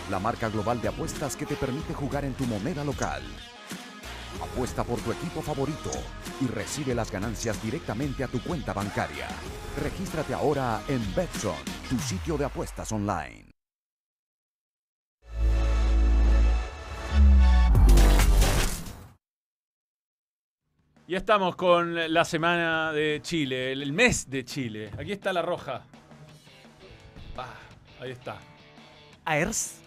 La 0.10 0.20
marca 0.20 0.48
global 0.48 0.82
de 0.82 0.88
apuestas 0.88 1.36
que 1.36 1.46
te 1.46 1.58
permite 1.58 1.94
jugar 1.94 2.24
en 2.24 2.34
tu 2.34 2.46
moneda 2.46 2.82
local. 2.86 3.22
Apuesta 4.42 4.86
por 4.86 5.02
tu 5.02 5.12
equipo 5.12 5.42
favorito 5.42 5.92
y 6.40 6.48
recibe 6.48 6.96
las 6.96 7.12
ganancias 7.12 7.62
directamente 7.62 8.24
a 8.24 8.30
tu 8.30 8.42
cuenta 8.42 8.72
bancaria. 8.72 9.28
Regístrate 9.82 10.34
ahora 10.34 10.82
en 10.88 11.02
Betson, 11.14 11.58
tu 11.90 12.00
sitio 12.00 12.38
de 12.38 12.46
apuestas 12.46 12.90
online. 12.94 13.52
Ya 21.06 21.18
estamos 21.18 21.58
con 21.58 22.14
la 22.14 22.24
semana 22.24 22.94
de 22.94 23.20
Chile, 23.22 23.74
el 23.74 23.92
mes 23.92 24.30
de 24.30 24.46
Chile. 24.46 24.92
Aquí 24.98 25.12
está 25.12 25.34
la 25.34 25.42
roja. 25.42 25.84
Ah, 27.36 27.54
ahí 28.00 28.12
está. 28.12 28.40
Aers. 29.26 29.80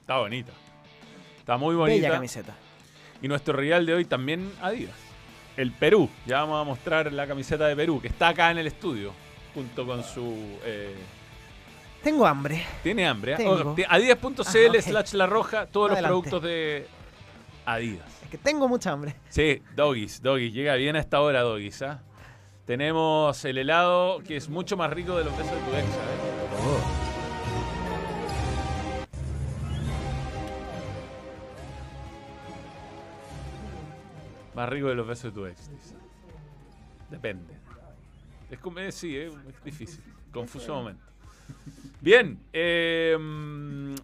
Está 0.00 0.18
bonita. 0.18 0.52
Está 1.38 1.56
muy 1.56 1.74
bonita. 1.74 1.96
Bella 2.02 2.10
camiseta. 2.14 2.54
Y 3.22 3.28
nuestro 3.28 3.56
rival 3.56 3.86
de 3.86 3.94
hoy 3.94 4.04
también 4.04 4.52
Adidas. 4.60 4.96
El 5.56 5.72
Perú. 5.72 6.08
Ya 6.26 6.40
vamos 6.40 6.60
a 6.60 6.64
mostrar 6.64 7.12
la 7.12 7.26
camiseta 7.26 7.66
de 7.66 7.76
Perú, 7.76 8.00
que 8.00 8.08
está 8.08 8.28
acá 8.28 8.50
en 8.50 8.58
el 8.58 8.66
estudio, 8.66 9.12
junto 9.54 9.86
con 9.86 10.02
su... 10.02 10.58
eh, 10.64 10.94
Tengo 12.02 12.26
hambre. 12.26 12.64
Tiene 12.82 13.06
hambre. 13.06 13.34
¿eh? 13.34 13.46
Ti- 13.76 13.84
Adidas.cl 13.88 14.40
Ah, 14.40 14.70
ok. 14.70 14.80
slash 14.80 15.12
la 15.14 15.26
roja, 15.26 15.66
todos 15.66 15.90
Adelante. 15.92 16.10
los 16.12 16.20
productos 16.22 16.42
de 16.42 16.86
Adidas. 17.66 18.08
Es 18.24 18.30
que 18.30 18.38
tengo 18.38 18.68
mucha 18.68 18.90
hambre. 18.92 19.14
Sí, 19.28 19.62
Doggies, 19.76 20.22
Doggies. 20.22 20.52
Llega 20.54 20.74
bien 20.76 20.96
a 20.96 21.00
esta 21.00 21.20
hora, 21.20 21.42
Doggies. 21.42 21.82
¿ah? 21.82 22.00
Tenemos 22.66 23.44
el 23.44 23.58
helado 23.58 24.20
que 24.20 24.36
es 24.36 24.48
mucho 24.48 24.76
más 24.76 24.90
rico 24.92 25.16
de 25.16 25.24
los 25.24 25.36
besos 25.36 25.52
de 25.52 25.60
tu 25.60 25.76
ex. 25.76 25.88
¿sabes? 25.88 27.10
Más 34.54 34.68
rico 34.68 34.88
de 34.88 34.94
los 34.94 35.06
besos 35.06 35.24
de 35.24 35.30
tu 35.32 35.46
ex. 35.46 35.70
dice. 35.70 35.94
Depende. 37.10 37.54
Es 38.50 38.58
como, 38.58 38.78
eh, 38.80 38.92
sí, 38.92 39.16
eh, 39.16 39.30
es 39.48 39.64
difícil. 39.64 40.02
Confuso 40.32 40.74
momento. 40.74 41.02
Bien. 42.00 42.38
eh, 42.52 43.16
mm, 43.18 43.94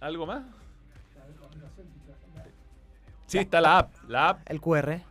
¿Algo 0.00 0.26
más? 0.26 0.42
Sí, 3.26 3.38
está 3.38 3.60
la 3.60 3.78
app. 3.78 3.94
La 4.08 4.30
app. 4.30 4.50
El 4.50 4.60
QR. 4.60 5.02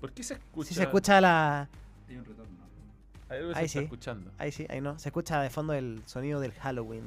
¿Por 0.00 0.12
qué 0.12 0.22
se 0.22 0.34
escucha? 0.34 0.68
Si 0.68 0.74
se 0.74 0.82
escucha 0.82 1.20
la. 1.20 1.68
Hay 2.08 2.16
algo 2.16 3.48
que 3.50 3.54
se 3.54 3.58
Ahí 3.60 3.66
está 3.66 3.78
sí. 3.78 3.84
escuchando. 3.84 4.30
Ahí 4.38 4.52
sí, 4.52 4.66
ahí 4.68 4.80
no. 4.80 4.98
Se 4.98 5.08
escucha 5.10 5.40
de 5.40 5.50
fondo 5.50 5.72
el 5.74 6.02
sonido 6.06 6.40
del 6.40 6.52
Halloween. 6.52 7.04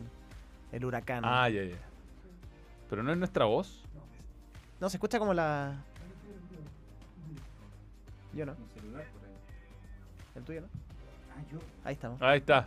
El 0.71 0.85
huracán. 0.85 1.23
Ah, 1.25 1.49
ya, 1.49 1.63
ya. 1.63 1.75
Pero 2.89 3.03
no 3.03 3.11
es 3.11 3.17
nuestra 3.17 3.45
voz. 3.45 3.83
No, 4.79 4.89
se 4.89 4.97
escucha 4.97 5.19
como 5.19 5.33
la. 5.33 5.83
Yo 8.33 8.45
no. 8.45 8.55
¿El 10.35 10.43
tuyo 10.43 10.61
no? 10.61 10.67
Ahí 11.83 11.93
estamos. 11.93 12.21
Ahí 12.21 12.39
está. 12.39 12.65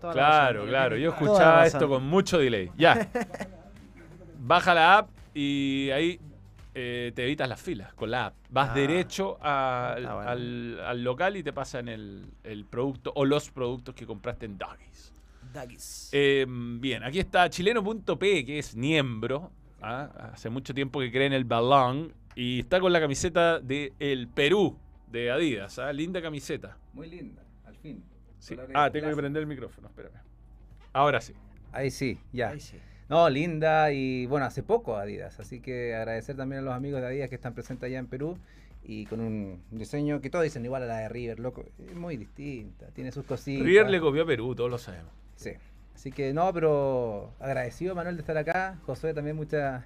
Toda 0.00 0.12
Claro, 0.12 0.66
claro. 0.66 0.96
Yo 0.96 1.10
escuchaba 1.10 1.66
esto 1.66 1.88
con 1.88 2.04
mucho 2.06 2.38
delay. 2.38 2.70
Ya. 2.76 3.08
Baja 4.40 4.74
la 4.74 4.98
app 4.98 5.10
y 5.32 5.90
ahí 5.90 6.20
eh, 6.74 7.12
te 7.14 7.22
evitas 7.24 7.48
las 7.48 7.60
filas 7.62 7.94
con 7.94 8.10
la 8.10 8.26
app. 8.26 8.34
Vas 8.50 8.70
Ah. 8.70 8.74
derecho 8.74 9.36
al, 9.42 10.06
Ah, 10.06 10.14
bueno. 10.14 10.30
al- 10.30 10.80
al 10.80 11.04
local 11.04 11.36
y 11.36 11.42
te 11.42 11.52
pasan 11.52 11.88
el, 11.88 12.26
el 12.42 12.64
producto 12.64 13.12
o 13.14 13.24
los 13.24 13.50
productos 13.50 13.94
que 13.94 14.06
compraste 14.06 14.46
en 14.46 14.58
Doggies. 14.58 15.12
Duggies. 15.52 16.10
Eh, 16.12 16.46
bien, 16.48 17.04
aquí 17.04 17.20
está 17.20 17.48
chileno.p, 17.48 18.44
que 18.44 18.58
es 18.58 18.74
miembro. 18.74 19.52
¿ah? 19.82 20.30
Hace 20.32 20.50
mucho 20.50 20.74
tiempo 20.74 20.98
que 21.00 21.10
cree 21.12 21.26
en 21.26 21.32
el 21.32 21.44
balón. 21.44 22.12
Y 22.34 22.60
está 22.60 22.80
con 22.80 22.92
la 22.92 23.00
camiseta 23.00 23.60
de 23.60 23.92
el 24.00 24.26
Perú 24.26 24.76
de 25.12 25.30
Adidas. 25.30 25.78
¿ah? 25.78 25.92
Linda 25.92 26.20
camiseta. 26.20 26.76
Muy 26.92 27.08
linda, 27.08 27.42
al 27.64 27.76
fin. 27.76 28.02
Sí. 28.40 28.56
Ah, 28.74 28.90
tengo 28.90 29.08
que 29.08 29.14
prender 29.16 29.40
el 29.42 29.46
micrófono, 29.46 29.86
espérame. 29.88 30.16
Ahora 30.92 31.20
sí. 31.20 31.32
Ahí 31.72 31.90
sí, 31.90 32.18
ya. 32.32 32.48
Ahí 32.48 32.60
sí. 32.60 32.76
No, 33.08 33.28
linda 33.28 33.92
y 33.92 34.26
bueno, 34.26 34.46
hace 34.46 34.62
poco 34.62 34.96
Adidas, 34.96 35.38
así 35.38 35.60
que 35.60 35.94
agradecer 35.94 36.36
también 36.36 36.60
a 36.60 36.64
los 36.64 36.74
amigos 36.74 37.00
de 37.00 37.08
Adidas 37.08 37.28
que 37.28 37.34
están 37.34 37.54
presentes 37.54 37.86
allá 37.86 37.98
en 37.98 38.06
Perú 38.06 38.38
y 38.82 39.06
con 39.06 39.20
un 39.20 39.62
diseño 39.70 40.20
que 40.20 40.30
todos 40.30 40.44
dicen 40.44 40.64
igual 40.64 40.82
a 40.84 40.86
la 40.86 40.98
de 40.98 41.08
River, 41.08 41.38
loco, 41.38 41.64
es 41.78 41.94
muy 41.94 42.16
distinta, 42.16 42.86
tiene 42.88 43.12
sus 43.12 43.24
cositas. 43.24 43.64
River 43.64 43.90
le 43.90 44.00
copió 44.00 44.22
a 44.22 44.26
Perú, 44.26 44.54
todos 44.54 44.70
lo 44.70 44.78
sabemos. 44.78 45.12
Sí. 45.36 45.52
Así 45.94 46.12
que 46.12 46.32
no, 46.32 46.52
pero 46.52 47.32
agradecido 47.40 47.94
Manuel 47.94 48.16
de 48.16 48.20
estar 48.20 48.36
acá. 48.36 48.78
Josué 48.84 49.14
también 49.14 49.36
muchas 49.36 49.84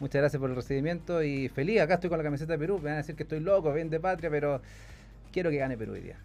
muchas 0.00 0.20
gracias 0.20 0.40
por 0.40 0.50
el 0.50 0.56
recibimiento 0.56 1.22
y 1.22 1.48
feliz. 1.48 1.80
Acá 1.80 1.94
estoy 1.94 2.10
con 2.10 2.18
la 2.18 2.24
camiseta 2.24 2.52
de 2.52 2.58
Perú. 2.58 2.78
Me 2.78 2.84
van 2.84 2.94
a 2.94 2.96
decir 2.98 3.14
que 3.14 3.22
estoy 3.22 3.40
loco, 3.40 3.72
bien 3.72 3.88
de 3.88 4.00
patria, 4.00 4.30
pero 4.30 4.60
quiero 5.32 5.50
que 5.50 5.56
gane 5.56 5.76
Perú 5.76 5.92
hoy 5.92 6.00
día. 6.00 6.18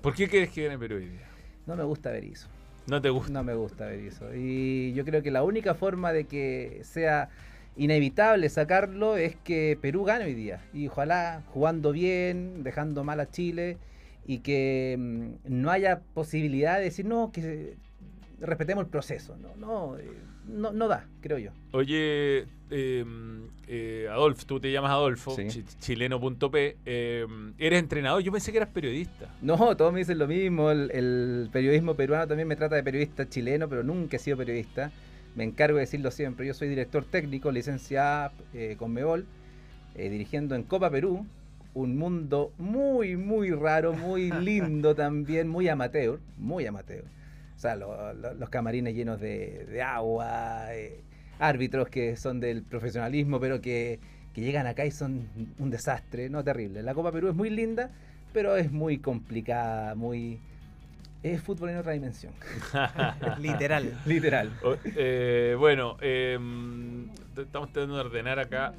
¿Por 0.00 0.14
qué 0.14 0.28
quieres 0.28 0.50
que 0.50 0.64
gane 0.64 0.78
Perú 0.78 0.96
hoy 0.96 1.08
día? 1.08 1.28
No 1.66 1.76
me 1.76 1.84
gusta 1.84 2.10
ver 2.10 2.24
eso. 2.24 2.48
¿No 2.86 3.00
te 3.02 3.10
gusta? 3.10 3.32
No 3.32 3.42
me 3.42 3.54
gusta 3.54 3.86
ver 3.86 4.00
eso. 4.00 4.34
Y 4.34 4.92
yo 4.94 5.04
creo 5.04 5.22
que 5.22 5.30
la 5.30 5.42
única 5.42 5.74
forma 5.74 6.12
de 6.12 6.24
que 6.24 6.80
sea 6.84 7.28
inevitable 7.76 8.48
sacarlo 8.48 9.16
es 9.16 9.36
que 9.36 9.78
Perú 9.80 10.04
gane 10.04 10.24
hoy 10.24 10.34
día. 10.34 10.62
Y 10.72 10.88
ojalá 10.88 11.42
jugando 11.52 11.92
bien, 11.92 12.62
dejando 12.62 13.04
mal 13.04 13.20
a 13.20 13.30
Chile 13.30 13.78
y 14.26 14.38
que 14.38 14.96
mm, 14.98 15.30
no 15.44 15.70
haya 15.70 16.00
posibilidad 16.14 16.78
de 16.78 16.84
decir, 16.84 17.06
no, 17.06 17.32
que 17.32 17.76
respetemos 18.40 18.84
el 18.84 18.90
proceso. 18.90 19.36
No, 19.36 19.56
no, 19.56 19.98
eh, 19.98 20.08
no, 20.46 20.72
no 20.72 20.88
da, 20.88 21.06
creo 21.20 21.38
yo. 21.38 21.50
Oye, 21.72 22.46
eh, 22.70 23.04
eh, 23.68 24.08
Adolfo, 24.10 24.44
tú 24.46 24.60
te 24.60 24.70
llamas 24.72 24.90
Adolfo, 24.90 25.32
Sí. 25.36 25.46
chi- 25.48 25.64
chileno.p. 25.80 26.76
eh, 26.84 27.26
¿Eres 27.58 27.78
entrenador? 27.80 28.22
Yo 28.22 28.32
pensé 28.32 28.50
que 28.52 28.58
eras 28.58 28.70
periodista. 28.70 29.34
No, 29.42 29.76
todos 29.76 29.92
me 29.92 30.00
dicen 30.00 30.18
lo 30.18 30.26
mismo. 30.26 30.70
El, 30.70 30.90
el 30.92 31.48
periodismo 31.52 31.94
peruano 31.94 32.26
también 32.26 32.48
me 32.48 32.56
trata 32.56 32.76
de 32.76 32.82
periodista 32.82 33.28
chileno, 33.28 33.68
pero 33.68 33.82
nunca 33.82 34.16
he 34.16 34.20
sido 34.20 34.36
periodista. 34.36 34.90
Me 35.34 35.44
encargo 35.44 35.76
de 35.76 35.82
decirlo 35.82 36.10
siempre. 36.10 36.46
Yo 36.46 36.54
soy 36.54 36.68
director 36.68 37.04
técnico, 37.04 37.50
licencia 37.52 38.30
eh, 38.54 38.76
con 38.78 38.92
Mebol, 38.92 39.26
eh, 39.94 40.08
dirigiendo 40.08 40.54
en 40.54 40.62
Copa 40.62 40.88
Perú, 40.90 41.26
un 41.74 41.98
mundo 41.98 42.52
muy, 42.58 43.16
muy 43.16 43.50
raro, 43.50 43.92
muy 43.92 44.30
lindo 44.40 44.94
también, 44.94 45.46
muy 45.48 45.68
amateur, 45.68 46.20
muy 46.38 46.66
amateur. 46.66 47.04
O 47.54 47.58
sea, 47.58 47.74
lo- 47.76 48.12
lo- 48.14 48.34
los 48.34 48.48
camarines 48.50 48.94
llenos 48.94 49.20
de, 49.20 49.66
de 49.66 49.82
agua, 49.82 50.74
eh, 50.74 51.00
árbitros 51.38 51.88
que 51.88 52.16
son 52.16 52.40
del 52.40 52.62
profesionalismo, 52.62 53.38
pero 53.40 53.60
que, 53.60 53.98
que 54.34 54.40
llegan 54.40 54.66
acá 54.66 54.84
y 54.86 54.90
son 54.90 55.26
un 55.58 55.70
desastre, 55.70 56.28
no 56.30 56.42
terrible. 56.44 56.82
La 56.82 56.94
Copa 56.94 57.12
Perú 57.12 57.28
es 57.28 57.34
muy 57.34 57.50
linda, 57.50 57.90
pero 58.32 58.56
es 58.56 58.70
muy 58.72 58.98
complicada, 58.98 59.94
muy... 59.94 60.40
Es 61.22 61.40
fútbol 61.42 61.70
en 61.70 61.78
otra 61.78 61.92
dimensión. 61.92 62.32
Literal. 63.38 63.98
Literal. 64.06 64.52
O- 64.62 64.76
eh, 64.84 65.56
bueno, 65.58 65.96
eh, 66.00 66.38
t- 67.34 67.42
estamos 67.42 67.72
tratando 67.72 67.96
de 67.96 68.00
ordenar 68.02 68.38
acá. 68.38 68.74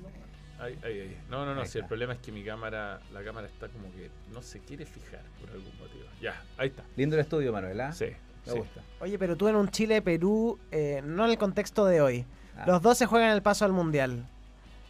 Ay, 0.59 0.77
ay, 0.83 0.99
ay. 1.01 1.17
No, 1.29 1.45
no, 1.45 1.53
no. 1.53 1.65
Si 1.65 1.77
el 1.77 1.85
problema 1.85 2.13
es 2.13 2.19
que 2.19 2.31
mi 2.31 2.43
cámara, 2.43 2.99
la 3.13 3.23
cámara 3.23 3.47
está 3.47 3.67
como 3.67 3.91
que 3.91 4.09
no 4.33 4.41
se 4.41 4.59
quiere 4.59 4.85
fijar 4.85 5.21
por 5.41 5.49
algún 5.49 5.71
motivo. 5.77 6.05
Ya, 6.21 6.41
ahí 6.57 6.69
está. 6.69 6.83
Lindo 6.95 7.15
el 7.15 7.21
estudio, 7.21 7.51
Manuel, 7.51 7.79
¿ah? 7.81 7.91
Sí. 7.91 8.05
Me 8.45 8.53
sí. 8.53 8.57
gusta. 8.59 8.81
Oye, 9.01 9.19
pero 9.19 9.35
tú 9.35 9.47
en 9.49 9.55
un 9.55 9.67
Chile-Perú, 9.69 10.57
eh, 10.71 11.01
no 11.05 11.25
en 11.25 11.31
el 11.31 11.37
contexto 11.37 11.85
de 11.85 12.01
hoy. 12.01 12.25
Ah. 12.57 12.63
Los 12.65 12.81
dos 12.81 12.97
se 12.97 13.05
juegan 13.05 13.31
el 13.31 13.41
paso 13.41 13.65
al 13.65 13.73
Mundial. 13.73 14.25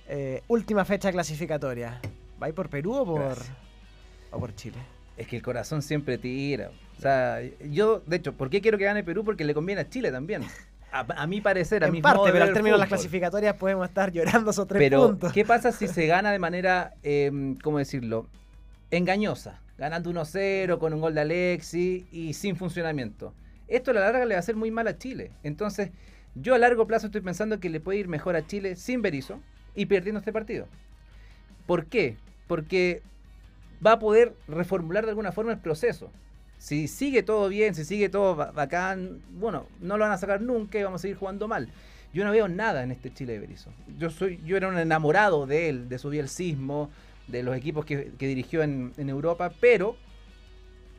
Eh, 0.08 0.42
última 0.48 0.86
fecha 0.86 1.12
clasificatoria. 1.12 2.00
¿Va 2.42 2.48
por 2.50 2.70
Perú 2.70 2.94
o 2.94 3.06
por, 3.06 3.22
Gracias. 3.22 3.50
o 4.32 4.40
por 4.40 4.56
Chile? 4.56 4.78
Es 5.18 5.28
que 5.28 5.36
el 5.38 5.42
corazón 5.42 5.82
siempre 5.82 6.18
tira. 6.18 6.70
O 6.98 7.02
sea, 7.02 7.40
yo, 7.70 8.02
de 8.06 8.16
hecho, 8.18 8.34
¿por 8.34 8.50
qué 8.50 8.62
quiero 8.62 8.78
que 8.78 8.86
gane 8.86 9.04
Perú? 9.04 9.24
Porque 9.24 9.44
le 9.44 9.54
conviene 9.54 9.82
a 9.82 9.90
Chile 9.90 10.12
también. 10.12 10.44
A, 10.92 11.00
a 11.24 11.28
mi 11.28 11.42
parecer, 11.42 11.84
a 11.84 11.92
mi 11.92 11.98
en 11.98 12.02
parte, 12.04 12.18
modo 12.18 12.28
de 12.28 12.32
pero 12.32 12.46
al 12.46 12.54
término 12.54 12.76
de 12.76 12.80
las 12.80 12.88
clasificatorias 12.88 13.56
podemos 13.56 13.88
estar 13.88 14.12
llorando 14.12 14.52
esos 14.52 14.66
tres 14.68 14.80
Pero, 14.80 15.08
puntos. 15.08 15.34
¿qué 15.34 15.44
pasa 15.44 15.72
si 15.72 15.88
se 15.88 16.08
gana 16.08 16.32
de 16.32 16.40
manera, 16.40 16.94
eh, 17.04 17.56
¿cómo 17.62 17.78
decirlo? 17.80 18.28
Engañosa. 18.92 19.60
Ganando 19.78 20.10
1-0 20.12 20.80
con 20.80 20.94
un 20.94 21.02
gol 21.02 21.14
de 21.14 21.22
Alexi 21.22 22.08
y 22.12 22.34
sin 22.34 22.56
funcionamiento. 22.56 23.34
Esto 23.68 23.92
a 23.92 23.96
la 23.96 24.00
larga 24.00 24.26
le 24.26 24.34
va 24.36 24.38
a 24.38 24.40
hacer 24.40 24.56
muy 24.56 24.72
mal 24.72 24.88
a 24.88 24.98
Chile. 24.98 25.32
Entonces, 25.44 25.92
yo 26.42 26.56
a 26.56 26.58
largo 26.58 26.88
plazo 26.88 27.08
estoy 27.08 27.22
pensando 27.22 27.60
que 27.60 27.70
le 27.70 27.80
puede 27.80 28.00
ir 28.00 28.08
mejor 28.08 28.36
a 28.36 28.46
Chile 28.46 28.76
sin 28.76 29.02
Berizzo 29.02 29.40
y 29.76 29.86
perdiendo 29.86 30.20
este 30.20 30.34
partido. 30.34 30.68
¿Por 31.66 31.86
qué? 31.86 32.18
Porque 32.48 33.02
va 33.86 33.94
a 33.94 34.00
poder 34.00 34.34
reformular 34.48 35.04
de 35.06 35.10
alguna 35.12 35.32
forma 35.32 35.52
el 35.52 35.60
proceso. 35.60 36.10
Si 36.60 36.88
sigue 36.88 37.22
todo 37.24 37.50
bien, 37.50 37.76
si 37.76 37.86
sigue 37.86 38.10
todo 38.10 38.36
ba- 38.36 38.52
bacán, 38.52 39.22
bueno, 39.32 39.68
no 39.82 39.98
lo 39.98 40.04
van 40.06 40.14
a 40.14 40.18
sacar 40.18 40.42
nunca 40.42 40.80
y 40.80 40.84
vamos 40.84 41.02
a 41.02 41.04
seguir 41.04 41.18
jugando 41.18 41.48
mal. 41.48 41.70
Yo 42.14 42.24
no 42.26 42.32
veo 42.32 42.48
nada 42.48 42.84
en 42.84 42.92
este 42.92 43.14
Chile 43.14 43.34
de 43.34 43.40
Berizzo. 43.40 43.72
Yo 44.00 44.10
soy, 44.10 44.40
yo 44.46 44.58
era 44.58 44.68
un 44.70 44.78
enamorado 44.78 45.46
de 45.46 45.70
él, 45.70 45.90
de 45.90 46.00
su 46.00 46.10
bielcismo, 46.10 46.90
de 47.28 47.44
los 47.44 47.56
equipos 47.56 47.86
que, 47.86 48.12
que 48.18 48.28
dirigió 48.28 48.64
en, 48.64 48.94
en 48.98 49.10
Europa, 49.10 49.52
pero 49.60 49.98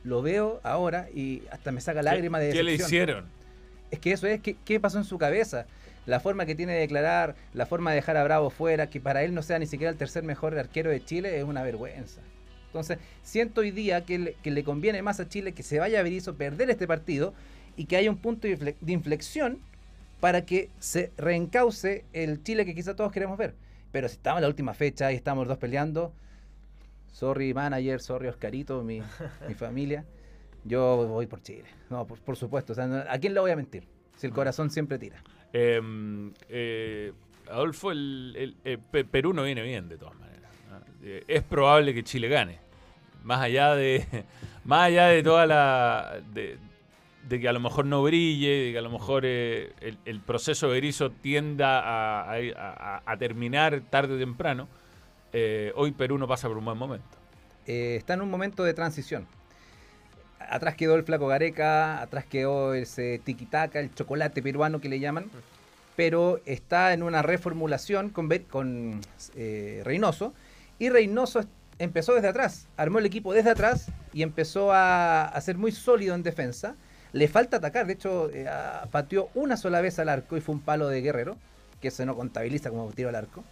lo 0.03 0.21
veo 0.21 0.61
ahora 0.63 1.09
y 1.13 1.43
hasta 1.51 1.71
me 1.73 1.81
saca 1.81 2.01
lágrimas 2.01 2.39
de 2.41 2.51
¿Qué 2.51 2.63
le 2.63 2.71
decepción. 2.73 2.87
hicieron? 2.87 3.25
Es 3.91 3.99
que 3.99 4.11
eso 4.11 4.27
es, 4.27 4.41
¿qué, 4.41 4.55
qué 4.65 4.79
pasó 4.79 4.97
en 4.97 5.03
su 5.03 5.17
cabeza? 5.17 5.65
La 6.05 6.19
forma 6.19 6.45
que 6.45 6.55
tiene 6.55 6.73
de 6.73 6.79
declarar, 6.79 7.35
la 7.53 7.65
forma 7.65 7.91
de 7.91 7.97
dejar 7.97 8.17
a 8.17 8.23
Bravo 8.23 8.49
fuera, 8.49 8.89
que 8.89 8.99
para 8.99 9.23
él 9.23 9.33
no 9.33 9.41
sea 9.43 9.59
ni 9.59 9.65
siquiera 9.67 9.91
el 9.91 9.97
tercer 9.97 10.23
mejor 10.23 10.57
arquero 10.57 10.89
de 10.89 11.03
Chile, 11.03 11.37
es 11.37 11.43
una 11.43 11.63
vergüenza. 11.63 12.21
Entonces, 12.67 12.99
siento 13.23 13.61
hoy 13.61 13.71
día 13.71 14.05
que 14.05 14.19
le, 14.19 14.33
que 14.43 14.51
le 14.51 14.63
conviene 14.63 15.01
más 15.01 15.19
a 15.19 15.27
Chile 15.27 15.53
que 15.53 15.63
se 15.63 15.79
vaya 15.79 15.99
a 15.99 16.03
Berizzo, 16.03 16.35
perder 16.35 16.69
este 16.69 16.87
partido 16.87 17.33
y 17.77 17.85
que 17.85 17.97
haya 17.97 18.09
un 18.09 18.17
punto 18.17 18.47
de 18.47 18.57
infle- 18.57 18.75
de 18.79 18.91
inflexión 18.93 19.59
para 20.19 20.45
que 20.45 20.69
se 20.79 21.11
reencauce 21.17 22.03
el 22.13 22.43
Chile 22.43 22.65
que 22.65 22.75
quizá 22.75 22.95
todos 22.95 23.11
queremos 23.11 23.37
ver. 23.37 23.55
Pero 23.91 24.07
si 24.07 24.15
estamos 24.15 24.37
en 24.39 24.43
la 24.43 24.47
última 24.49 24.73
fecha 24.75 25.11
y 25.11 25.15
estamos 25.15 25.47
dos 25.47 25.57
peleando, 25.57 26.13
sorry 27.11 27.53
manager, 27.53 27.99
sorry 28.01 28.27
Oscarito, 28.27 28.83
mi, 28.83 29.01
mi 29.47 29.53
familia, 29.55 30.05
yo 30.63 31.07
voy 31.07 31.27
por 31.27 31.41
Chile. 31.41 31.65
No, 31.89 32.05
por, 32.05 32.19
por 32.19 32.35
supuesto. 32.35 32.73
O 32.73 32.75
sea, 32.75 32.87
no- 32.87 33.03
¿A 33.09 33.17
quién 33.17 33.33
le 33.33 33.39
voy 33.39 33.51
a 33.51 33.55
mentir? 33.55 33.83
Si 34.17 34.27
el 34.27 34.33
corazón 34.33 34.69
siempre 34.69 34.97
tira. 34.99 35.23
Eh, 35.53 35.81
eh, 36.49 37.13
Adolfo, 37.49 37.91
el, 37.91 38.35
el- 38.37 38.55
eh, 38.65 38.77
Pe- 38.91 39.05
Perú 39.05 39.33
no 39.33 39.43
viene 39.43 39.61
bien 39.63 39.89
de 39.89 39.97
todas 39.97 40.15
maneras. 40.15 40.51
Eh, 41.03 41.23
es 41.27 41.43
probable 41.43 41.93
que 41.93 42.03
Chile 42.03 42.27
gane. 42.27 42.59
Más 43.23 43.39
allá 43.41 43.75
de, 43.75 44.05
más 44.65 44.87
allá 44.87 45.07
de 45.07 45.23
toda 45.23 45.45
la. 45.45 46.21
De, 46.33 46.57
de 47.27 47.39
que 47.39 47.47
a 47.47 47.53
lo 47.53 47.59
mejor 47.59 47.85
no 47.85 48.01
brille, 48.01 48.49
de 48.65 48.71
que 48.71 48.77
a 48.77 48.81
lo 48.81 48.89
mejor 48.89 49.23
eh, 49.25 49.73
el, 49.81 49.97
el 50.05 50.19
proceso 50.19 50.67
de 50.67 50.73
Berizzo 50.73 51.11
tienda 51.11 51.79
a, 51.79 52.31
a- 52.33 52.37
a- 52.55 53.03
a 53.05 53.17
terminar 53.17 53.81
tarde 53.89 54.15
o 54.15 54.17
temprano, 54.17 54.67
eh, 55.31 55.71
hoy 55.75 55.91
Perú 55.91 56.17
no 56.17 56.27
pasa 56.27 56.47
por 56.47 56.57
un 56.57 56.65
buen 56.65 56.77
momento. 56.77 57.17
Eh, 57.67 57.95
está 57.97 58.15
en 58.15 58.21
un 58.21 58.29
momento 58.31 58.63
de 58.63 58.73
transición. 58.73 59.27
Atrás 60.49 60.75
quedó 60.75 60.95
el 60.95 61.03
flaco 61.03 61.27
Gareca, 61.27 62.01
atrás 62.01 62.25
quedó 62.25 62.73
ese 62.73 63.19
tiquitaca, 63.23 63.79
el 63.79 63.93
chocolate 63.93 64.41
peruano 64.41 64.81
que 64.81 64.89
le 64.89 64.99
llaman, 64.99 65.29
pero 65.95 66.41
está 66.45 66.93
en 66.93 67.03
una 67.03 67.21
reformulación 67.21 68.09
con, 68.09 68.29
con 68.49 69.01
eh, 69.35 69.81
Reynoso, 69.83 70.33
y 70.79 70.89
Reynoso 70.89 71.41
empezó 71.77 72.13
desde 72.13 72.29
atrás, 72.29 72.67
armó 72.77 72.99
el 72.99 73.05
equipo 73.05 73.33
desde 73.33 73.51
atrás 73.51 73.87
y 74.13 74.23
empezó 74.23 74.71
a, 74.73 75.37
ser 75.41 75.57
muy 75.57 75.71
sólido 75.71 76.15
en 76.15 76.23
defensa. 76.23 76.75
Le 77.11 77.27
falta 77.27 77.57
atacar, 77.57 77.87
de 77.87 77.93
hecho, 77.93 78.29
eh, 78.31 78.47
pateó 78.91 79.29
una 79.33 79.57
sola 79.57 79.81
vez 79.81 79.97
al 79.97 80.09
arco 80.09 80.37
y 80.37 80.41
fue 80.41 80.55
un 80.55 80.61
palo 80.61 80.87
de 80.89 81.01
Guerrero, 81.01 81.37
que 81.81 81.89
se 81.89 82.05
no 82.05 82.15
contabiliza 82.15 82.69
como 82.69 82.91
tiro 82.91 83.09
al 83.09 83.15
arco. 83.15 83.43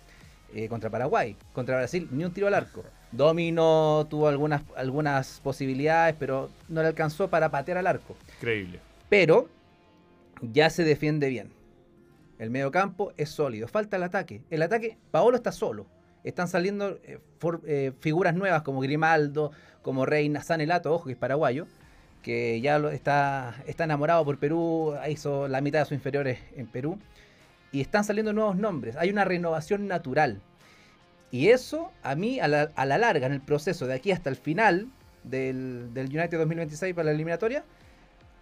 eh, 0.54 0.70
contra 0.70 0.90
Paraguay. 0.90 1.36
Contra 1.54 1.78
Brasil, 1.78 2.08
ni 2.12 2.24
un 2.24 2.34
tiro 2.34 2.48
al 2.48 2.54
arco. 2.54 2.84
Dominó, 3.12 4.06
tuvo 4.10 4.28
algunas, 4.28 4.62
algunas 4.76 5.40
posibilidades, 5.44 6.16
pero 6.20 6.50
no 6.70 6.82
le 6.82 6.88
alcanzó 6.88 7.30
para 7.30 7.50
patear 7.50 7.78
al 7.78 7.88
arco. 7.88 8.16
Increíble. 8.38 8.80
Pero 9.10 9.48
ya 10.42 10.70
se 10.70 10.84
defiende 10.84 11.30
bien. 11.30 11.50
El 12.38 12.50
medio 12.50 12.70
campo 12.72 13.14
es 13.18 13.30
sólido. 13.30 13.68
Falta 13.68 13.98
el 13.98 14.04
ataque. 14.04 14.42
El 14.50 14.62
ataque, 14.62 14.98
Paolo 15.12 15.38
está 15.38 15.52
solo. 15.52 15.86
Están 16.24 16.48
saliendo 16.48 17.00
eh, 17.04 17.20
for- 17.40 17.62
eh, 17.66 17.94
figuras 18.00 18.36
nuevas 18.36 18.62
como 18.62 18.82
Grimaldo, 18.82 19.52
como 19.82 20.06
Reina 20.06 20.44
Sanelato, 20.44 20.94
ojo 20.94 21.06
que 21.06 21.14
es 21.14 21.18
paraguayo, 21.18 21.66
que 22.22 22.60
ya 22.62 22.78
lo- 22.78 22.90
está, 22.90 23.56
está 23.66 23.86
enamorado 23.86 24.26
por 24.26 24.38
Perú, 24.38 24.94
hizo 25.10 25.48
la 25.48 25.62
mitad 25.62 25.80
de 25.80 25.86
sus 25.86 25.94
inferiores 25.94 26.40
en 26.56 26.68
Perú. 26.68 27.00
Y 27.72 27.82
están 27.82 28.04
saliendo 28.04 28.34
nuevos 28.34 28.58
nombres. 28.58 28.96
Hay 28.98 29.10
una 29.10 29.24
renovación 29.26 29.88
natural. 29.88 30.42
Y 31.32 31.50
eso, 31.50 31.92
a 32.04 32.16
mí, 32.16 32.40
a 32.40 32.48
la, 32.48 32.72
a 32.76 32.86
la 32.86 32.98
larga, 32.98 33.28
en 33.28 33.34
el 33.34 33.42
proceso 33.42 33.86
de 33.88 33.94
aquí 33.96 34.12
hasta 34.12 34.30
el 34.30 34.36
final 34.38 34.88
del, 35.24 35.94
del 35.94 36.08
United 36.08 36.38
2026 36.38 36.94
para 36.96 37.06
la 37.06 37.12
eliminatoria, 37.12 37.64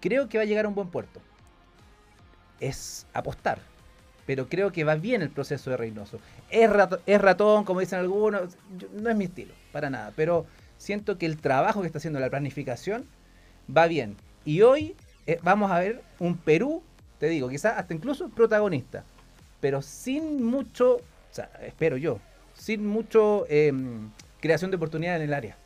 creo 0.01 0.29
que 0.29 0.37
va 0.37 0.43
a 0.43 0.45
llegar 0.45 0.65
a 0.65 0.67
un 0.67 0.75
buen 0.75 0.89
puerto. 0.89 1.19
Es 2.59 3.05
apostar. 3.13 3.59
Pero 4.25 4.47
creo 4.49 4.71
que 4.71 4.83
va 4.83 4.95
bien 4.95 5.21
el 5.21 5.29
proceso 5.29 5.69
de 5.69 5.77
Reynoso. 5.77 6.19
Es, 6.49 6.69
rato- 6.69 6.99
es 7.05 7.21
ratón, 7.21 7.63
como 7.63 7.79
dicen 7.79 7.99
algunos. 7.99 8.55
no 8.93 9.09
es 9.09 9.15
mi 9.15 9.25
estilo, 9.25 9.53
para 9.71 9.89
nada. 9.89 10.13
Pero 10.15 10.45
siento 10.77 11.17
que 11.17 11.25
el 11.27 11.37
trabajo 11.37 11.81
que 11.81 11.87
está 11.87 11.99
haciendo 11.99 12.19
la 12.19 12.29
planificación 12.29 13.05
va 13.75 13.87
bien. 13.87 14.15
Y 14.43 14.61
hoy 14.61 14.95
eh, 15.27 15.39
vamos 15.43 15.69
a 15.71 15.79
ver 15.79 16.01
un 16.19 16.37
Perú, 16.37 16.81
te 17.19 17.27
digo, 17.27 17.49
quizás 17.49 17.77
hasta 17.77 17.93
incluso 17.93 18.29
protagonista. 18.29 19.03
Pero 19.59 19.81
sin 19.83 20.43
mucho, 20.43 20.95
o 20.97 21.01
sea, 21.31 21.49
espero 21.61 21.97
yo, 21.97 22.19
sin 22.55 22.85
mucho 22.85 23.45
em, 23.49 24.09
creación 24.39 24.71
de 24.71 24.77
oportunidad 24.77 25.17
en 25.17 25.21
el 25.23 25.33
área. 25.33 25.57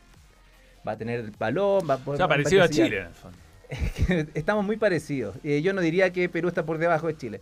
Va 0.86 0.92
a 0.92 0.96
tener 0.96 1.20
el 1.20 1.30
balón, 1.32 1.88
va 1.88 1.94
a 1.94 1.96
O 1.96 2.00
poder... 2.00 2.18
sea, 2.18 2.26
va 2.26 2.34
a 2.34 2.36
parecido 2.36 2.62
a. 2.62 2.68
Chile, 2.68 2.98
en 2.98 3.06
el 3.06 3.14
fondo. 3.14 3.38
Estamos 4.34 4.64
muy 4.64 4.76
parecidos. 4.76 5.36
Eh, 5.44 5.62
yo 5.62 5.72
no 5.72 5.80
diría 5.80 6.12
que 6.12 6.28
Perú 6.28 6.48
está 6.48 6.64
por 6.64 6.78
debajo 6.78 7.06
de 7.06 7.16
Chile. 7.16 7.40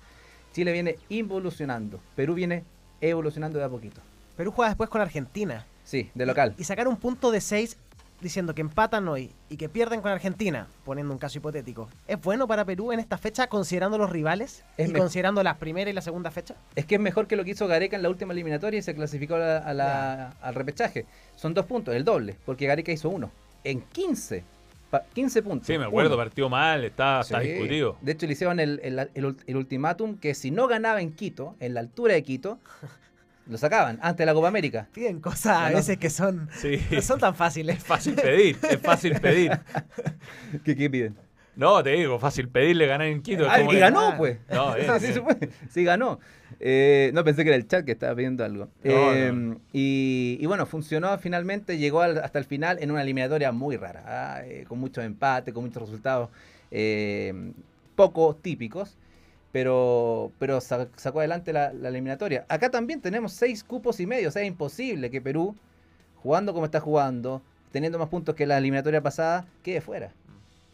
Chile 0.53 0.73
viene 0.73 0.97
involucionando. 1.09 2.01
Perú 2.15 2.35
viene 2.35 2.65
evolucionando 3.01 3.59
de 3.59 3.65
a 3.65 3.69
poquito. 3.69 4.01
Perú 4.37 4.53
juega 4.53 4.71
después 4.71 4.91
con 4.91 5.01
Argentina. 5.01 5.67
Sí, 5.85 6.11
de 6.15 6.27
local. 6.27 6.55
Y 6.59 6.65
sacar 6.65 6.87
un 6.89 6.97
punto 6.97 7.31
de 7.31 7.41
6 7.41 7.79
diciendo 8.21 8.55
que 8.55 8.61
empatan 8.63 9.07
hoy 9.09 9.33
y 9.49 9.57
que 9.57 9.69
pierden 9.69 10.01
con 10.01 10.11
Argentina, 10.11 10.67
poniendo 10.85 11.13
un 11.13 11.19
caso 11.19 11.39
hipotético, 11.39 11.89
¿es 12.07 12.21
bueno 12.21 12.47
para 12.49 12.65
Perú 12.65 12.93
en 12.93 12.99
esta 13.01 13.17
fecha 13.19 13.47
considerando 13.47 13.97
los 13.99 14.11
rivales 14.11 14.65
Es 14.77 14.91
y 14.91 14.93
considerando 14.93 15.43
la 15.43 15.57
primera 15.59 15.89
y 15.91 15.93
la 15.93 16.01
segunda 16.01 16.31
fecha? 16.31 16.55
Es 16.75 16.85
que 16.85 16.97
es 16.97 17.01
mejor 17.01 17.27
que 17.29 17.37
lo 17.37 17.45
que 17.45 17.53
hizo 17.53 17.67
Gareca 17.69 17.97
en 17.97 18.03
la 18.03 18.09
última 18.09 18.33
eliminatoria 18.33 18.79
y 18.79 18.83
se 18.83 18.95
clasificó 18.95 19.37
a 19.37 19.39
la- 19.39 19.59
a 19.59 19.75
la- 19.75 20.29
al 20.43 20.55
repechaje. 20.55 21.07
Son 21.37 21.55
dos 21.55 21.67
puntos, 21.67 21.95
el 21.95 22.05
doble, 22.05 22.37
porque 22.45 22.67
Gareca 22.67 22.91
hizo 22.93 23.09
uno. 23.09 23.31
En 23.65 23.81
15. 23.83 24.45
pa- 24.91 25.05
15 25.13 25.43
puntos. 25.43 25.67
Sí, 25.67 25.77
me 25.77 25.85
acuerdo, 25.85 26.15
Uno. 26.15 26.25
partió 26.25 26.49
mal, 26.49 26.83
está, 26.83 27.21
está 27.21 27.43
Sí. 27.43 27.49
discutido. 27.49 27.99
De 28.01 28.13
hecho, 28.13 28.27
le 28.27 28.33
hicieron 28.33 28.59
el, 28.59 28.81
el- 28.83 29.37
el 29.47 29.57
ultimátum 29.57 30.17
que 30.17 30.35
si 30.35 30.51
no 30.51 30.67
ganaba 30.67 31.03
en 31.03 31.13
Quito, 31.13 31.57
en 31.61 31.75
la 31.75 31.81
altura 31.81 32.15
de 32.15 32.23
Quito, 32.23 32.59
lo 33.49 33.59
sacaban 33.59 33.99
antes 34.03 34.19
de 34.19 34.27
la 34.27 34.35
Copa 34.35 34.49
América. 34.49 34.89
Piden 34.93 35.21
cosas 35.21 35.57
a 35.59 35.71
veces 35.71 35.97
que 35.99 36.11
son 36.11 36.49
Sí. 36.53 36.81
no 36.91 37.03
son 37.03 37.19
tan 37.19 37.35
fáciles. 37.35 37.79
Es 37.79 37.85
fácil 37.85 38.15
pedir, 38.15 38.57
es 38.71 38.79
fácil 38.81 39.21
pedir. 39.21 39.59
¿Qué, 40.65 40.77
qué 40.77 40.91
piden? 40.91 41.17
No, 41.57 41.83
te 41.83 41.91
digo, 41.91 42.21
fácil 42.21 42.49
pedirle 42.49 42.87
ganar 42.87 43.09
en 43.09 43.21
Quito. 43.21 43.45
Ah, 43.51 43.61
y 43.61 43.77
ganó, 43.79 44.15
pues. 44.17 44.39
No, 44.49 44.75
bien, 44.77 44.87
sí, 45.01 45.07
bien. 45.07 45.15
se 45.15 45.21
fue. 45.23 45.37
Sí, 45.71 45.83
ganó. 45.85 46.21
Eh, 46.61 47.11
no, 47.15 47.25
pensé 47.25 47.43
que 47.43 47.49
era 47.51 47.57
el 47.57 47.67
chat 47.67 47.85
que 47.85 47.93
estaba 47.93 48.15
pidiendo 48.15 48.45
algo. 48.45 48.69
No, 48.85 49.13
Eh, 49.13 49.33
no. 49.33 49.61
Y, 49.73 50.39
y 50.41 50.47
bueno, 50.47 50.67
funcionó 50.67 51.19
finalmente, 51.19 51.77
llegó 51.79 52.03
al- 52.03 52.19
hasta 52.19 52.39
el 52.39 52.45
final 52.45 52.79
en 52.81 52.93
una 52.93 53.03
eliminatoria 53.03 53.51
muy 53.51 53.77
rara, 53.77 54.05
ah, 54.07 54.43
eh, 54.45 54.67
con 54.69 54.79
muchos 54.79 55.05
empates, 55.05 55.53
con 55.53 55.65
muchos 55.65 55.83
resultados 55.83 56.31
eh, 56.71 57.53
poco 57.97 58.37
típicos, 58.41 58.97
pero, 59.53 60.31
pero 60.39 60.61
sa- 60.61 60.89
sacó 60.97 61.21
adelante 61.21 61.53
la, 61.53 61.73
la 61.73 61.89
eliminatoria. 61.89 62.45
Acá 62.49 62.71
también 62.71 63.01
tenemos 63.01 63.33
seis 63.33 63.65
cupos 63.65 64.01
y 64.01 64.07
medio, 64.07 64.29
o 64.29 64.31
sea, 64.33 64.43
es 64.43 64.49
imposible 64.49 65.11
que 65.11 65.21
Perú, 65.21 65.57
jugando 66.23 66.53
como 66.53 66.67
está 66.67 66.81
jugando, 66.81 67.43
teniendo 67.73 67.99
más 67.99 68.09
puntos 68.09 68.35
que 68.35 68.47
la 68.47 68.59
eliminatoria 68.59 69.01
pasada, 69.03 69.47
quede 69.63 69.81
fuera. 69.81 70.13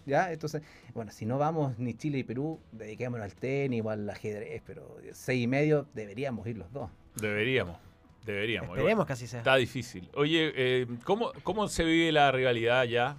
¿Ya? 0.06 0.30
Entonces, 0.32 0.60
bueno, 0.92 1.10
si 1.12 1.24
no 1.24 1.38
vamos 1.38 1.78
ni 1.78 1.94
Chile 1.94 2.18
y 2.18 2.24
Perú, 2.24 2.60
dediquémonos 2.72 3.24
al 3.24 3.34
tenis 3.34 3.82
o 3.82 3.88
al 3.88 4.08
ajedrez, 4.10 4.60
pero 4.66 4.98
seis 5.12 5.42
y 5.42 5.46
medio 5.46 5.86
deberíamos 5.94 6.46
ir 6.46 6.58
los 6.58 6.70
dos. 6.74 6.90
Deberíamos, 7.16 7.78
deberíamos. 8.26 8.68
Esperemos 8.70 8.92
Igual. 8.92 9.06
que 9.06 9.12
así 9.14 9.26
sea. 9.26 9.38
Está 9.38 9.56
difícil. 9.56 10.10
Oye, 10.14 10.52
eh, 10.54 10.86
¿cómo, 11.04 11.32
¿cómo 11.42 11.68
se 11.68 11.84
vive 11.84 12.12
la 12.12 12.30
rivalidad 12.32 12.84
ya? 12.84 13.16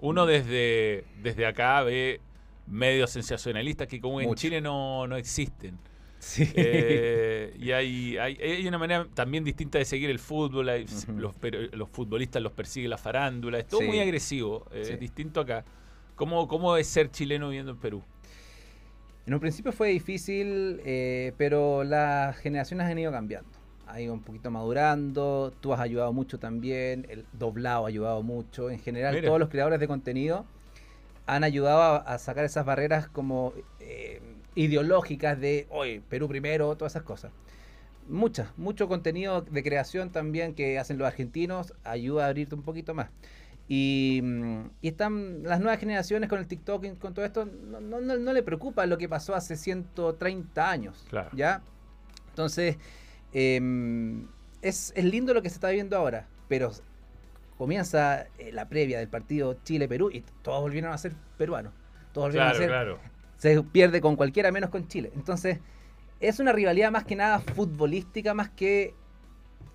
Uno 0.00 0.24
desde, 0.24 1.04
desde 1.22 1.44
acá 1.46 1.82
ve 1.82 2.20
medios 2.66 3.10
sensacionalistas 3.10 3.86
que 3.88 4.00
como 4.00 4.20
en. 4.20 4.34
Chile 4.34 4.60
no, 4.60 5.06
no 5.06 5.16
existen. 5.16 5.78
Sí. 6.18 6.48
Eh, 6.56 7.54
y 7.58 7.70
hay, 7.72 8.16
hay, 8.16 8.36
hay 8.40 8.66
una 8.66 8.78
manera 8.78 9.06
también 9.14 9.44
distinta 9.44 9.78
de 9.78 9.84
seguir 9.84 10.10
el 10.10 10.18
fútbol. 10.18 10.68
hay- 10.68 10.86
los, 11.16 11.34
pero- 11.36 11.60
los 11.72 11.88
futbolistas 11.90 12.42
los 12.42 12.52
persigue 12.52 12.88
la 12.88 12.98
farándula. 12.98 13.58
Es 13.58 13.66
todo 13.68 13.80
Sí. 13.80 13.86
muy 13.86 14.00
agresivo. 14.00 14.66
eh, 14.72 14.84
Sí. 14.84 14.92
Es 14.94 15.00
distinto 15.00 15.40
acá. 15.40 15.64
¿Cómo, 16.14 16.48
¿Cómo 16.48 16.76
es 16.76 16.86
ser 16.86 17.10
chileno 17.10 17.48
viviendo 17.50 17.72
en 17.72 17.78
Perú? 17.78 18.02
En 19.26 19.34
un 19.34 19.40
principio 19.40 19.72
fue 19.72 19.88
difícil, 19.88 20.80
eh, 20.84 21.32
pero 21.36 21.84
las 21.84 22.36
generaciones 22.38 22.86
han 22.86 22.98
ido 22.98 23.12
cambiando. 23.12 23.50
Ha 23.88 24.00
ido 24.00 24.14
un 24.14 24.22
poquito 24.22 24.50
madurando, 24.50 25.52
tú 25.60 25.72
has 25.72 25.80
ayudado 25.80 26.12
mucho 26.12 26.38
también, 26.38 27.06
el 27.08 27.24
doblado 27.32 27.84
ha 27.84 27.88
ayudado 27.88 28.22
mucho. 28.22 28.70
En 28.70 28.78
general, 28.80 29.14
Mira. 29.14 29.26
todos 29.28 29.38
los 29.38 29.48
creadores 29.48 29.78
de 29.80 29.86
contenido 29.86 30.44
han 31.26 31.44
ayudado 31.44 31.80
a, 31.82 31.96
a 31.96 32.18
sacar 32.18 32.44
esas 32.44 32.64
barreras 32.64 33.08
como 33.08 33.52
eh, 33.80 34.20
ideológicas 34.54 35.38
de, 35.40 35.66
hoy 35.70 36.00
Perú 36.08 36.28
primero, 36.28 36.76
todas 36.76 36.92
esas 36.92 37.02
cosas. 37.02 37.32
Muchas, 38.08 38.56
mucho 38.56 38.86
contenido 38.88 39.40
de 39.42 39.62
creación 39.64 40.10
también 40.10 40.54
que 40.54 40.78
hacen 40.78 40.96
los 40.98 41.08
argentinos 41.08 41.74
ayuda 41.84 42.26
a 42.26 42.28
abrirte 42.28 42.54
un 42.54 42.62
poquito 42.62 42.94
más. 42.94 43.10
Y, 43.68 44.20
mm, 44.22 44.60
y 44.80 44.88
están 44.88 45.42
las 45.42 45.58
nuevas 45.58 45.80
generaciones 45.80 46.28
con 46.30 46.38
el 46.38 46.46
TikTok 46.46 46.84
y 46.84 46.90
con 46.92 47.14
todo 47.14 47.24
esto, 47.24 47.44
no, 47.46 47.80
no, 47.80 48.00
no- 48.00 48.16
no 48.16 48.32
le 48.32 48.44
preocupa 48.44 48.86
lo 48.86 48.96
que 48.96 49.08
pasó 49.08 49.34
hace 49.34 49.56
130 49.56 50.70
años. 50.70 51.04
Claro. 51.10 51.30
¿Ya? 51.32 51.62
Entonces, 52.28 52.76
em, 53.32 54.28
es, 54.62 54.92
es 54.94 55.04
lindo 55.04 55.34
lo 55.34 55.42
que 55.42 55.48
se 55.50 55.56
está 55.56 55.70
viendo 55.70 55.96
ahora, 55.96 56.28
pero 56.48 56.70
comienza 57.56 58.26
eh, 58.38 58.50
la 58.52 58.68
previa 58.68 58.98
del 58.98 59.08
partido 59.08 59.56
Chile-Perú 59.64 60.10
y 60.12 60.22
todos 60.42 60.60
volvieron 60.60 60.92
a 60.92 60.98
ser 60.98 61.12
peruanos. 61.38 61.72
Todos 62.12 62.28
volvieron 62.28 62.48
Claro, 62.50 62.56
a 62.56 62.60
ser 62.60 62.68
claro. 62.68 62.98
se 63.38 63.62
pierde 63.62 64.00
con 64.00 64.16
cualquiera 64.16 64.50
menos 64.52 64.70
con 64.70 64.88
Chile. 64.88 65.10
Entonces, 65.14 65.58
es 66.20 66.38
una 66.40 66.52
rivalidad 66.52 66.90
más 66.90 67.04
que 67.04 67.16
nada 67.16 67.40
futbolística, 67.40 68.34
más 68.34 68.48
que 68.50 68.94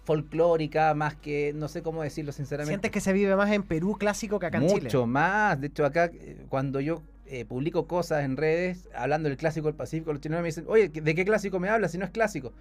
folclórica, 0.03 0.93
más 0.93 1.15
que, 1.15 1.53
no 1.55 1.67
sé 1.67 1.83
cómo 1.83 2.01
decirlo 2.01 2.31
sinceramente. 2.31 2.71
¿Sientes 2.71 2.91
que 2.91 3.01
se 3.01 3.13
vive 3.13 3.35
más 3.35 3.51
en 3.51 3.63
Perú 3.63 3.95
clásico 3.97 4.39
que 4.39 4.47
acá 4.47 4.57
en 4.57 4.67
Chile? 4.67 4.81
Mucho 4.83 5.05
más. 5.05 5.59
De 5.61 5.67
hecho, 5.67 5.85
acá, 5.85 6.05
eh, 6.05 6.45
cuando 6.49 6.79
yo 6.79 7.03
eh, 7.27 7.45
publico 7.45 7.87
cosas 7.87 8.23
en 8.23 8.35
redes, 8.37 8.89
hablando 8.95 9.29
del 9.29 9.37
clásico 9.37 9.67
del 9.67 9.75
Pacífico, 9.75 10.11
los 10.11 10.21
chilenos 10.21 10.41
me 10.41 10.47
dicen, 10.47 10.65
oye, 10.67 10.89
¿de 10.89 11.15
qué 11.15 11.23
clásico 11.23 11.59
me 11.59 11.69
hablas 11.69 11.91
si 11.91 11.97
no 11.97 12.05
es 12.05 12.11
clásico? 12.11 12.51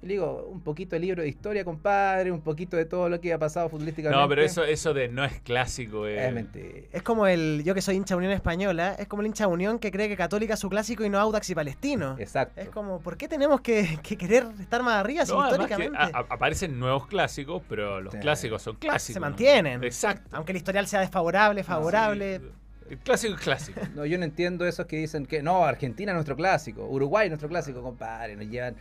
Y 0.00 0.06
le 0.06 0.12
digo, 0.14 0.46
un 0.48 0.60
poquito 0.60 0.94
de 0.94 1.00
libro 1.00 1.22
de 1.24 1.28
historia, 1.28 1.64
compadre, 1.64 2.30
un 2.30 2.40
poquito 2.40 2.76
de 2.76 2.84
todo 2.84 3.08
lo 3.08 3.20
que 3.20 3.32
ha 3.32 3.38
pasado 3.38 3.68
futbolísticamente. 3.68 4.22
No, 4.22 4.28
pero 4.28 4.42
eso, 4.42 4.62
eso 4.62 4.94
de 4.94 5.08
no 5.08 5.24
es 5.24 5.40
clásico. 5.40 6.06
eh, 6.06 6.28
Es 6.28 6.32
mentira. 6.32 6.86
Es 6.92 7.02
como 7.02 7.26
el, 7.26 7.62
yo 7.64 7.74
que 7.74 7.82
soy 7.82 7.96
hincha 7.96 8.14
Unión 8.14 8.30
Española, 8.30 8.94
es 8.96 9.08
como 9.08 9.22
el 9.22 9.26
hincha 9.26 9.48
Unión 9.48 9.80
que 9.80 9.90
cree 9.90 10.08
que 10.08 10.16
Católica 10.16 10.54
es 10.54 10.60
su 10.60 10.68
clásico 10.70 11.04
y 11.04 11.10
no 11.10 11.18
Audax 11.18 11.50
y 11.50 11.54
Palestino. 11.56 12.14
Exacto. 12.20 12.60
Es 12.60 12.68
como, 12.68 13.00
¿por 13.00 13.16
qué 13.16 13.26
tenemos 13.26 13.60
que, 13.60 13.98
que 14.04 14.16
querer 14.16 14.46
estar 14.60 14.84
más 14.84 14.94
arriba 15.00 15.26
si 15.26 15.32
no, 15.32 15.40
que 15.42 15.48
históricamente 15.48 15.98
a- 15.98 16.04
a- 16.16 16.26
aparecen 16.28 16.78
nuevos 16.78 17.08
clásicos, 17.08 17.60
pero 17.68 18.00
los 18.00 18.12
Sí. 18.14 18.20
clásicos 18.20 18.62
son 18.62 18.76
clásicos. 18.76 19.14
se 19.14 19.20
¿no? 19.20 19.26
mantienen? 19.26 19.82
Exacto. 19.82 20.28
Aunque 20.30 20.52
el 20.52 20.58
historial 20.58 20.86
sea 20.86 21.00
desfavorable, 21.00 21.64
favorable. 21.64 22.38
Sí, 22.38 22.44
el 22.90 22.98
clásico 22.98 23.34
es 23.34 23.40
clásico. 23.40 23.80
No, 23.96 24.06
yo 24.06 24.16
no 24.16 24.24
entiendo 24.24 24.64
esos 24.64 24.86
que 24.86 24.96
dicen 24.96 25.26
que 25.26 25.42
no, 25.42 25.64
Argentina 25.64 26.12
es 26.12 26.14
nuestro 26.14 26.36
clásico, 26.36 26.86
Uruguay 26.86 27.26
es 27.26 27.30
nuestro 27.32 27.48
clásico, 27.48 27.82
compadre, 27.82 28.36
nos 28.36 28.46
llevan. 28.46 28.76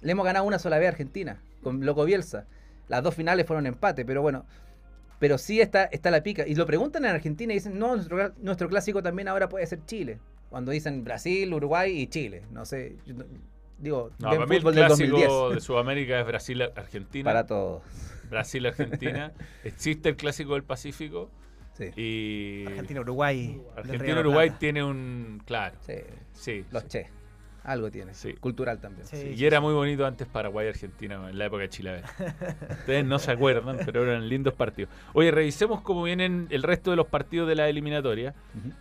Le 0.00 0.12
hemos 0.12 0.24
ganado 0.24 0.44
una 0.44 0.58
sola 0.58 0.78
vez 0.78 0.86
a 0.86 0.90
Argentina, 0.90 1.40
con 1.62 1.84
Loco 1.84 2.04
Bielsa. 2.04 2.46
Las 2.88 3.02
dos 3.02 3.14
finales 3.14 3.46
fueron 3.46 3.66
empate, 3.66 4.04
pero 4.04 4.22
bueno. 4.22 4.44
Pero 5.18 5.36
sí 5.36 5.60
está, 5.60 5.84
está 5.84 6.10
la 6.10 6.22
pica. 6.22 6.46
Y 6.46 6.54
lo 6.54 6.64
preguntan 6.64 7.04
en 7.04 7.10
Argentina 7.10 7.52
y 7.52 7.56
dicen, 7.56 7.78
no, 7.78 7.96
nuestro, 7.96 8.68
clásico 8.68 9.02
también 9.02 9.28
ahora 9.28 9.48
puede 9.48 9.66
ser 9.66 9.84
Chile. 9.84 10.20
Cuando 10.48 10.70
dicen 10.70 11.02
Brasil, 11.04 11.52
Uruguay 11.52 12.00
y 12.00 12.06
Chile. 12.06 12.44
No 12.52 12.64
sé, 12.64 12.96
yo 13.04 13.14
digo, 13.78 14.10
No, 14.18 14.30
para 14.30 14.46
mí 14.46 14.56
el 14.56 14.62
clásico 14.62 15.18
2010. 15.18 15.54
de 15.56 15.60
Sudamérica 15.60 16.20
es 16.20 16.26
Brasil-Argentina. 16.26 17.24
Para 17.24 17.46
todos. 17.46 17.82
Brasil-Argentina. 18.30 19.32
Existe 19.64 20.10
el 20.10 20.16
clásico 20.16 20.54
del 20.54 20.62
Pacífico. 20.62 21.30
Sí. 21.74 21.90
Y 21.96 22.66
Argentina-Uruguay. 22.66 23.60
Argentina-Uruguay 23.76 24.50
tiene 24.58 24.82
un. 24.84 25.42
Claro. 25.44 25.76
Sí, 25.84 25.94
Sí. 26.32 26.64
los 26.70 26.86
che. 26.88 27.08
Algo 27.68 27.90
tiene. 27.90 28.14
Sí. 28.14 28.32
Cultural 28.32 28.80
también. 28.80 29.06
Sí. 29.06 29.16
Sí, 29.18 29.34
y 29.36 29.44
era 29.44 29.60
muy 29.60 29.74
bonito 29.74 30.06
antes 30.06 30.26
Paraguay-Argentina, 30.26 31.28
en 31.28 31.36
la 31.36 31.44
época 31.44 31.62
de 31.62 31.68
Chile. 31.68 32.02
Ustedes 32.70 33.04
no 33.04 33.18
se 33.18 33.30
acuerdan, 33.30 33.78
pero 33.84 34.04
eran 34.04 34.26
lindos 34.26 34.54
partidos. 34.54 34.90
Oye, 35.12 35.30
revisemos 35.30 35.82
cómo 35.82 36.02
vienen 36.02 36.46
el 36.48 36.62
resto 36.62 36.90
de 36.90 36.96
los 36.96 37.06
partidos 37.08 37.46
de 37.46 37.56
la 37.56 37.68
eliminatoria. 37.68 38.34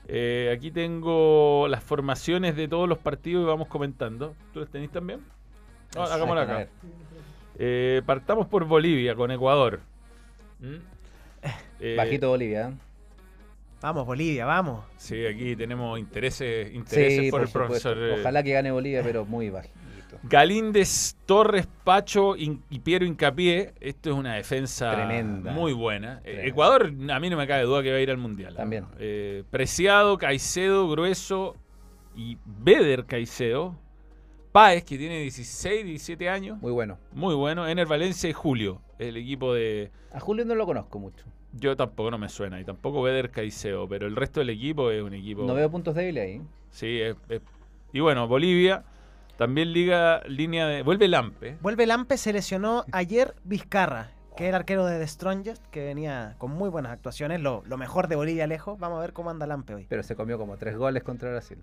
Eh, 0.07 0.53
aquí 0.55 0.71
tengo 0.71 1.67
las 1.67 1.83
formaciones 1.83 2.55
de 2.55 2.69
todos 2.69 2.87
los 2.87 2.97
partidos 2.97 3.43
y 3.43 3.45
vamos 3.45 3.67
comentando. 3.67 4.33
¿Tú 4.53 4.61
las 4.61 4.69
tenés 4.69 4.89
también? 4.89 5.19
No, 5.93 6.03
acá. 6.03 6.67
Eh, 7.59 8.01
partamos 8.05 8.47
por 8.47 8.63
Bolivia 8.63 9.15
con 9.15 9.31
Ecuador. 9.31 9.81
¿Mm? 10.61 10.75
Eh, 11.81 11.95
Bajito 11.97 12.29
Bolivia. 12.29 12.71
Vamos, 13.81 14.05
Bolivia, 14.05 14.45
vamos. 14.45 14.85
Sí, 14.97 15.25
aquí 15.25 15.55
tenemos 15.55 15.99
intereses, 15.99 16.73
intereses 16.73 17.25
Sí, 17.25 17.31
por, 17.31 17.41
por 17.41 17.47
el 17.47 17.53
profesor. 17.53 17.93
supuesto. 17.93 18.15
eh, 18.17 18.19
Ojalá 18.21 18.43
que 18.43 18.51
gane 18.53 18.71
Bolivia, 18.71 19.01
pero 19.03 19.23
muy 19.25 19.49
bajito. 19.49 19.77
Galíndez, 20.23 21.15
Torres, 21.25 21.67
Pacho 21.83 22.35
y 22.37 22.79
Piero 22.79 23.05
Incapié. 23.05 23.73
Esto 23.79 24.09
es 24.11 24.15
una 24.15 24.33
defensa 24.35 24.93
Tremenda. 24.95 25.51
muy 25.51 25.73
buena. 25.73 26.19
Eh, 26.19 26.21
Tremenda. 26.23 26.47
Ecuador, 26.49 26.93
a 27.11 27.19
mí 27.19 27.29
no 27.29 27.37
me 27.37 27.45
cabe 27.45 27.63
duda 27.63 27.83
que 27.83 27.91
va 27.91 27.97
a 27.97 28.01
ir 28.01 28.09
al 28.09 28.17
Mundial. 28.17 28.53
¿no? 28.53 28.57
También. 28.57 28.85
Eh, 28.97 29.43
Preciado, 29.51 30.17
Caicedo, 30.17 30.89
Grueso 30.89 31.55
y 32.15 32.37
Beder 32.45 33.05
Caicedo. 33.05 33.75
Páez, 34.51 34.83
que 34.85 34.97
tiene 34.97 35.19
16, 35.19 35.85
17 35.85 36.29
años. 36.29 36.59
Muy 36.61 36.71
bueno. 36.71 36.97
Muy 37.11 37.35
bueno. 37.35 37.67
Ener 37.67 37.85
Valencia 37.85 38.27
y 38.27 38.33
Julio, 38.33 38.81
el 38.97 39.17
equipo 39.17 39.53
de... 39.53 39.91
A 40.11 40.19
Julio 40.19 40.45
no 40.45 40.55
lo 40.55 40.65
conozco 40.65 40.97
mucho. 40.97 41.25
Yo 41.59 41.75
tampoco 41.75 42.11
no 42.11 42.17
me 42.17 42.29
suena. 42.29 42.59
Y 42.59 42.63
tampoco 42.65 43.01
Beder 43.01 43.29
Caicedo. 43.31 43.87
Pero 43.87 44.07
el 44.07 44.15
resto 44.15 44.39
del 44.39 44.49
equipo 44.51 44.91
es 44.91 45.01
un 45.01 45.13
equipo... 45.13 45.43
No 45.45 45.53
veo 45.53 45.69
puntos 45.69 45.95
débiles 45.95 46.23
ahí. 46.23 46.41
Sí, 46.71 47.01
es- 47.01 47.15
es- 47.29 47.41
y 47.93 47.99
bueno, 47.99 48.27
Bolivia 48.27 48.83
también 49.37 49.71
liga 49.73 50.21
línea 50.27 50.67
de... 50.67 50.83
Vuelve 50.83 51.07
Lampe. 51.07 51.57
Vuelve 51.61 51.85
Lampe, 51.85 52.17
se 52.17 52.33
lesionó 52.33 52.83
ayer 52.91 53.33
Vizcarra. 53.43 54.11
que 54.35 54.43
es 54.45 54.49
el 54.49 54.55
arquero 54.55 54.85
de 54.85 54.99
The 54.99 55.07
Strongest, 55.07 55.65
que 55.67 55.83
venía 55.85 56.35
con 56.37 56.51
muy 56.51 56.69
buenas 56.69 56.91
actuaciones, 56.91 57.39
lo, 57.41 57.63
lo 57.65 57.77
mejor 57.77 58.07
de 58.07 58.15
Bolivia 58.15 58.45
lejos. 58.47 58.77
Vamos 58.79 58.97
a 58.99 59.01
ver 59.01 59.13
cómo 59.13 59.29
anda 59.29 59.47
Lampe 59.47 59.73
hoy. 59.75 59.85
Pero 59.89 60.03
se 60.03 60.15
comió 60.15 60.37
como 60.37 60.57
tres 60.57 60.75
goles 60.77 61.01
contra 61.03 61.29
Brasil. 61.31 61.57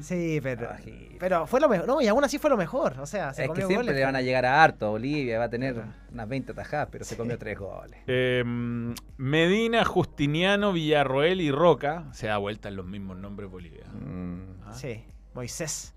Sí, 0.00 0.40
pero, 0.42 0.68
Bajito. 0.68 1.16
pero 1.18 1.46
fue 1.46 1.58
lo 1.60 1.68
mejor. 1.68 1.86
No, 1.86 2.00
y 2.02 2.06
aún 2.08 2.22
así 2.22 2.38
fue 2.38 2.50
lo 2.50 2.56
mejor. 2.56 2.98
O 3.00 3.06
sea, 3.06 3.32
se 3.32 3.42
Es 3.42 3.48
que 3.48 3.52
comió 3.54 3.66
siempre 3.66 3.86
goles, 3.86 3.96
le 4.00 4.04
van 4.04 4.14
a 4.14 4.18
pero- 4.18 4.26
llegar 4.26 4.44
a 4.46 4.62
harto 4.62 4.86
a 4.86 4.90
Bolivia, 4.90 5.38
va 5.38 5.44
a 5.44 5.48
tener 5.50 5.82
unas 6.12 6.28
20 6.28 6.52
tajadas, 6.52 6.88
pero 6.92 7.04
se 7.04 7.16
comió 7.16 7.38
tres 7.38 7.58
goles. 7.58 7.98
Eh, 8.06 8.42
Medina, 9.16 9.84
Justiniano, 9.84 10.72
Villarroel 10.72 11.40
y 11.40 11.50
Roca. 11.50 12.04
Se 12.12 12.26
da 12.26 12.36
vuelta 12.38 12.68
en 12.68 12.76
los 12.76 12.84
mismos 12.86 13.16
nombres 13.16 13.50
Bolivia. 13.50 13.86
Mm. 13.86 14.72
Sí, 14.74 15.02
Moisés. 15.34 15.94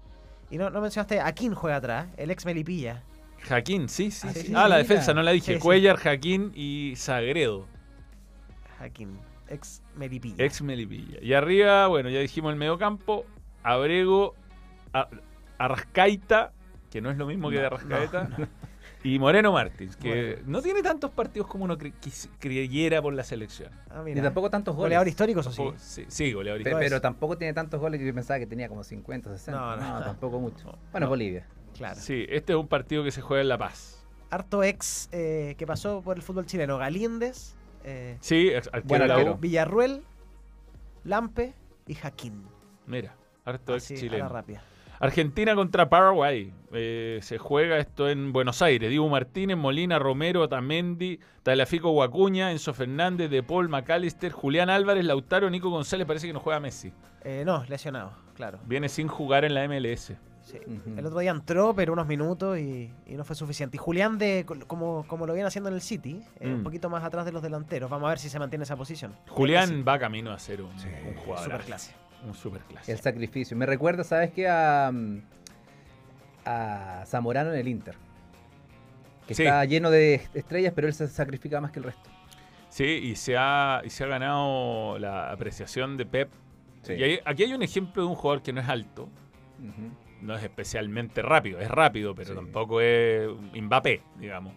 Y 0.50 0.58
no, 0.58 0.70
no 0.70 0.80
mencionaste 0.82 1.20
a 1.20 1.32
quién 1.34 1.54
juega 1.54 1.78
atrás, 1.78 2.08
el 2.18 2.32
ex 2.32 2.46
Melipilla. 2.46 3.04
Jaquín, 3.42 3.88
sí, 3.90 4.12
sí. 4.12 4.28
Ah, 4.30 4.34
sí. 4.34 4.42
sí, 4.48 4.54
ah, 4.56 4.68
la 4.68 4.78
defensa, 4.78 5.14
no 5.14 5.22
la 5.24 5.32
dije. 5.32 5.54
Sí, 5.54 5.54
sí. 5.56 5.60
Cuellar, 5.60 5.98
Jaquín 5.98 6.52
y 6.56 6.94
Sagredo. 6.96 7.68
Jaquín, 8.78 9.18
ex 9.50 9.82
Melipilla. 9.96 10.44
Ex 10.44 10.62
Melipilla. 10.62 11.20
Y 11.22 11.34
arriba, 11.34 11.88
bueno, 11.88 12.10
ya 12.10 12.20
dijimos 12.20 12.52
el 12.54 12.58
mediocampo. 12.58 13.26
Abrego, 13.64 14.36
A- 14.94 15.10
Arrascaita, 15.58 16.52
que 16.90 17.02
no 17.02 17.12
es 17.12 17.18
lo 17.18 17.26
mismo 17.28 17.50
que 17.50 17.60
de 17.60 17.66
Arrascaeta. 17.68 18.30
Y 19.02 19.18
Moreno 19.18 19.54
Martins, 19.54 19.96
que 19.96 20.42
no 20.46 20.62
tiene 20.62 20.82
tantos 20.84 21.12
partidos 21.12 21.48
como 21.48 21.64
uno 21.64 21.78
cre- 21.78 21.94
creyera 22.38 23.02
por 23.02 23.14
la 23.14 23.24
selección. 23.24 23.72
Ah, 23.90 24.00
Ni 24.04 24.12
mira. 24.12 24.24
tampoco 24.24 24.50
tantos 24.50 24.76
goles. 24.76 24.88
Goleador 24.90 25.08
histórico, 25.08 25.40
eso 25.40 25.52
sí. 25.54 25.64
Sí, 25.78 26.06
sí, 26.10 26.34
goleador 26.34 26.60
histórico. 26.60 26.80
Pero, 26.80 27.00
tampoco 27.00 27.38
tiene 27.38 27.54
tantos 27.54 27.80
goles 27.80 27.98
que 28.00 28.06
yo 28.08 28.14
pensaba 28.14 28.40
que 28.40 28.46
tenía 28.48 28.68
como 28.68 28.84
50, 28.84 29.30
60. 29.38 29.58
No, 29.58 29.78
No, 29.78 30.00
no. 30.00 30.06
tampoco 30.06 30.40
mucho. 30.42 30.66
No. 30.66 30.78
Bueno, 30.92 31.06
No. 31.06 31.10
Bolivia. 31.12 31.48
Claro. 31.78 31.96
Sí, 31.98 32.26
este 32.28 32.52
es 32.52 32.60
un 32.60 32.68
partido 32.68 33.04
que 33.06 33.12
se 33.12 33.22
juega 33.22 33.42
en 33.42 33.48
La 33.48 33.58
Paz. 33.58 34.06
Harto 34.32 34.64
ex 34.64 35.08
eh, 35.14 35.56
que 35.58 35.66
pasó 35.66 36.02
por 36.02 36.18
el 36.18 36.22
fútbol 36.22 36.46
chileno. 36.46 36.78
Galíndez, 36.78 37.56
eh, 37.86 38.18
Sí, 38.20 38.50
ex- 38.50 38.68
arquero 38.68 38.84
Buen 38.86 39.02
de 39.04 39.08
la 39.08 39.14
arquero. 39.14 39.34
U. 39.36 39.38
Villarruel, 39.38 40.04
Lampe 41.06 41.54
y 41.88 41.94
Jaquín. 41.96 42.44
Mira, 42.86 43.16
harto 43.50 43.74
ex 43.76 43.84
Así, 43.86 43.94
a 43.94 43.98
la 43.98 44.02
chileno. 44.02 44.30
rápida. 44.30 44.62
Argentina 45.02 45.56
contra 45.56 45.90
Paraguay. 45.90 46.52
Eh, 46.74 47.20
se 47.22 47.38
juega 47.38 47.78
esto 47.78 48.10
en 48.10 48.34
Buenos 48.34 48.62
Aires. 48.62 48.90
Dibu 48.90 49.08
Martínez, 49.08 49.56
Molina, 49.56 49.98
Romero, 49.98 50.42
Otamendi, 50.42 51.20
Talafico 51.42 51.92
Guacuña, 51.92 52.52
Enzo 52.52 52.74
Fernández, 52.74 53.30
De 53.30 53.42
Paul, 53.42 53.70
McAllister, 53.70 54.32
Julián 54.34 54.70
Álvarez, 54.70 55.06
Lautaro, 55.06 55.50
Nico 55.50 55.70
González. 55.70 56.06
Parece 56.06 56.28
que 56.28 56.34
no 56.34 56.42
juega 56.42 56.60
Messi. 56.60 56.92
Eh, 57.24 57.44
no, 57.46 57.64
lesionado, 57.70 58.12
claro. 58.36 58.60
Viene 58.66 58.90
sin 58.90 59.08
jugar 59.08 59.46
en 59.46 59.54
la 59.54 59.64
MLS. 59.70 60.14
Sí. 60.42 60.58
El 60.98 61.06
otro 61.06 61.20
día 61.20 61.32
entró, 61.32 61.74
pero 61.76 61.94
unos 61.94 62.08
minutos 62.08 62.58
y, 62.58 62.92
y 63.06 63.14
no 63.14 63.24
fue 63.24 63.36
suficiente. 63.36 63.78
Y 63.78 63.80
Julián, 63.80 64.18
de 64.18 64.46
como, 64.68 65.06
como 65.08 65.28
lo 65.28 65.34
viene 65.34 65.48
haciendo 65.48 65.70
en 65.70 65.76
el 65.76 65.82
City, 65.82 66.22
eh, 66.40 66.48
Mm. 66.48 66.54
un 66.56 66.64
poquito 66.64 66.90
más 66.90 67.04
atrás 67.04 67.24
de 67.24 67.32
los 67.32 67.42
delanteros. 67.44 67.90
Vamos 67.90 68.08
a 68.08 68.10
ver 68.10 68.20
si 68.20 68.30
se 68.30 68.40
mantiene 68.40 68.64
esa 68.64 68.76
posición. 68.76 69.14
Julián 69.30 69.86
va 69.88 69.98
camino 70.00 70.32
a 70.32 70.40
ser 70.40 70.62
un, 70.62 70.72
un 70.72 71.16
jugador. 71.18 71.46
Superclase. 71.46 71.94
Un 72.28 72.34
superclase. 72.34 72.92
El 72.92 73.00
sacrificio. 73.00 73.56
Me 73.56 73.66
recuerda, 73.66 74.04
¿sabes 74.04 74.32
qué? 74.32 74.48
A, 74.48 74.92
a 76.46 77.04
Zamorano 77.06 77.54
en 77.54 77.60
el 77.60 77.68
Inter. 77.68 77.96
Que 79.28 79.36
Sí. 79.36 79.44
está 79.44 79.64
lleno 79.66 79.92
de 79.92 80.16
estrellas, 80.34 80.74
pero 80.76 80.88
él 80.88 80.94
se 80.94 81.08
sacrifica 81.08 81.62
más 81.62 81.72
que 81.72 81.80
el 81.80 81.86
resto. 81.86 82.10
Sí, 82.70 82.84
y 82.84 83.16
se 83.16 83.36
ha, 83.38 83.82
y 83.84 83.90
se 83.90 84.04
ha 84.04 84.08
ganado 84.08 84.98
la 85.00 85.32
apreciación 85.32 85.98
de 85.98 86.06
Pep. 86.06 86.30
Sí. 86.82 86.94
Y 86.94 87.04
hay- 87.04 87.20
aquí 87.26 87.44
hay 87.44 87.54
un 87.54 87.62
ejemplo 87.64 88.04
de 88.04 88.10
un 88.10 88.16
jugador 88.16 88.42
que 88.42 88.54
no 88.54 88.62
es 88.62 88.68
alto, 88.70 89.10
no 90.22 90.36
es 90.36 90.44
especialmente 90.44 91.22
rápido, 91.22 91.60
es 91.60 91.70
rápido, 91.70 92.16
pero 92.16 92.30
Sí. 92.30 92.36
tampoco 92.36 92.82
es 92.82 93.28
Mbappé, 93.54 94.02
digamos. 94.20 94.54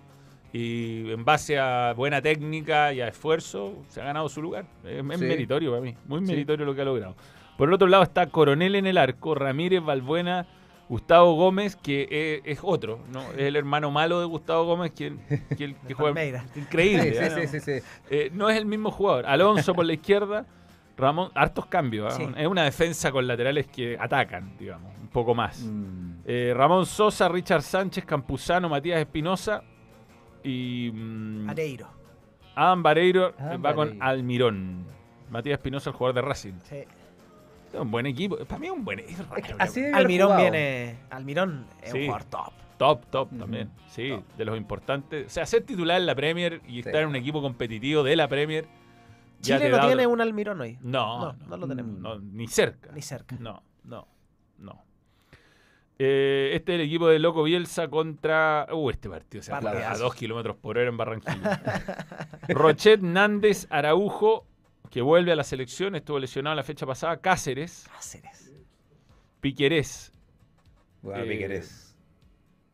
Y 0.52 1.10
en 1.10 1.24
base 1.24 1.58
a 1.58 1.94
buena 1.96 2.20
técnica 2.20 2.92
y 2.92 3.00
a 3.00 3.08
esfuerzo, 3.08 3.82
se 3.88 4.00
ha 4.02 4.04
ganado 4.04 4.28
su 4.28 4.42
lugar. 4.42 4.66
Es, 4.84 4.98
Sí. 4.98 5.24
meritorio 5.24 5.70
para 5.70 5.82
mí, 5.82 5.96
muy 6.06 6.20
Sí. 6.20 6.26
meritorio 6.26 6.66
lo 6.66 6.74
que 6.74 6.82
ha 6.82 6.84
logrado. 6.84 7.16
Por 7.56 7.68
el 7.68 7.74
otro 7.74 7.88
lado 7.88 8.02
está 8.02 8.26
Coronel 8.26 8.74
en 8.74 8.86
el 8.86 8.98
arco, 8.98 9.34
Ramírez, 9.34 9.82
Balbuena, 9.82 10.46
Gustavo 10.88 11.34
Gómez, 11.34 11.76
que 11.76 12.42
es, 12.44 12.58
es 12.58 12.60
otro, 12.62 13.00
¿no? 13.10 13.22
Es 13.32 13.40
el 13.40 13.56
hermano 13.56 13.90
malo 13.90 14.20
de 14.20 14.26
Gustavo 14.26 14.64
Gómez, 14.64 14.92
que 14.92 15.14
juega 15.94 16.44
increíble. 16.54 17.14
Sí, 17.14 17.18
¿eh? 17.18 17.30
sí, 17.30 17.46
sí, 17.46 17.60
sí, 17.60 17.80
sí. 17.80 17.86
Eh, 18.10 18.30
no 18.32 18.50
es 18.50 18.56
el 18.56 18.66
mismo 18.66 18.90
jugador. 18.90 19.26
Alonso 19.26 19.74
por 19.74 19.86
la 19.86 19.94
izquierda, 19.94 20.46
Ramón, 20.96 21.30
hartos 21.34 21.66
cambios. 21.66 22.14
¿ah? 22.18 22.32
Es 22.36 22.46
una 22.46 22.64
defensa 22.64 23.10
con 23.10 23.26
laterales 23.26 23.68
que 23.68 23.96
atacan, 23.98 24.56
digamos, 24.58 24.92
un 25.00 25.08
poco 25.08 25.34
más. 25.34 25.62
Mm. 25.62 26.12
Eh, 26.26 26.52
Ramón 26.54 26.84
Sosa, 26.84 27.28
Richard 27.28 27.62
Sánchez, 27.62 28.04
Campuzano, 28.04 28.68
Matías 28.68 29.00
Espinosa 29.00 29.62
y 30.44 30.90
mm, 30.92 31.48
Areiro. 31.48 31.86
Adam 32.54 32.82
Vareiro 32.82 33.34
Adam 33.38 33.62
va 33.64 33.74
con. 33.74 34.02
Almirón. 34.02 34.84
Matías 35.30 35.54
Espinosa, 35.54 35.88
el 35.88 35.96
jugador 35.96 36.16
de 36.16 36.20
Racing. 36.20 36.54
Sí. 36.64 36.84
Es 37.72 37.80
un 37.80 37.90
buen 37.90 38.06
equipo. 38.06 38.36
Para 38.44 38.58
mí 38.58 38.66
es 38.66 38.72
un 38.72 38.84
buen 38.84 38.98
equipo. 38.98 39.34
Es 39.36 39.44
que 39.44 39.54
así 39.58 39.84
Almirón 39.86 40.28
jugado. 40.28 40.42
viene. 40.42 40.96
Almirón 41.10 41.66
es 41.82 41.90
Sí. 41.92 41.98
un 42.00 42.04
jugador 42.06 42.24
top. 42.24 42.52
Top, 42.78 43.06
top 43.10 43.38
también. 43.38 43.70
Sí, 43.88 44.08
Top. 44.10 44.24
de 44.36 44.44
los 44.44 44.56
importantes. 44.56 45.26
O 45.26 45.30
sea, 45.30 45.46
ser 45.46 45.62
titular 45.62 45.98
en 46.00 46.06
la 46.06 46.14
Premier 46.14 46.60
y 46.66 46.72
Sí. 46.72 46.78
estar 46.80 46.96
en 47.02 47.08
un 47.08 47.16
equipo 47.16 47.40
competitivo 47.40 48.02
de 48.02 48.16
la 48.16 48.26
Premier. 48.28 48.66
Chile 49.40 49.70
no 49.70 49.76
da 49.76 49.86
tiene 49.86 50.02
otro- 50.02 50.10
un 50.14 50.20
Almirón 50.20 50.60
hoy. 50.60 50.78
No, 50.82 51.32
No, 51.32 51.46
no 51.48 51.56
lo 51.56 51.68
tenemos. 51.68 51.98
no, 51.98 52.18
ni 52.18 52.46
cerca. 52.48 52.90
Ni 52.92 53.02
cerca. 53.02 53.36
No, 53.38 53.62
no, 53.84 54.06
no. 54.58 54.84
Eh, 55.98 56.50
este 56.54 56.72
es 56.74 56.80
el 56.80 56.86
equipo 56.86 57.06
de 57.08 57.18
Loco 57.20 57.42
Bielsa 57.44 57.88
contra. 57.88 58.66
Uh, 58.72 58.90
este 58.90 59.08
partido 59.08 59.42
se 59.42 59.52
va 59.52 59.58
a 59.58 59.60
jugar 59.60 59.76
a 59.76 59.78
Partidazo. 59.80 60.04
dos 60.04 60.14
kilómetros 60.14 60.56
por 60.56 60.78
hora 60.78 60.88
en 60.88 60.96
Barranquilla. 60.96 61.60
Rochet, 62.48 63.00
Nández, 63.00 63.66
Araujo, 63.70 64.46
que 64.92 65.00
vuelve 65.00 65.32
a 65.32 65.36
la 65.36 65.42
selección, 65.42 65.94
estuvo 65.96 66.18
lesionado 66.18 66.54
la 66.54 66.62
fecha 66.62 66.84
pasada. 66.86 67.16
Cáceres, 67.16 67.88
Cáceres. 67.90 68.52
Piquerés. 69.40 70.12
Bueno, 71.00 71.24
Eh, 71.24 71.28
Piquerés. 71.28 71.96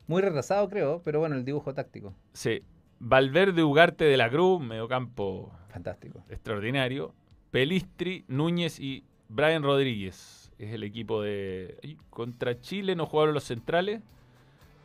Muy 0.09 0.21
retrasado, 0.21 0.69
creo, 0.69 1.01
pero 1.05 1.21
bueno, 1.21 1.37
el 1.37 1.45
dibujo 1.45 1.73
táctico. 1.75 2.13
Sí. 2.33 2.63
Valverde, 2.99 3.63
Ugarte 3.63 4.05
de 4.05 4.17
la 4.17 4.29
Cruz, 4.29 4.61
mediocampo 4.61 5.53
Fantástico. 5.69 6.25
extraordinario. 6.29 7.15
Pelistri, 7.53 8.25
Núñez 8.27 8.81
y 8.81 9.05
Brian 9.29 9.63
Rodríguez. 9.63 10.51
Es 10.59 10.73
el 10.75 10.83
equipo 10.83 11.23
de. 11.23 11.97
Contra 12.11 12.61
Chile 12.61 12.97
no 12.97 13.07
jugaron 13.07 13.33
los 13.33 13.45
centrales. 13.45 14.03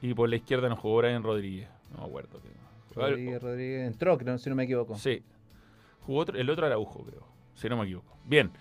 Y 0.03 0.13
por 0.13 0.29
la 0.29 0.35
izquierda 0.35 0.69
no 0.69 0.75
jugó 0.75 0.97
Brian 0.97 1.23
Rodríguez. 1.23 1.67
No 1.91 2.01
me 2.01 2.05
acuerdo. 2.05 2.39
Rodríguez, 2.93 3.41
Rodríguez 3.41 3.87
entró, 3.87 4.17
creo, 4.19 4.37
si 4.37 4.49
no 4.49 4.55
me 4.55 4.65
equivoco. 4.65 4.93
Sí. 4.95 5.23
Jugó 6.05 6.19
otro- 6.19 6.37
el 6.37 6.49
otro 6.49 6.65
Araujo, 6.65 7.03
creo. 7.03 7.23
Si 7.55 7.67
no 7.69 7.77
me 7.77 7.83
equivoco. 7.83 8.17
Bien. 8.25 8.51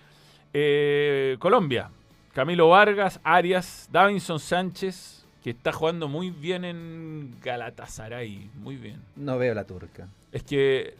Eh, 0.53 1.37
Colombia. 1.39 1.91
Camilo 2.35 2.69
Vargas, 2.69 3.21
Arias, 3.25 3.89
Davinson 3.93 4.39
Sánchez, 4.41 5.27
que 5.43 5.51
está 5.51 5.73
jugando 5.73 6.09
muy 6.09 6.31
bien 6.31 6.65
en 6.65 7.37
Galatasaray. 7.43 8.51
Muy 8.55 8.77
bien. 8.77 9.03
No 9.17 9.37
veo 9.39 9.55
la 9.55 9.65
turca. 9.65 10.09
Es 10.31 10.43
que 10.43 10.95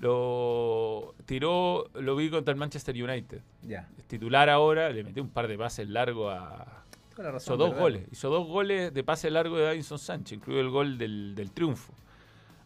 lo 0.00 1.14
tiró, 1.26 1.86
lo 1.94 2.16
vi 2.16 2.30
contra 2.30 2.52
el 2.52 2.58
Manchester 2.58 2.94
United. 2.94 3.40
Ya. 3.62 3.88
Es 3.98 4.04
titular 4.04 4.48
ahora, 4.48 4.90
le 4.90 5.04
metió 5.04 5.22
un 5.22 5.28
par 5.28 5.48
de 5.48 5.58
pases 5.58 5.88
largos 5.88 6.32
a. 6.34 6.76
Razón, 7.16 7.36
Hizo 7.36 7.56
dos 7.58 7.68
¿verdad? 7.70 7.82
goles. 7.82 8.08
Hizo 8.12 8.30
dos 8.30 8.46
goles 8.46 8.94
de 8.94 9.04
pase 9.04 9.30
largo 9.30 9.58
de 9.58 9.64
Davinson 9.64 9.98
Sánchez, 9.98 10.38
incluido 10.38 10.62
el 10.62 10.70
gol 10.70 10.96
del, 10.96 11.34
del 11.34 11.50
triunfo 11.52 11.92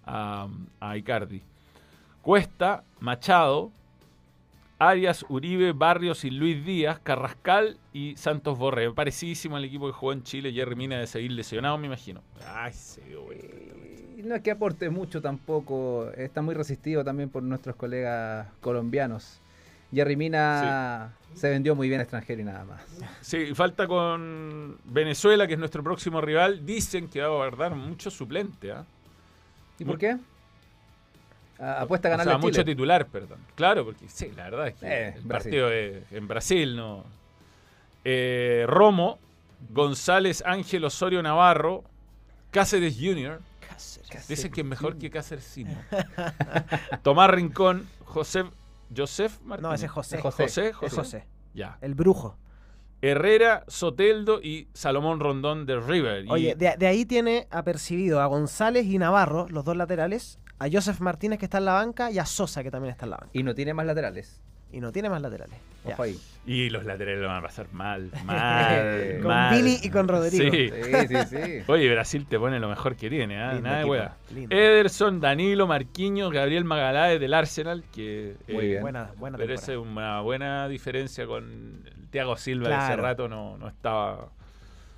a, 0.06 0.46
a 0.78 0.96
Icardi. 0.96 1.42
Cuesta, 2.24 2.84
Machado, 3.00 3.70
Arias, 4.78 5.26
Uribe, 5.28 5.72
Barrios 5.72 6.24
y 6.24 6.30
Luis 6.30 6.64
Díaz, 6.64 6.98
Carrascal 7.02 7.76
y 7.92 8.16
Santos 8.16 8.58
Borré. 8.58 8.90
Parecidísimo 8.92 9.58
al 9.58 9.66
equipo 9.66 9.88
que 9.88 9.92
jugó 9.92 10.14
en 10.14 10.22
Chile. 10.22 10.50
Jerry 10.50 10.74
Mina 10.74 10.98
de 10.98 11.06
seguir 11.06 11.32
lesionado, 11.32 11.76
me 11.76 11.86
imagino. 11.86 12.22
Ay, 12.48 12.72
se 12.72 13.02
dio 13.02 13.24
vuelta 13.24 13.46
esta 13.46 14.20
Y 14.20 14.22
no 14.22 14.34
es 14.36 14.40
que 14.40 14.50
aporte 14.50 14.88
mucho 14.88 15.20
tampoco. 15.20 16.10
Está 16.16 16.40
muy 16.40 16.54
resistido 16.54 17.04
también 17.04 17.28
por 17.28 17.42
nuestros 17.42 17.76
colegas 17.76 18.48
colombianos. 18.62 19.42
Jerry 19.92 20.16
Mina 20.16 21.14
se 21.34 21.50
vendió 21.50 21.74
muy 21.74 21.90
bien 21.90 22.00
extranjero 22.00 22.40
y 22.40 22.44
nada 22.44 22.64
más. 22.64 22.80
Sí, 23.20 23.54
falta 23.54 23.86
con 23.86 24.78
Venezuela, 24.86 25.46
que 25.46 25.52
es 25.52 25.58
nuestro 25.58 25.82
próximo 25.82 26.22
rival. 26.22 26.64
Dicen 26.64 27.06
que 27.06 27.20
va 27.20 27.26
a 27.26 27.30
guardar 27.48 27.74
mucho 27.74 28.10
suplente. 28.10 28.72
¿ah? 28.72 28.86
¿Y 29.78 29.84
por 29.84 29.98
qué? 29.98 30.16
A- 31.64 31.80
apuesta 31.82 32.08
a 32.08 32.10
O 32.10 32.12
ganarle 32.12 32.30
sea, 32.30 32.36
a 32.36 32.40
Chile. 32.40 32.50
mucho 32.52 32.64
titular, 32.64 33.06
perdón. 33.06 33.38
Claro, 33.54 33.84
porque 33.84 34.08
sí, 34.08 34.30
la 34.36 34.44
verdad 34.44 34.68
es 34.68 34.74
que 34.74 34.86
Eh, 34.86 35.06
el 35.16 35.22
Brasil. 35.22 35.28
partido 35.28 35.70
es 35.70 36.12
en 36.12 36.28
Brasil, 36.28 36.76
¿no? 36.76 37.04
Eh, 38.04 38.64
Romo, 38.68 39.18
González, 39.70 40.42
Ángel 40.46 40.84
Osorio 40.84 41.22
Navarro, 41.22 41.84
Cáceres 42.50 42.96
Jr. 43.00 43.40
Cáceres. 43.66 44.28
Dicen 44.28 44.52
que 44.52 44.60
es 44.60 44.66
mejor 44.66 44.98
que 44.98 45.10
Cáceres 45.10 45.44
Senior. 45.44 45.78
Tomás 47.02 47.30
Rincón, 47.30 47.88
José, 48.04 48.44
Joseph 48.94 49.40
Martínez. 49.42 49.68
No, 49.68 49.74
ese 49.74 49.86
es 49.86 49.92
José. 49.92 50.18
José. 50.20 50.42
José, 50.44 50.68
Es 50.68 50.76
José. 50.76 50.96
José. 50.96 51.24
Ya. 51.54 51.78
El 51.80 51.94
brujo. 51.94 52.36
Herrera, 53.02 53.64
Soteldo 53.68 54.40
y 54.42 54.68
Salomón 54.72 55.20
Rondón 55.20 55.66
de 55.66 55.78
River. 55.78 56.24
Y- 56.24 56.30
Oye, 56.30 56.54
de, 56.54 56.74
de 56.78 56.86
ahí 56.86 57.04
tiene 57.04 57.46
apercibido 57.50 58.20
a 58.20 58.26
González 58.26 58.86
y 58.86 58.96
Navarro, 58.98 59.46
los 59.50 59.64
dos 59.64 59.76
laterales, 59.76 60.38
a 60.58 60.68
Joseph 60.70 61.00
Martínez 61.00 61.38
que 61.38 61.46
está 61.46 61.58
en 61.58 61.64
la 61.66 61.72
banca 61.74 62.10
y 62.10 62.18
a 62.18 62.26
Sosa 62.26 62.62
que 62.62 62.70
también 62.70 62.92
está 62.92 63.06
en 63.06 63.10
la 63.10 63.16
banca. 63.18 63.30
Y 63.32 63.42
no 63.42 63.54
tiene 63.54 63.74
más 63.74 63.86
laterales. 63.86 64.40
Y 64.72 64.80
no 64.80 64.90
tiene 64.90 65.08
más 65.08 65.22
laterales. 65.22 65.56
Ojo 65.84 66.02
ahí. 66.02 66.18
y 66.46 66.68
los 66.70 66.84
laterales 66.84 67.20
lo 67.20 67.28
van 67.28 67.36
a 67.36 67.42
pasar 67.42 67.66
mal, 67.72 68.10
mal, 68.24 69.18
Con 69.20 69.28
mal. 69.28 69.54
Billy 69.54 69.78
y 69.82 69.90
con 69.90 70.08
Rodrigo. 70.08 70.50
Sí. 70.50 70.68
Sí, 70.70 71.06
sí, 71.08 71.16
sí. 71.30 71.62
Oye, 71.68 71.92
Brasil 71.92 72.26
te 72.26 72.38
pone 72.40 72.58
lo 72.58 72.68
mejor 72.68 72.96
que 72.96 73.08
tiene, 73.08 73.40
¿ah? 73.40 73.52
Lindo 73.52 73.68
Nada 73.68 73.78
de 73.80 73.84
hueá. 73.84 74.16
Ederson, 74.50 75.20
Danilo, 75.20 75.66
Marquinhos, 75.68 76.32
Gabriel 76.32 76.64
Magaláes 76.64 77.20
del 77.20 77.34
Arsenal, 77.34 77.84
que 77.92 78.36
Muy 78.48 78.64
eh, 78.64 78.68
bien. 78.68 78.82
Buena, 78.82 79.10
buena 79.16 79.38
pero 79.38 79.54
esa 79.54 79.66
temporada. 79.72 79.90
es 79.90 79.92
una 79.92 80.20
buena 80.22 80.68
diferencia 80.68 81.26
con 81.26 81.84
Thiago 82.10 82.36
Silva, 82.36 82.68
que 82.68 82.74
hace 82.74 82.86
Claro. 82.94 83.02
rato 83.02 83.28
no, 83.28 83.56
no 83.58 83.68
estaba 83.68 84.28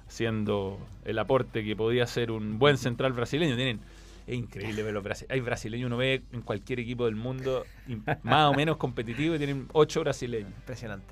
haciendo 0.08 0.78
el 1.04 1.18
aporte 1.18 1.64
que 1.64 1.76
podía 1.76 2.06
ser 2.06 2.30
un 2.30 2.58
buen 2.58 2.78
central 2.78 3.12
brasileño. 3.12 3.56
Tienen, 3.56 3.80
es 4.26 4.34
increíble 4.36 4.82
ver 4.82 4.92
los 4.94 5.02
brasileños. 5.04 5.32
Hay 5.34 5.40
brasileños, 5.40 5.86
uno 5.86 5.96
ve 5.96 6.22
en 6.32 6.42
cualquier 6.42 6.80
equipo 6.80 7.04
del 7.06 7.14
mundo, 7.16 7.64
más 8.22 8.50
o 8.50 8.54
menos 8.54 8.76
competitivo, 8.76 9.34
y 9.34 9.38
tienen 9.38 9.68
ocho 9.72 10.00
brasileños. 10.00 10.50
Impresionante. 10.56 11.06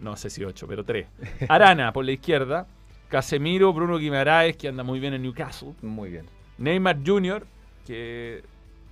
No 0.00 0.16
sé 0.16 0.30
si 0.30 0.42
ocho, 0.44 0.66
pero 0.66 0.84
tres. 0.84 1.06
Arana 1.48 1.92
por 1.92 2.04
la 2.04 2.12
izquierda. 2.12 2.66
Casemiro, 3.08 3.72
Bruno 3.72 3.98
Guimaraes, 3.98 4.56
que 4.56 4.68
anda 4.68 4.82
muy 4.82 4.98
bien 4.98 5.12
en 5.14 5.22
Newcastle. 5.22 5.74
Muy 5.82 6.10
bien. 6.10 6.26
Neymar 6.58 6.98
Jr., 7.04 7.46
que 7.86 8.42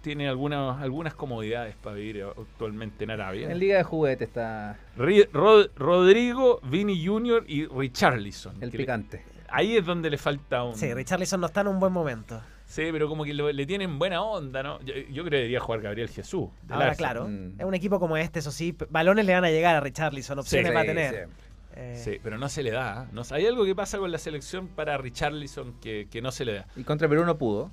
tiene 0.02 0.28
algunas, 0.28 0.80
algunas 0.82 1.14
comodidades 1.14 1.74
para 1.76 1.96
vivir 1.96 2.24
actualmente 2.24 3.04
en 3.04 3.10
Arabia. 3.10 3.50
En 3.50 3.58
Liga 3.58 3.76
de 3.78 3.82
Juguete 3.82 4.24
está 4.24 4.78
Ri- 4.96 5.28
Rod- 5.32 5.70
Rodrigo, 5.76 6.60
Vini 6.64 7.04
Jr. 7.06 7.44
y 7.48 7.66
Richarlison. 7.66 8.62
el 8.62 8.70
le- 8.70 8.76
picante. 8.78 9.24
ahí 9.48 9.76
es 9.76 9.84
donde 9.84 10.10
le 10.10 10.16
falta 10.18 10.64
un... 10.64 10.74
Sí, 10.76 10.92
Richarlison 10.94 11.40
no 11.40 11.46
está 11.48 11.60
en 11.62 11.68
un 11.68 11.80
buen 11.80 11.92
momento. 11.92 12.40
Sí, 12.70 12.84
pero 12.92 13.08
como 13.08 13.24
que 13.24 13.34
lo- 13.34 13.50
le 13.50 13.66
tienen 13.66 13.98
buena 13.98 14.22
onda, 14.22 14.62
¿no? 14.62 14.80
Yo, 14.82 14.94
yo 14.94 15.22
creo 15.24 15.30
que 15.30 15.36
debería 15.38 15.58
jugar 15.58 15.80
Gabriel 15.80 16.08
Jesús. 16.08 16.50
Ahora, 16.68 16.94
claro, 16.94 17.26
Mm. 17.28 17.58
es 17.58 17.66
un 17.66 17.74
equipo 17.74 17.98
como 17.98 18.16
este, 18.16 18.38
eso 18.38 18.52
sí, 18.52 18.76
balones 18.90 19.26
le 19.26 19.32
van 19.34 19.44
a 19.44 19.50
llegar 19.50 19.74
a 19.74 19.80
Richarlison, 19.80 20.38
opciones 20.38 20.68
Sí, 20.68 20.74
va 20.74 20.80
a 20.82 20.84
tener. 20.84 21.28
Eh, 21.74 22.00
Sí, 22.02 22.20
pero 22.22 22.38
no 22.38 22.48
se 22.48 22.62
le 22.62 22.70
da. 22.70 23.04
¿eh? 23.04 23.08
No, 23.12 23.22
hay 23.32 23.46
algo 23.46 23.64
que 23.64 23.74
pasa 23.74 23.98
con 23.98 24.12
la 24.12 24.18
selección 24.18 24.68
para 24.68 24.96
Richarlison 24.98 25.74
que, 25.80 26.06
que 26.10 26.22
no 26.22 26.30
se 26.30 26.44
le 26.44 26.54
da. 26.54 26.66
Y 26.76 26.84
contra 26.84 27.08
Perú 27.08 27.24
no 27.24 27.38
pudo. 27.38 27.72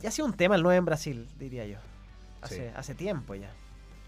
Ya 0.00 0.08
ha 0.08 0.12
sido 0.12 0.26
un 0.26 0.34
tema 0.34 0.56
el 0.56 0.62
9 0.64 0.78
en 0.78 0.84
Brasil, 0.86 1.28
diría 1.38 1.64
yo. 1.66 1.78
Hace, 2.40 2.56
Sí. 2.56 2.62
hace 2.74 2.94
tiempo 2.96 3.36
ya. 3.36 3.50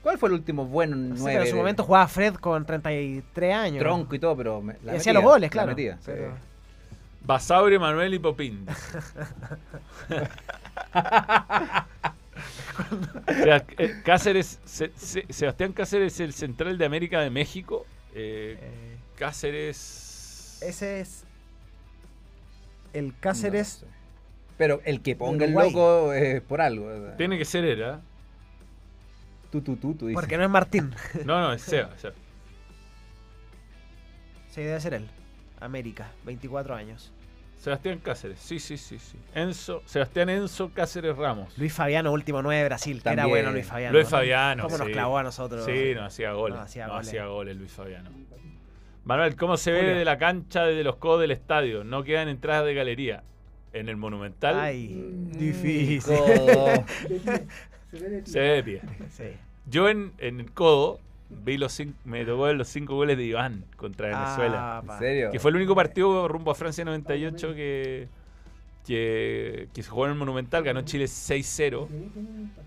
¿Cuál 0.03 0.19
fue 0.19 0.29
el 0.31 0.35
último 0.35 0.67
buen 0.67 1.11
No 1.11 1.17
sé, 1.17 1.23
9? 1.23 1.35
pero 1.37 1.45
en 1.45 1.51
su 1.51 1.57
momento 1.57 1.85
jugaba 1.85 2.09
Fred 2.09 2.35
con 2.35 2.67
33 2.67 3.55
años. 3.55 3.79
Tronco 3.79 4.15
y 4.17 4.19
todo, 4.19 4.37
pero 4.37 4.61
me- 4.61 4.75
Y 4.83 4.87
la 4.87 4.93
hacía 4.95 5.13
los 5.13 5.23
goles, 5.23 5.49
la 5.49 5.53
claro. 5.53 5.69
metía, 5.69 5.95
sí. 5.99 6.03
pero- 6.07 6.35
Basaure, 7.25 7.79
Manuel 7.79 8.15
y 8.15 8.19
Popín. 8.19 8.67
O 13.29 13.33
sea, 13.33 13.65
eh, 13.79 14.03
Cáceres, 14.05 14.59
Se- 14.65 14.91
Se- 14.97 15.27
Sebastián 15.33 15.73
Cáceres 15.73 16.15
es 16.15 16.21
el 16.21 16.33
central 16.33 16.77
de 16.77 16.85
América 16.85 17.21
de 17.21 17.31
México. 17.31 17.87
Eh, 18.15 18.59
eh, 18.61 18.97
Cáceres. 19.17 20.59
ese 20.63 21.01
es 21.01 21.25
el 22.93 23.15
Cáceres. 23.19 23.81
No 23.83 23.89
sé. 23.89 23.95
Pero 24.59 24.81
el 24.85 25.01
que 25.03 25.17
ponga 25.17 25.45
el 25.45 25.53
loco 25.53 26.13
es 26.13 26.41
por 26.43 26.61
algo. 26.61 26.87
o 26.87 27.01
sea. 27.07 27.17
Tiene 27.17 27.39
que 27.39 27.45
ser 27.45 27.65
era. 27.65 28.01
Tú, 29.51 29.61
tú, 29.63 29.77
tú, 29.77 29.95
tú 29.95 30.07
dices. 30.09 30.21
porque 30.21 30.37
no 30.37 30.45
es 30.45 30.51
Martín. 30.51 30.93
No, 31.25 31.41
no, 31.41 31.53
es 31.53 31.63
Seba. 31.63 31.91
Seba. 31.97 32.15
sí, 34.51 34.63
debe 34.63 34.81
ser 34.81 34.95
él. 34.95 35.09
América, 35.65 36.11
24 36.25 36.75
años. 36.75 37.13
Sebastián 37.57 37.99
Cáceres, 38.01 38.39
sí, 38.41 38.59
sí, 38.59 38.77
sí, 38.77 38.99
sí. 38.99 39.17
Enzo, 39.35 39.83
Sebastián 39.87 40.29
Enzo 40.29 40.71
Cáceres 40.75 41.17
Ramos. 41.17 41.57
Luis 41.57 41.73
Fabiano, 41.73 42.13
último 42.13 42.43
9 42.43 42.59
de 42.61 42.65
Brasil. 42.69 43.03
que 43.03 43.09
Era 43.09 43.23
También. 43.23 43.31
bueno 43.31 43.53
Luis 43.53 43.67
Fabiano. 43.67 43.93
Luis 43.95 44.05
¿no? 44.05 44.11
Fabiano. 44.11 44.63
¿Cómo 44.65 44.79
nos 44.79 44.89
clavó 44.89 45.19
a 45.19 45.23
nosotros? 45.23 45.65
Sí, 45.65 45.93
no 45.95 46.05
hacía 46.05 46.33
goles. 46.33 46.55
No 46.57 46.61
No 46.61 46.65
hacía 46.67 46.85
hacía, 46.87 47.23
goles. 47.27 47.35
goles 47.35 47.57
Luis 47.57 47.73
Fabiano. 47.73 48.11
Manuel, 49.05 49.37
¿cómo 49.37 49.57
se 49.57 49.71
ve 49.73 49.83
de 49.95 50.05
la 50.05 50.19
cancha 50.19 50.65
desde 50.65 50.85
los 50.85 50.97
codos 50.97 51.21
del 51.23 51.31
estadio? 51.31 51.85
No 51.85 52.05
quedan 52.05 52.29
entradas 52.29 52.65
de 52.67 52.75
galería. 52.75 53.23
En 53.73 53.89
el 53.89 53.97
Monumental 53.97 54.59
Ay, 54.61 54.89
difícil. 55.37 56.01
Codo. 56.03 56.85
se 58.25 58.39
ve 58.41 58.49
de 58.49 58.63
pie. 58.63 58.81
Sí. 59.11 59.25
Yo 59.67 59.89
en, 59.89 60.13
en 60.19 60.41
el 60.41 60.53
codo 60.53 61.01
vi 61.45 61.57
los 61.57 61.73
cinco, 61.73 61.97
me 62.05 62.25
tocó 62.25 62.53
los 62.53 62.69
cinco 62.69 62.95
goles 62.95 63.17
de 63.17 63.25
Iván 63.25 63.65
contra 63.77 64.09
Venezuela. 64.09 64.79
Ah, 64.79 64.93
¿En 64.95 64.99
serio? 64.99 65.31
que 65.31 65.39
fue 65.39 65.51
el 65.51 65.57
único 65.57 65.75
partido 65.75 66.29
rumbo 66.29 66.51
a 66.51 66.55
Francia 66.55 66.85
98 66.85 67.55
que, 67.55 68.09
que, 68.87 69.69
que 69.75 69.83
se 69.83 69.89
jugó 69.91 70.07
en 70.07 70.13
el 70.13 70.19
Monumental. 70.19 70.63
Ganó 70.63 70.83
Chile 70.83 71.07
6-0. 71.07 71.89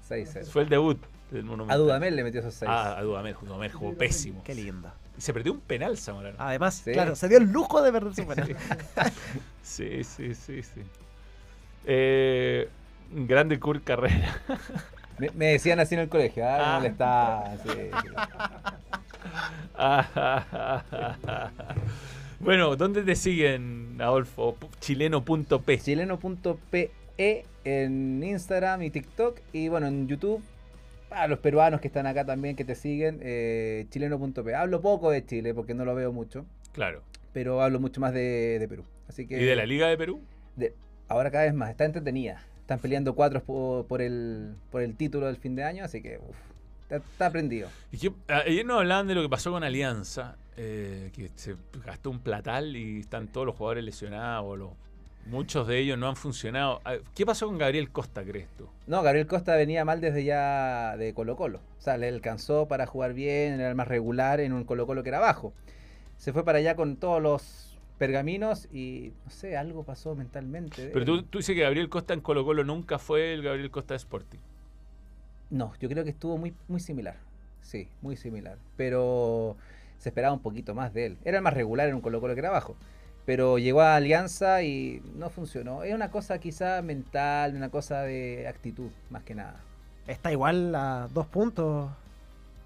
6-0. 0.10 0.46
Fue 0.46 0.64
el 0.64 0.70
debut 0.70 1.00
del 1.32 1.44
Monumental. 1.44 1.76
A 1.76 1.84
Dudamel 1.84 2.16
le 2.16 2.24
metió 2.24 2.40
esos 2.42 2.54
6. 2.56 2.70
Ah, 2.72 2.96
a 2.98 3.02
Dudamel. 3.04 3.36
Dudamel 3.42 3.72
jugó 3.72 3.94
pésimo. 3.94 4.44
Qué 4.44 4.56
lindo. 4.56 4.92
Y 5.18 5.22
se 5.22 5.34
perdió 5.34 5.52
un 5.54 5.62
penal, 5.62 5.98
Zamorano. 5.98 6.36
Además, 6.40 6.76
Sí. 6.86 6.92
claro, 6.92 7.16
se 7.16 7.28
dio 7.28 7.40
el 7.40 7.52
lujo 7.52 7.82
de 7.82 7.92
perder 7.92 8.14
su 8.16 8.28
penal. 8.28 8.56
Sí, 9.64 10.04
sí, 10.04 10.34
sí, 10.34 10.64
sí. 10.64 10.82
Eh, 11.86 12.70
grande 13.12 13.60
Kurt 13.60 13.84
Carrera. 13.84 14.42
Me, 15.20 15.30
me 15.36 15.46
decían 15.48 15.80
así 15.80 15.96
en 15.96 16.02
el 16.02 16.10
colegio. 16.10 16.44
Ah, 16.48 16.76
no 16.78 16.82
le 16.84 16.90
está. 16.90 17.58
sí, 17.64 17.70
sí. 17.70 17.90
bueno, 22.40 22.76
¿dónde 22.76 23.04
te 23.04 23.16
siguen, 23.16 23.98
Adolfo? 24.00 24.58
Chileno.p. 24.80 25.80
Chileno.pe 25.80 26.92
en 27.64 28.24
Instagram 28.24 28.84
y 28.84 28.90
TikTok. 28.92 29.40
Y 29.54 29.70
bueno, 29.70 29.88
en 29.88 30.08
YouTube. 30.08 30.44
Para 31.10 31.28
los 31.28 31.40
peruanos 31.40 31.80
que 31.80 31.88
están 31.88 32.06
acá 32.06 32.26
también, 32.26 32.58
que 32.58 32.66
te 32.66 32.76
siguen, 32.76 33.20
eh, 33.24 33.86
chileno.p. 33.92 34.54
Hablo 34.54 34.82
poco 34.82 35.10
de 35.10 35.26
Chile 35.26 35.54
porque 35.54 35.74
no 35.74 35.86
lo 35.86 35.96
veo 35.96 36.12
mucho, 36.12 36.46
Claro. 36.74 37.02
pero 37.32 37.62
hablo 37.62 37.80
mucho 37.80 38.02
más 38.02 38.14
de, 38.14 38.58
de 38.60 38.68
Perú. 38.68 38.84
Así 39.08 39.26
que 39.26 39.42
¿Y 39.42 39.46
de 39.46 39.56
la 39.56 39.66
Liga 39.66 39.88
de 39.88 39.98
Perú? 39.98 40.20
de- 40.58 40.74
ahora 41.08 41.32
cada 41.32 41.46
vez 41.46 41.54
más, 41.54 41.70
está 41.70 41.86
entretenida. 41.86 42.44
Están 42.68 42.80
peleando 42.80 43.16
cuatro 43.16 43.42
por, 43.88 44.02
el, 44.02 44.54
por 44.72 44.82
el 44.82 44.94
título 44.98 45.28
del 45.28 45.38
fin 45.38 45.56
de 45.56 45.64
año, 45.64 45.86
así 45.86 46.02
que 46.02 46.18
uf, 46.18 46.36
está, 46.84 46.98
está 46.98 47.32
prendido. 47.32 47.70
Y 47.94 47.98
que, 47.98 48.12
ayer 48.28 48.66
nos 48.66 48.80
hablaban 48.80 49.08
de 49.08 49.16
lo 49.16 49.22
que 49.22 49.30
pasó 49.30 49.54
con 49.54 49.64
Alianza, 49.64 50.36
eh, 50.58 51.10
que 51.16 51.32
se 51.36 51.56
gastó 51.86 52.10
un 52.10 52.20
platal 52.20 52.76
y 52.76 53.00
están 53.00 53.30
todos 53.30 53.48
los 53.48 53.56
jugadores 53.56 53.86
lesionados, 53.86 54.60
los- 54.60 54.72
muchos 55.28 55.66
de 55.66 55.80
ellos 55.80 55.98
no 55.98 56.10
han 56.10 56.18
funcionado. 56.18 56.82
Ah, 56.84 56.96
¿Qué 57.16 57.26
pasó 57.26 57.48
con 57.48 57.58
Gabriel 57.58 57.90
Costa, 57.90 58.22
crees 58.26 58.50
tú? 58.58 58.68
No, 58.86 59.02
Gabriel 59.02 59.28
Costa 59.28 59.56
venía 59.56 59.86
mal 59.86 60.02
desde 60.02 60.26
ya 60.26 60.98
de 60.98 61.14
Colo 61.14 61.38
Colo. 61.38 61.60
O 61.78 61.82
sea, 61.82 61.96
le 61.98 62.10
alcanzó 62.10 62.68
para 62.68 62.86
jugar 62.86 63.14
bien, 63.14 63.54
era 63.62 63.70
el 63.70 63.76
más 63.76 63.88
regular 63.88 64.42
en 64.42 64.52
un 64.52 64.66
Colo 64.66 64.86
Colo 64.86 65.04
que 65.04 65.10
era 65.10 65.20
bajo. 65.20 65.54
Se 66.18 66.34
fue 66.34 66.44
para 66.44 66.58
allá 66.58 66.76
con 66.76 66.98
todos 66.98 67.22
los 67.22 67.67
pergaminos 67.98 68.68
y 68.72 69.12
no 69.26 69.32
sé, 69.32 69.58
algo 69.58 69.84
pasó 69.84 70.16
mentalmente. 70.16 70.90
Pero 70.94 71.06
tú, 71.06 71.24
tú 71.24 71.40
dices 71.40 71.56
que 71.56 71.62
Gabriel 71.62 71.90
Costa 71.90 72.14
en 72.14 72.22
Colo 72.22 72.46
Colo 72.46 72.64
nunca 72.64 73.00
fue 73.00 73.34
el 73.34 73.44
Gabriel 73.44 73.72
Costa 73.72 73.94
de 73.94 73.98
Sporting. 73.98 74.40
No, 75.50 75.74
yo 75.80 75.90
creo 75.90 76.04
que 76.04 76.10
estuvo 76.10 76.38
muy, 76.38 76.54
muy 76.68 76.80
similar. 76.80 77.16
Sí, 77.62 77.88
muy 78.02 78.16
similar. 78.16 78.58
Pero 78.76 79.58
se 79.98 80.10
esperaba 80.10 80.34
un 80.34 80.42
poquito 80.42 80.76
más 80.76 80.94
de 80.94 81.08
él. 81.08 81.18
Era 81.26 81.38
el 81.38 81.44
más 81.44 81.54
regular 81.54 81.90
en 81.90 81.96
un 81.96 82.02
Colo 82.02 82.22
Colo 82.22 82.34
que 82.34 82.40
era 82.40 82.50
bajo. 82.50 82.76
Pero 83.26 83.58
llegó 83.58 83.82
a 83.82 83.96
Alianza 83.96 84.64
y 84.64 85.02
no 85.16 85.30
funcionó. 85.30 85.84
Es 85.84 85.94
una 85.94 86.12
cosa 86.12 86.40
quizá 86.40 86.82
mental, 86.82 87.56
una 87.56 87.70
cosa 87.70 88.04
de 88.04 88.48
actitud, 88.48 88.90
más 89.10 89.24
que 89.24 89.36
nada. 89.36 89.60
Está 90.08 90.32
igual 90.32 90.74
a 90.76 91.10
dos 91.14 91.28
puntos. 91.28 91.90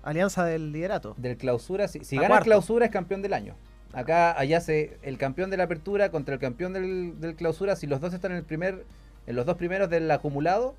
Alianza 0.03 0.45
del 0.45 0.71
liderato. 0.71 1.15
Del 1.17 1.37
clausura, 1.37 1.87
si, 1.87 2.03
si 2.03 2.15
gana 2.15 2.27
cuarto. 2.27 2.45
clausura 2.45 2.85
es 2.85 2.91
campeón 2.91 3.21
del 3.21 3.33
año. 3.33 3.55
Acá, 3.93 4.37
allá 4.39 4.61
se, 4.61 4.97
el 5.01 5.17
campeón 5.17 5.49
de 5.49 5.57
la 5.57 5.63
apertura 5.63 6.11
contra 6.11 6.33
el 6.35 6.39
campeón 6.39 6.73
del, 6.73 7.19
del 7.19 7.35
clausura, 7.35 7.75
si 7.75 7.87
los 7.87 7.99
dos 8.01 8.13
están 8.13 8.31
en 8.31 8.37
el 8.37 8.43
primer, 8.43 8.85
en 9.27 9.35
los 9.35 9.45
dos 9.45 9.57
primeros 9.57 9.89
del 9.89 10.09
acumulado, 10.11 10.75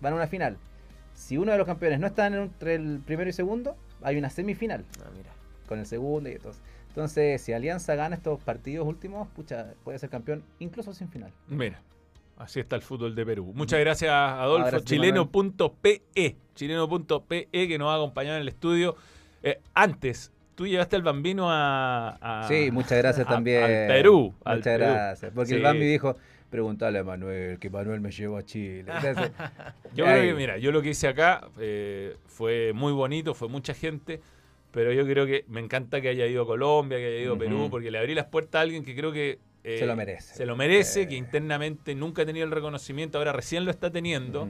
van 0.00 0.12
a 0.12 0.16
una 0.16 0.26
final. 0.26 0.56
Si 1.14 1.38
uno 1.38 1.52
de 1.52 1.58
los 1.58 1.66
campeones 1.66 2.00
no 2.00 2.06
está 2.08 2.26
entre 2.26 2.74
el 2.74 3.00
primero 3.06 3.30
y 3.30 3.32
segundo, 3.32 3.76
hay 4.02 4.16
una 4.18 4.28
semifinal 4.30 4.84
Ah, 5.00 5.08
mira. 5.16 5.30
con 5.68 5.78
el 5.78 5.86
segundo 5.86 6.28
y 6.28 6.32
entonces. 6.32 6.60
Entonces, 6.88 7.40
si 7.42 7.52
Alianza 7.52 7.94
gana 7.94 8.16
estos 8.16 8.40
partidos 8.40 8.86
últimos, 8.86 9.28
pucha, 9.28 9.74
puede 9.84 9.98
ser 9.98 10.10
campeón 10.10 10.42
incluso 10.58 10.92
sin 10.92 11.08
final. 11.08 11.30
Mira, 11.46 11.80
así 12.38 12.58
está 12.60 12.74
el 12.76 12.82
fútbol 12.82 13.14
de 13.14 13.24
Perú. 13.24 13.52
Muchas 13.54 13.80
gracias, 13.80 14.10
Adolfo. 14.12 14.80
Chileno.pe. 14.80 16.02
Chileno.pe 16.54 17.48
que 17.52 17.78
nos 17.78 17.88
ha 17.90 17.96
acompañado 17.96 18.36
en 18.36 18.42
el 18.42 18.48
estudio. 18.48 18.96
Eh, 19.42 19.60
antes, 19.74 20.32
tú 20.56 20.66
llevaste 20.66 20.96
al 20.96 21.02
bambino 21.02 21.46
a. 21.50 22.16
a- 22.44 22.48
sí, 22.48 22.70
muchas 22.72 22.98
gracias 22.98 23.26
a- 23.26 23.30
también. 23.30 23.62
Al 23.62 23.86
Perú. 23.86 24.34
al 24.44 24.56
Muchas 24.58 24.78
Perú. 24.78 24.92
gracias. 24.92 25.32
Porque 25.32 25.48
Sí. 25.50 25.54
el 25.54 25.62
Bambi 25.62 25.86
dijo, 25.86 26.16
pregúntale 26.50 26.98
a 26.98 27.04
Manuel, 27.04 27.58
que 27.60 27.70
Manuel 27.70 28.00
me 28.00 28.10
llevó 28.10 28.38
a 28.38 28.42
Chile. 28.44 28.90
Entonces, 28.92 29.30
Yo 29.94 30.04
creo 30.04 30.22
que, 30.22 30.34
mira, 30.34 30.58
yo 30.58 30.72
lo 30.72 30.82
que 30.82 30.90
hice 30.90 31.06
acá 31.08 31.46
eh, 31.60 32.16
fue 32.26 32.72
muy 32.74 32.92
bonito, 32.92 33.34
fue 33.34 33.48
mucha 33.48 33.72
gente, 33.74 34.20
Pero 34.72 34.92
yo 34.92 35.06
creo 35.06 35.24
que 35.24 35.44
me 35.48 35.60
encanta 35.60 36.02
que 36.02 36.08
haya 36.10 36.26
ido 36.26 36.42
a 36.42 36.46
Colombia, 36.46 36.98
que 36.98 37.06
haya 37.06 37.20
ido 37.20 37.34
a 37.34 37.38
Perú, 37.38 37.68
porque 37.70 37.90
le 37.90 37.98
abrí 37.98 38.14
las 38.14 38.26
puertas 38.26 38.58
a 38.58 38.62
alguien 38.62 38.84
que 38.84 38.94
creo 38.94 39.10
que... 39.10 39.38
eh, 39.64 39.78
Se 39.78 39.86
lo 39.86 39.96
merece. 39.96 40.34
Se 40.34 40.44
lo 40.44 40.54
merece, 40.54 41.02
Eh. 41.02 41.08
que 41.08 41.14
internamente 41.16 41.94
nunca 41.94 42.22
ha 42.22 42.26
tenido 42.26 42.44
el 42.44 42.52
reconocimiento, 42.52 43.16
ahora 43.16 43.32
recién 43.32 43.64
lo 43.64 43.70
está 43.70 43.90
teniendo. 43.90 44.46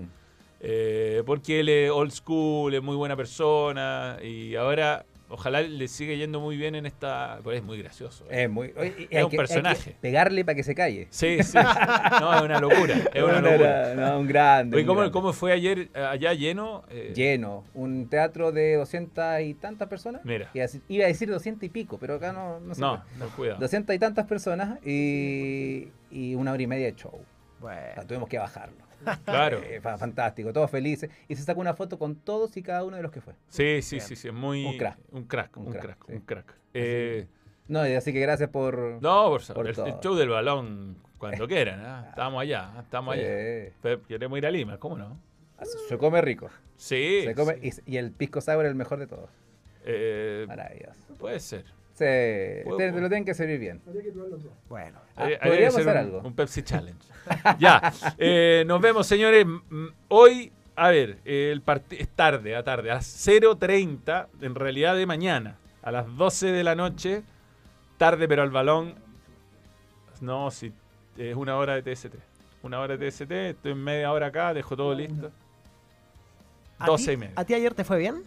Eh, 0.61 1.23
porque 1.27 1.61
él 1.61 1.69
es 1.69 1.91
old 1.91 2.11
school, 2.11 2.75
es 2.75 2.83
muy 2.83 2.97
buena 2.97 3.15
persona 3.15 4.17
y 4.23 4.57
ahora 4.57 5.05
ojalá 5.29 5.61
le 5.63 5.89
siga 5.89 6.15
yendo 6.15 6.41
muy 6.41 6.57
bien 6.57 6.75
en 6.75 6.87
esta... 6.87 7.41
Pues 7.43 7.59
es 7.59 7.65
muy 7.65 7.79
gracioso. 7.79 8.25
eh. 8.31 8.45
Es 8.45 8.51
muy. 8.51 8.73
oye, 8.77 8.89
Es 8.89 8.99
un 9.01 9.09
que- 9.09 9.19
hay 9.19 9.29
que 9.29 9.37
personaje. 9.37 9.97
pegarle 10.01 10.45
para 10.45 10.55
que 10.57 10.63
se 10.63 10.75
calle. 10.75 11.09
Sí, 11.11 11.43
sí. 11.43 11.59
No, 12.21 12.35
es 12.37 12.43
una 12.43 12.61
locura. 12.61 12.95
Es 13.13 13.23
una 13.23 13.41
locura. 13.41 13.95
no, 13.95 14.07
no, 14.13 14.21
un 14.21 14.27
grande. 14.27 14.77
Oye, 14.77 14.83
un 14.85 14.87
¿cómo, 14.87 15.01
grande. 15.01 15.13
cómo 15.13 15.33
fue 15.33 15.53
ayer 15.53 15.91
allá 15.95 16.33
lleno? 16.35 16.85
Eh, 16.91 17.13
Lleno. 17.15 17.65
Un 17.75 18.09
teatro 18.09 18.53
de 18.53 18.75
doscientas 18.77 19.43
y 19.43 19.55
tantas 19.55 19.89
personas. 19.89 20.25
Mira. 20.25 20.51
Iba 20.55 20.65
a 20.65 20.69
decir- 20.69 20.83
Iba 20.89 21.05
a 21.05 21.09
decir 21.09 21.29
doscientas 21.31 21.65
y 21.65 21.69
pico, 21.69 21.99
pero 21.99 22.15
acá 22.15 22.33
no, 22.33 22.61
no 22.61 22.75
se 22.75 22.81
No, 22.81 23.03
puede. 23.05 23.19
no, 23.19 23.37
cuidado. 23.37 23.59
Doscientas 23.61 23.97
y 23.97 23.99
tantas 23.99 24.27
personas 24.27 24.79
y, 24.85 25.89
y 26.11 26.35
una 26.35 26.53
hora 26.53 26.63
y 26.63 26.67
media 26.67 26.87
de 26.87 26.95
show. 26.95 27.13
O 27.15 27.63
Bueno. 27.63 27.81
sea, 27.95 28.05
tuvimos 28.07 28.29
que 28.29 28.39
bajarlo. 28.39 28.86
Claro. 29.25 29.61
Eh, 29.63 29.81
fa- 29.81 29.97
fantástico, 29.99 30.53
todos 30.53 30.71
felices. 30.71 31.11
Y 31.29 31.37
se 31.37 31.43
sacó 31.43 31.61
una 31.61 31.75
foto 31.75 31.99
con 31.99 32.17
todos 32.17 32.57
y 32.57 32.63
cada 32.63 32.85
uno 32.85 32.97
de 32.97 33.03
los 33.03 33.13
que 33.13 33.21
fue. 33.21 33.35
Sí, 33.49 33.83
sí, 33.83 34.01
sí, 34.01 34.17
sí, 34.17 34.29
es 34.29 34.35
muy... 34.35 34.65
Un 34.65 34.79
crack. 34.79 34.99
Un 35.13 35.25
crack, 35.25 35.57
un 35.57 35.67
Un 35.69 35.73
crack, 35.75 36.07
sí. 36.07 36.13
un 36.15 36.21
crack. 36.21 36.55
Eh, 36.75 37.27
No, 37.69 37.81
así 37.81 38.13
que 38.13 38.21
gracias 38.21 38.49
por. 38.51 38.79
no, 39.03 39.29
por 39.29 39.55
Por 39.55 39.67
el, 39.69 39.79
el 39.79 40.01
show 40.01 40.15
del 40.15 40.29
balón, 40.29 40.97
cuando 41.19 41.47
quieran, 41.49 41.81
¿ah? 41.85 42.07
estamos 42.11 42.41
allá, 42.43 42.73
¿ah? 42.77 42.81
estamos 42.83 43.15
allá. 43.15 43.23
Eh, 43.27 43.73
Pero 43.83 44.03
Queremos 44.03 44.39
ir 44.39 44.47
a 44.47 44.51
Lima, 44.51 44.79
¿cómo 44.79 44.97
no? 44.99 45.19
se 45.89 45.97
come 45.97 46.21
rico. 46.21 46.51
Sí, 46.77 47.23
Se 47.25 47.35
come, 47.35 47.59
sí. 47.71 47.81
y, 47.87 47.95
y 47.95 47.97
el 47.97 48.13
pisco 48.13 48.41
sour 48.43 48.65
es 48.67 48.71
el 48.71 48.77
mejor 48.77 48.99
de 48.99 49.07
todos. 49.07 49.31
Eh, 49.85 50.45
Maravilloso. 50.49 51.15
puede 51.19 51.41
ser. 51.41 51.65
Sí, 51.97 52.05
te, 52.05 52.65
te 52.93 53.01
lo 53.01 53.09
tienen 53.09 53.25
que 53.25 53.33
servir 53.33 53.59
bien. 53.59 53.81
Bueno. 54.69 54.99
Ah, 55.17 55.29
podríamos 55.43 55.77
hacer 55.79 55.89
un, 55.89 55.97
algo. 55.97 56.21
un 56.25 56.35
Pepsi 56.35 56.63
Challenge. 56.63 57.01
ya, 57.59 57.93
eh, 58.19 58.65
nos 58.67 58.81
vemos, 58.83 59.07
señores. 59.07 59.47
Hoy, 60.09 60.53
a 60.77 60.91
ver, 60.91 61.19
el 61.25 61.63
partido 61.63 62.03
es 62.03 62.09
tarde, 62.11 62.55
a 62.55 62.63
tarde, 62.63 62.91
a 62.91 62.97
las 62.97 63.27
0.30, 63.27 64.27
en 64.43 64.55
realidad 64.55 64.95
de 64.95 65.07
mañana, 65.07 65.57
a 65.83 65.91
las 65.91 66.15
12 66.17 66.49
de 66.53 66.63
la 66.65 66.75
noche, 66.75 67.23
tarde 67.97 68.29
pero 68.29 68.43
al 68.43 68.51
balón. 68.51 68.95
No, 70.21 70.51
si 70.51 70.73
es 71.17 71.35
una 71.35 71.57
hora 71.57 71.81
de 71.81 71.95
TST. 71.95 72.15
Una 72.63 72.81
hora 72.81 72.97
de 72.99 73.11
TST, 73.11 73.31
estoy 73.33 73.73
en 73.73 73.83
media 73.83 74.13
hora 74.13 74.27
acá, 74.27 74.53
dejo 74.53 74.77
todo 74.77 74.95
listo. 74.95 75.31
¿A 76.79 76.87
12 76.87 77.07
ti- 77.07 77.13
y 77.13 77.17
media. 77.17 77.33
¿A 77.37 77.45
ti 77.47 77.55
ayer 77.55 77.73
te 77.75 77.85
fue 77.85 77.97
bien? 77.99 78.23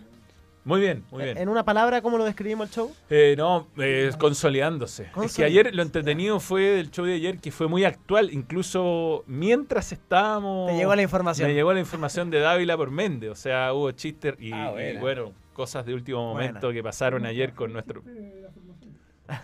Muy 0.65 0.81
bien, 0.81 1.03
muy 1.09 1.23
bien. 1.23 1.37
En 1.37 1.49
una 1.49 1.63
palabra, 1.63 2.01
¿cómo 2.01 2.17
lo 2.17 2.25
describimos 2.25 2.67
el 2.67 2.73
show? 2.75 2.95
Eh, 3.09 3.33
no, 3.37 3.67
eh, 3.77 4.11
consolidándose. 4.19 5.03
Es 5.03 5.09
que 5.09 5.19
Consolid- 5.19 5.45
ayer 5.45 5.73
lo 5.75 5.81
entretenido 5.81 6.39
fue 6.39 6.61
del 6.63 6.91
show 6.91 7.05
de 7.05 7.13
ayer 7.15 7.39
que 7.39 7.51
fue 7.51 7.67
muy 7.67 7.85
actual, 7.85 8.29
incluso 8.31 9.23
mientras 9.25 9.91
estábamos... 9.91 10.69
Te 10.69 10.75
llegó 10.77 10.93
la 10.95 11.01
información. 11.01 11.47
Me 11.47 11.53
llegó 11.55 11.73
la 11.73 11.79
información 11.79 12.29
de 12.29 12.39
Dávila 12.39 12.75
por 12.77 12.91
Méndez, 12.91 13.31
o 13.31 13.35
sea, 13.35 13.73
hubo 13.73 13.89
chistes 13.91 14.35
y, 14.39 14.51
Ah, 14.53 14.73
y, 14.79 14.97
bueno, 14.97 15.31
cosas 15.53 15.85
de 15.85 15.93
último 15.93 16.33
Buena. 16.33 16.47
momento 16.49 16.71
que 16.71 16.83
pasaron 16.83 17.25
ayer 17.25 17.53
con 17.53 17.71
nuestro... 17.73 18.03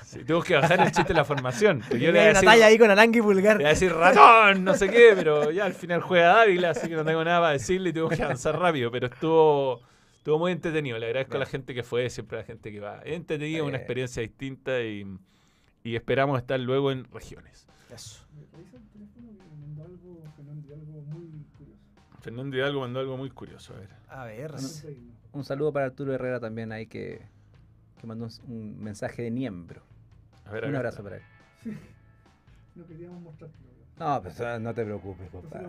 Sí, 0.03 0.19
que 0.45 0.55
bajar 0.55 0.79
el 0.81 0.91
chiste 0.91 1.09
de 1.09 1.13
la 1.13 1.25
formación. 1.25 1.83
yo 1.91 1.97
le 1.97 2.05
iba 2.09 2.09
a 2.09 2.23
una 2.23 2.29
decir, 2.33 2.45
talla 2.49 2.65
ahí 2.65 2.77
con 2.79 2.89
Arangui 2.89 3.19
Vulgar. 3.19 3.57
le 3.57 3.63
iba 3.63 3.69
a 3.69 3.73
decir 3.73 3.93
ratón, 3.93 4.63
no 4.63 4.73
sé 4.73 4.89
qué, 4.89 5.13
pero 5.15 5.51
ya 5.51 5.65
al 5.65 5.73
final 5.75 6.01
juega 6.01 6.27
Dávila, 6.37 6.71
así 6.71 6.89
que 6.89 6.95
no 6.95 7.05
tengo 7.05 7.23
nada 7.23 7.39
para 7.39 7.51
decirle 7.53 7.91
y 7.91 7.93
tengo 7.93 8.09
que 8.09 8.21
avanzar 8.23 8.57
rápido, 8.59 8.89
pero 8.91 9.07
estuvo... 9.07 9.81
Estuvo 10.25 10.39
muy 10.39 10.53
entretenido, 10.53 10.97
le 10.97 11.05
agradezco 11.05 11.35
a 11.35 11.39
la 11.41 11.45
gente 11.45 11.75
que 11.75 11.83
fue, 11.83 12.09
siempre 12.09 12.39
a 12.39 12.41
la 12.41 12.47
gente 12.47 12.71
que 12.71 12.79
va. 12.79 12.99
Entretenido, 13.05 13.63
una 13.63 13.77
experiencia 13.77 14.23
distinta 14.23 14.81
y, 14.81 15.05
y 15.83 15.95
esperamos 15.95 16.39
estar 16.39 16.59
luego 16.59 16.91
en 16.91 17.03
regiones. 17.11 17.67
Eso. 17.93 18.25
Fernando 22.21 22.57
Hidalgo 22.57 22.79
mandó 22.79 23.01
algo 23.01 23.17
muy 23.17 23.29
curioso, 23.29 23.75
a 23.75 23.77
ver. 23.77 23.89
A 24.09 24.25
ver. 24.25 24.51
Un 25.31 25.43
saludo 25.43 25.71
para 25.71 25.85
Arturo 25.85 26.11
Herrera 26.11 26.39
también 26.39 26.71
ahí 26.71 26.87
que, 26.87 27.21
que 28.01 28.07
mandó 28.07 28.25
un, 28.25 28.31
un 28.51 28.79
mensaje 28.83 29.21
de 29.21 29.29
miembro. 29.29 29.83
A 30.45 30.53
ver, 30.53 30.65
Un 30.65 30.75
abrazo 30.75 31.01
está. 31.01 31.03
para 31.03 31.17
él. 31.17 31.23
No 32.75 32.85
queríamos 32.87 33.21
mostrártelo. 33.21 33.64
No, 33.97 34.21
pues 34.21 34.41
ah, 34.41 34.59
no 34.59 34.73
te 34.73 34.83
preocupes, 34.83 35.29
compadre. 35.29 35.67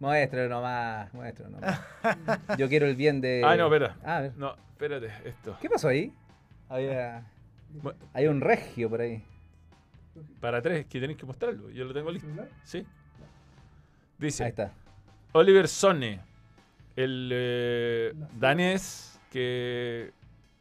Muéstralo 0.00 0.48
nomás, 0.48 1.12
muéstralo 1.14 1.52
nomás. 1.52 1.80
Yo 2.58 2.68
quiero 2.68 2.86
el 2.86 2.96
bien 2.96 3.20
de. 3.20 3.42
Ah, 3.44 3.56
no, 3.56 3.66
espera. 3.66 3.96
Ah, 4.04 4.16
a 4.16 4.20
ver. 4.22 4.32
No, 4.36 4.56
espérate, 4.72 5.10
esto. 5.24 5.56
¿Qué 5.60 5.70
pasó 5.70 5.88
ahí? 5.88 6.12
Había. 6.68 7.24
Hay 8.12 8.26
un 8.26 8.40
regio 8.40 8.90
por 8.90 9.00
ahí. 9.00 9.22
Para 10.40 10.60
tres, 10.60 10.86
que 10.86 11.00
tenéis 11.00 11.18
que 11.18 11.26
mostrarlo. 11.26 11.70
Yo 11.70 11.84
lo 11.84 11.94
tengo 11.94 12.10
listo. 12.10 12.28
Sí. 12.64 12.84
Dice, 14.18 14.44
Ahí 14.44 14.50
está. 14.50 14.72
Oliver 15.32 15.68
Sone, 15.68 16.20
el 16.96 17.30
eh, 17.32 18.12
danés 18.38 19.20
que 19.30 20.12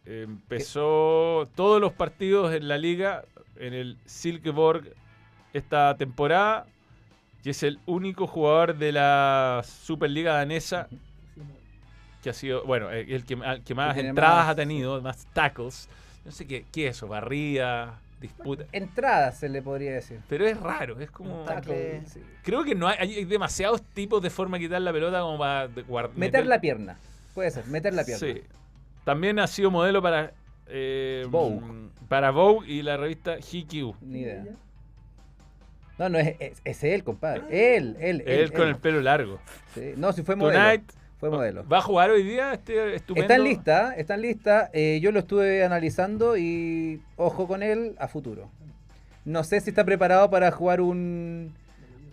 empezó 0.05 1.49
todos 1.55 1.81
los 1.81 1.91
partidos 1.93 2.53
en 2.53 2.67
la 2.67 2.77
liga 2.77 3.23
en 3.57 3.73
el 3.73 3.97
Silkeborg 4.05 4.93
esta 5.53 5.97
temporada 5.97 6.67
y 7.43 7.49
es 7.49 7.63
el 7.63 7.79
único 7.85 8.27
jugador 8.27 8.77
de 8.77 8.91
la 8.91 9.61
Superliga 9.65 10.33
danesa 10.35 10.87
que 12.23 12.29
ha 12.29 12.33
sido, 12.33 12.65
bueno, 12.65 12.91
eh, 12.91 13.05
el 13.09 13.23
que, 13.23 13.35
más 13.37 13.57
entradas 13.97 14.15
más- 14.45 14.49
ha 14.49 14.55
tenido, 14.55 15.01
más 15.01 15.25
tackles. 15.33 15.87
No 16.25 16.31
sé 16.31 16.45
qué, 16.45 16.65
qué 16.71 16.87
es 16.87 16.97
eso, 16.97 17.07
barrida, 17.07 17.99
disputa. 18.19 18.65
Entrada 18.73 19.31
se 19.31 19.47
le 19.47 19.61
podría 19.61 19.93
decir. 19.93 20.19
Pero 20.27 20.45
es 20.45 20.59
raro, 20.59 20.99
es 20.99 21.09
como... 21.11 21.39
Un 21.41 21.45
tackle. 21.45 22.01
Sí. 22.05 22.21
Creo 22.43 22.63
que 22.65 22.75
no 22.75 22.87
hay, 22.89 22.97
hay 22.99 23.25
demasiados 23.25 23.81
tipos 23.93 24.21
de 24.21 24.29
forma 24.29 24.57
de 24.57 24.65
quitar 24.65 24.81
la 24.81 24.91
pelota 24.91 25.21
como 25.21 25.37
para 25.37 25.67
de- 25.69 25.85
guard- 25.85 26.11
Meter 26.15 26.45
la 26.45 26.59
pierna. 26.59 26.97
Puede 27.33 27.51
ser, 27.51 27.65
meter 27.67 27.93
la 27.93 28.03
pierna. 28.03 28.19
Sí. 28.27 28.41
También 29.05 29.39
ha 29.39 29.47
sido 29.47 29.71
modelo 29.71 30.01
para 30.01 30.33
eh, 30.67 31.25
Vogue. 31.29 31.61
mm, 31.61 31.89
para 32.09 32.31
Vogue 32.31 32.69
y 32.69 32.81
la 32.81 32.97
revista 32.97 33.37
GQ. 33.37 33.95
Ni 34.01 34.19
idea. 34.19 34.43
No, 35.99 36.07
no, 36.07 36.17
es, 36.17 36.35
es, 36.39 36.61
es 36.63 36.83
él, 36.85 37.03
compadre. 37.03 37.41
Él, 37.49 37.97
él, 37.99 38.23
él. 38.25 38.39
Él 38.39 38.51
con 38.53 38.61
él. 38.61 38.69
el 38.69 38.75
pelo 38.77 39.01
largo. 39.01 39.37
Sí. 39.75 39.93
No, 39.97 40.13
si 40.13 40.23
fue 40.23 40.37
modelo. 40.37 40.57
Tonight 40.57 40.91
Fue 41.19 41.29
modelo. 41.29 41.67
va 41.67 41.79
a 41.79 41.81
jugar 41.81 42.09
hoy 42.09 42.23
día 42.23 42.53
este 42.53 42.95
estupendo. 42.95 43.21
Está 43.23 43.35
en 43.35 43.43
lista, 43.43 43.93
está 43.95 44.13
en 44.15 44.21
lista. 44.21 44.69
Eh, 44.73 44.99
yo 45.01 45.11
lo 45.11 45.19
estuve 45.19 45.63
analizando 45.65 46.37
y 46.37 47.01
ojo 47.17 47.47
con 47.47 47.61
él 47.61 47.95
a 47.99 48.07
futuro. 48.07 48.49
No 49.25 49.43
sé 49.43 49.59
si 49.59 49.71
está 49.71 49.83
preparado 49.83 50.29
para 50.29 50.49
jugar 50.51 50.79
un, 50.79 51.53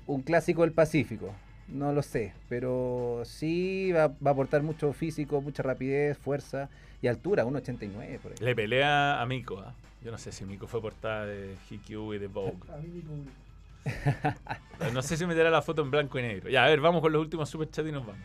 un 0.08 0.22
clásico 0.22 0.62
del 0.62 0.72
Pacífico. 0.72 1.32
No 1.68 1.92
lo 1.92 2.02
sé, 2.02 2.32
pero 2.48 3.22
sí 3.24 3.92
va, 3.92 4.08
va 4.08 4.30
a 4.30 4.30
aportar 4.30 4.62
mucho 4.62 4.92
físico, 4.92 5.40
mucha 5.40 5.62
rapidez, 5.62 6.18
fuerza 6.18 6.68
y 7.02 7.06
altura, 7.06 7.44
1.89 7.44 8.18
por 8.18 8.32
ahí. 8.32 8.38
Le 8.40 8.54
pelea 8.54 9.20
a 9.20 9.26
Mico. 9.26 9.60
¿ah? 9.60 9.72
Yo 10.04 10.10
no 10.10 10.18
sé 10.18 10.32
si 10.32 10.44
Mico 10.44 10.66
fue 10.66 10.80
portada 10.82 11.26
de 11.26 11.54
GQ 11.70 12.14
y 12.14 12.18
de 12.18 12.26
Vogue. 12.26 12.56
A 12.72 12.76
mí 12.78 12.88
mi 12.88 13.00
público. 13.00 13.30
No 14.92 15.02
sé 15.02 15.16
si 15.16 15.26
meterá 15.26 15.50
la 15.50 15.62
foto 15.62 15.82
en 15.82 15.90
blanco 15.90 16.18
y 16.18 16.22
negro. 16.22 16.50
Ya, 16.50 16.64
a 16.64 16.68
ver, 16.68 16.80
vamos 16.80 17.00
con 17.00 17.12
los 17.12 17.20
últimos 17.20 17.48
superchats 17.48 17.88
y 17.88 17.92
nos 17.92 18.06
vamos. 18.06 18.20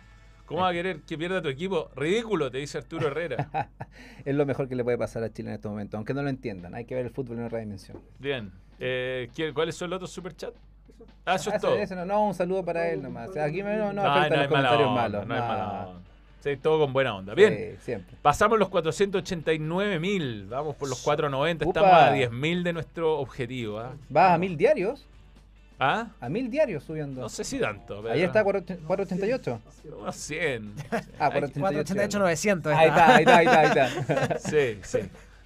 ¿Cómo 0.45 0.61
va 0.61 0.69
a 0.69 0.73
querer 0.73 0.99
que 1.01 1.17
pierda 1.17 1.41
tu 1.41 1.47
equipo? 1.47 1.89
Ridículo, 1.95 2.51
te 2.51 2.57
dice 2.57 2.77
Arturo 2.77 3.07
Herrera. 3.07 3.49
Es 4.25 4.35
lo 4.35 4.45
mejor 4.45 4.67
que 4.67 4.75
le 4.75 4.83
puede 4.83 4.97
pasar 4.97 5.23
a 5.23 5.31
Chile 5.31 5.49
en 5.49 5.55
este 5.55 5.67
momento, 5.69 5.95
aunque 5.97 6.13
no 6.13 6.21
lo 6.23 6.29
entiendan. 6.29 6.75
Hay 6.75 6.85
que 6.85 6.93
ver 6.95 7.05
el 7.05 7.11
fútbol 7.11 7.37
en 7.39 7.45
otra 7.45 7.59
dimensión. 7.59 7.97
Bien. 8.19 8.51
Eh, 8.79 9.29
¿qué- 9.35 9.53
¿Cuáles 9.53 9.75
son 9.75 9.89
los 9.89 9.97
otros 9.97 10.11
superchats? 10.11 10.57
Ah, 11.25 11.35
eso 11.35 11.51
Ah, 11.51 11.55
es 11.55 11.61
todo. 11.61 11.77
no, 11.95 12.05
no, 12.05 12.25
un 12.27 12.33
saludo 12.33 12.63
para 12.65 12.89
él 12.89 13.01
nomás. 13.01 13.35
Aquí 13.37 13.63
me- 13.63 13.77
no, 13.77 13.93
no, 13.93 14.03
No, 14.03 14.03
no 14.03 14.19
los 14.19 14.47
comentarios 14.47 14.89
onda, 14.89 15.01
malos. 15.01 15.27
no 15.27 15.33
hay 15.33 15.39
mala 15.41 15.85
onda. 15.87 16.01
Sí, 16.41 16.57
todo 16.57 16.79
con 16.79 16.91
buena 16.91 17.15
onda. 17.15 17.33
Bien. 17.35 17.55
Sí, 17.55 17.83
siempre. 17.85 18.17
Pasamos 18.21 18.57
los 18.59 18.67
489 18.69 19.99
mil. 19.99 20.47
Vamos 20.47 20.75
por 20.75 20.89
los 20.89 20.99
490. 21.01 21.65
Upa. 21.67 21.79
Estamos 21.79 22.03
a 22.09 22.11
10 22.13 22.31
mil 22.31 22.63
de 22.63 22.73
nuestro 22.73 23.19
objetivo. 23.19 23.79
¿ah? 23.79 23.93
¿Vas 24.09 24.31
a 24.33 24.37
mil 24.39 24.57
diarios? 24.57 25.07
¿Ah? 25.83 26.07
A 26.19 26.29
mil 26.29 26.51
diarios 26.51 26.83
subiendo. 26.83 27.21
No 27.21 27.27
sé 27.29 27.43
si 27.43 27.57
tanto. 27.59 28.01
pero- 28.03 28.13
Ahí 28.13 28.21
está 28.21 28.43
488. 28.43 29.59
Unos 29.99 30.15
100. 30.15 30.73
Ah, 30.91 31.29
Hay- 31.31 31.41
488. 31.41 31.59
488, 31.59 32.19
900. 32.19 32.73
Ahí 32.73 32.87
está, 32.89 33.15
ahí 33.15 33.23
está, 33.23 33.37
ahí 33.37 33.45
está, 33.47 33.59
ahí 33.85 33.97
está. 33.97 34.39
Sí, 34.49 34.79
sí. 34.83 34.99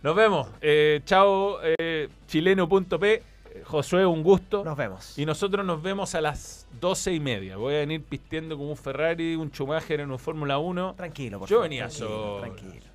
Nos 0.03 0.13
vemos. 0.15 0.49
Eh, 0.61 0.99
chao, 1.05 1.59
eh, 1.63 2.09
chileno.p. 2.27 3.23
Josué, 3.63 4.05
un 4.05 4.21
gusto. 4.21 4.65
Nos 4.65 4.75
vemos. 4.75 5.17
Y 5.17 5.25
nosotros 5.25 5.65
nos 5.65 5.81
vemos 5.81 6.13
a 6.15 6.19
las 6.21 6.67
12 6.81 7.13
y 7.13 7.21
media. 7.21 7.55
Voy 7.55 7.75
a 7.75 7.77
venir 7.79 8.03
pisteando 8.03 8.57
como 8.57 8.69
un 8.71 8.75
Ferrari, 8.77 9.37
un 9.37 9.49
Schumacher 9.49 10.01
en 10.01 10.11
un 10.11 10.19
Fórmula 10.19 10.57
1. 10.57 10.95
Tranquilo, 10.97 11.39
por 11.39 11.47
Yo 11.47 11.55
favor, 11.55 11.69
venía 11.69 11.87
tranquilo, 11.87 12.07
solo. 12.09 12.39
Tranquilo. 12.41 12.85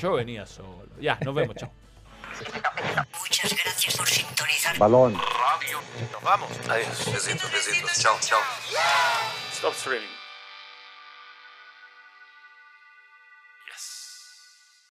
Yo 0.00 0.12
venía 0.12 0.44
solo. 0.46 0.84
Ya, 1.00 1.18
nos 1.24 1.34
vemos, 1.34 1.56
chao. 1.56 1.70
Muchas 3.18 3.54
gracias 3.64 3.96
por 3.96 4.08
sintonizar. 4.08 4.78
Balón. 4.78 5.14
Radio. 5.14 5.80
Nos 6.12 6.22
vamos. 6.22 6.50
Adiós. 6.68 7.12
Besitos, 7.12 7.50
besitos. 7.50 7.98
Chao, 8.00 8.16
chao. 8.20 8.40
Stop 9.52 9.74
streaming. 9.74 10.17